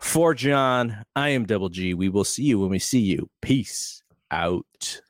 for 0.00 0.34
John, 0.34 1.04
I 1.14 1.30
am 1.30 1.46
Double 1.46 1.68
G. 1.68 1.94
We 1.94 2.08
will 2.08 2.24
see 2.24 2.44
you 2.44 2.58
when 2.58 2.70
we 2.70 2.78
see 2.78 3.00
you. 3.00 3.30
Peace 3.42 4.02
out. 4.30 5.02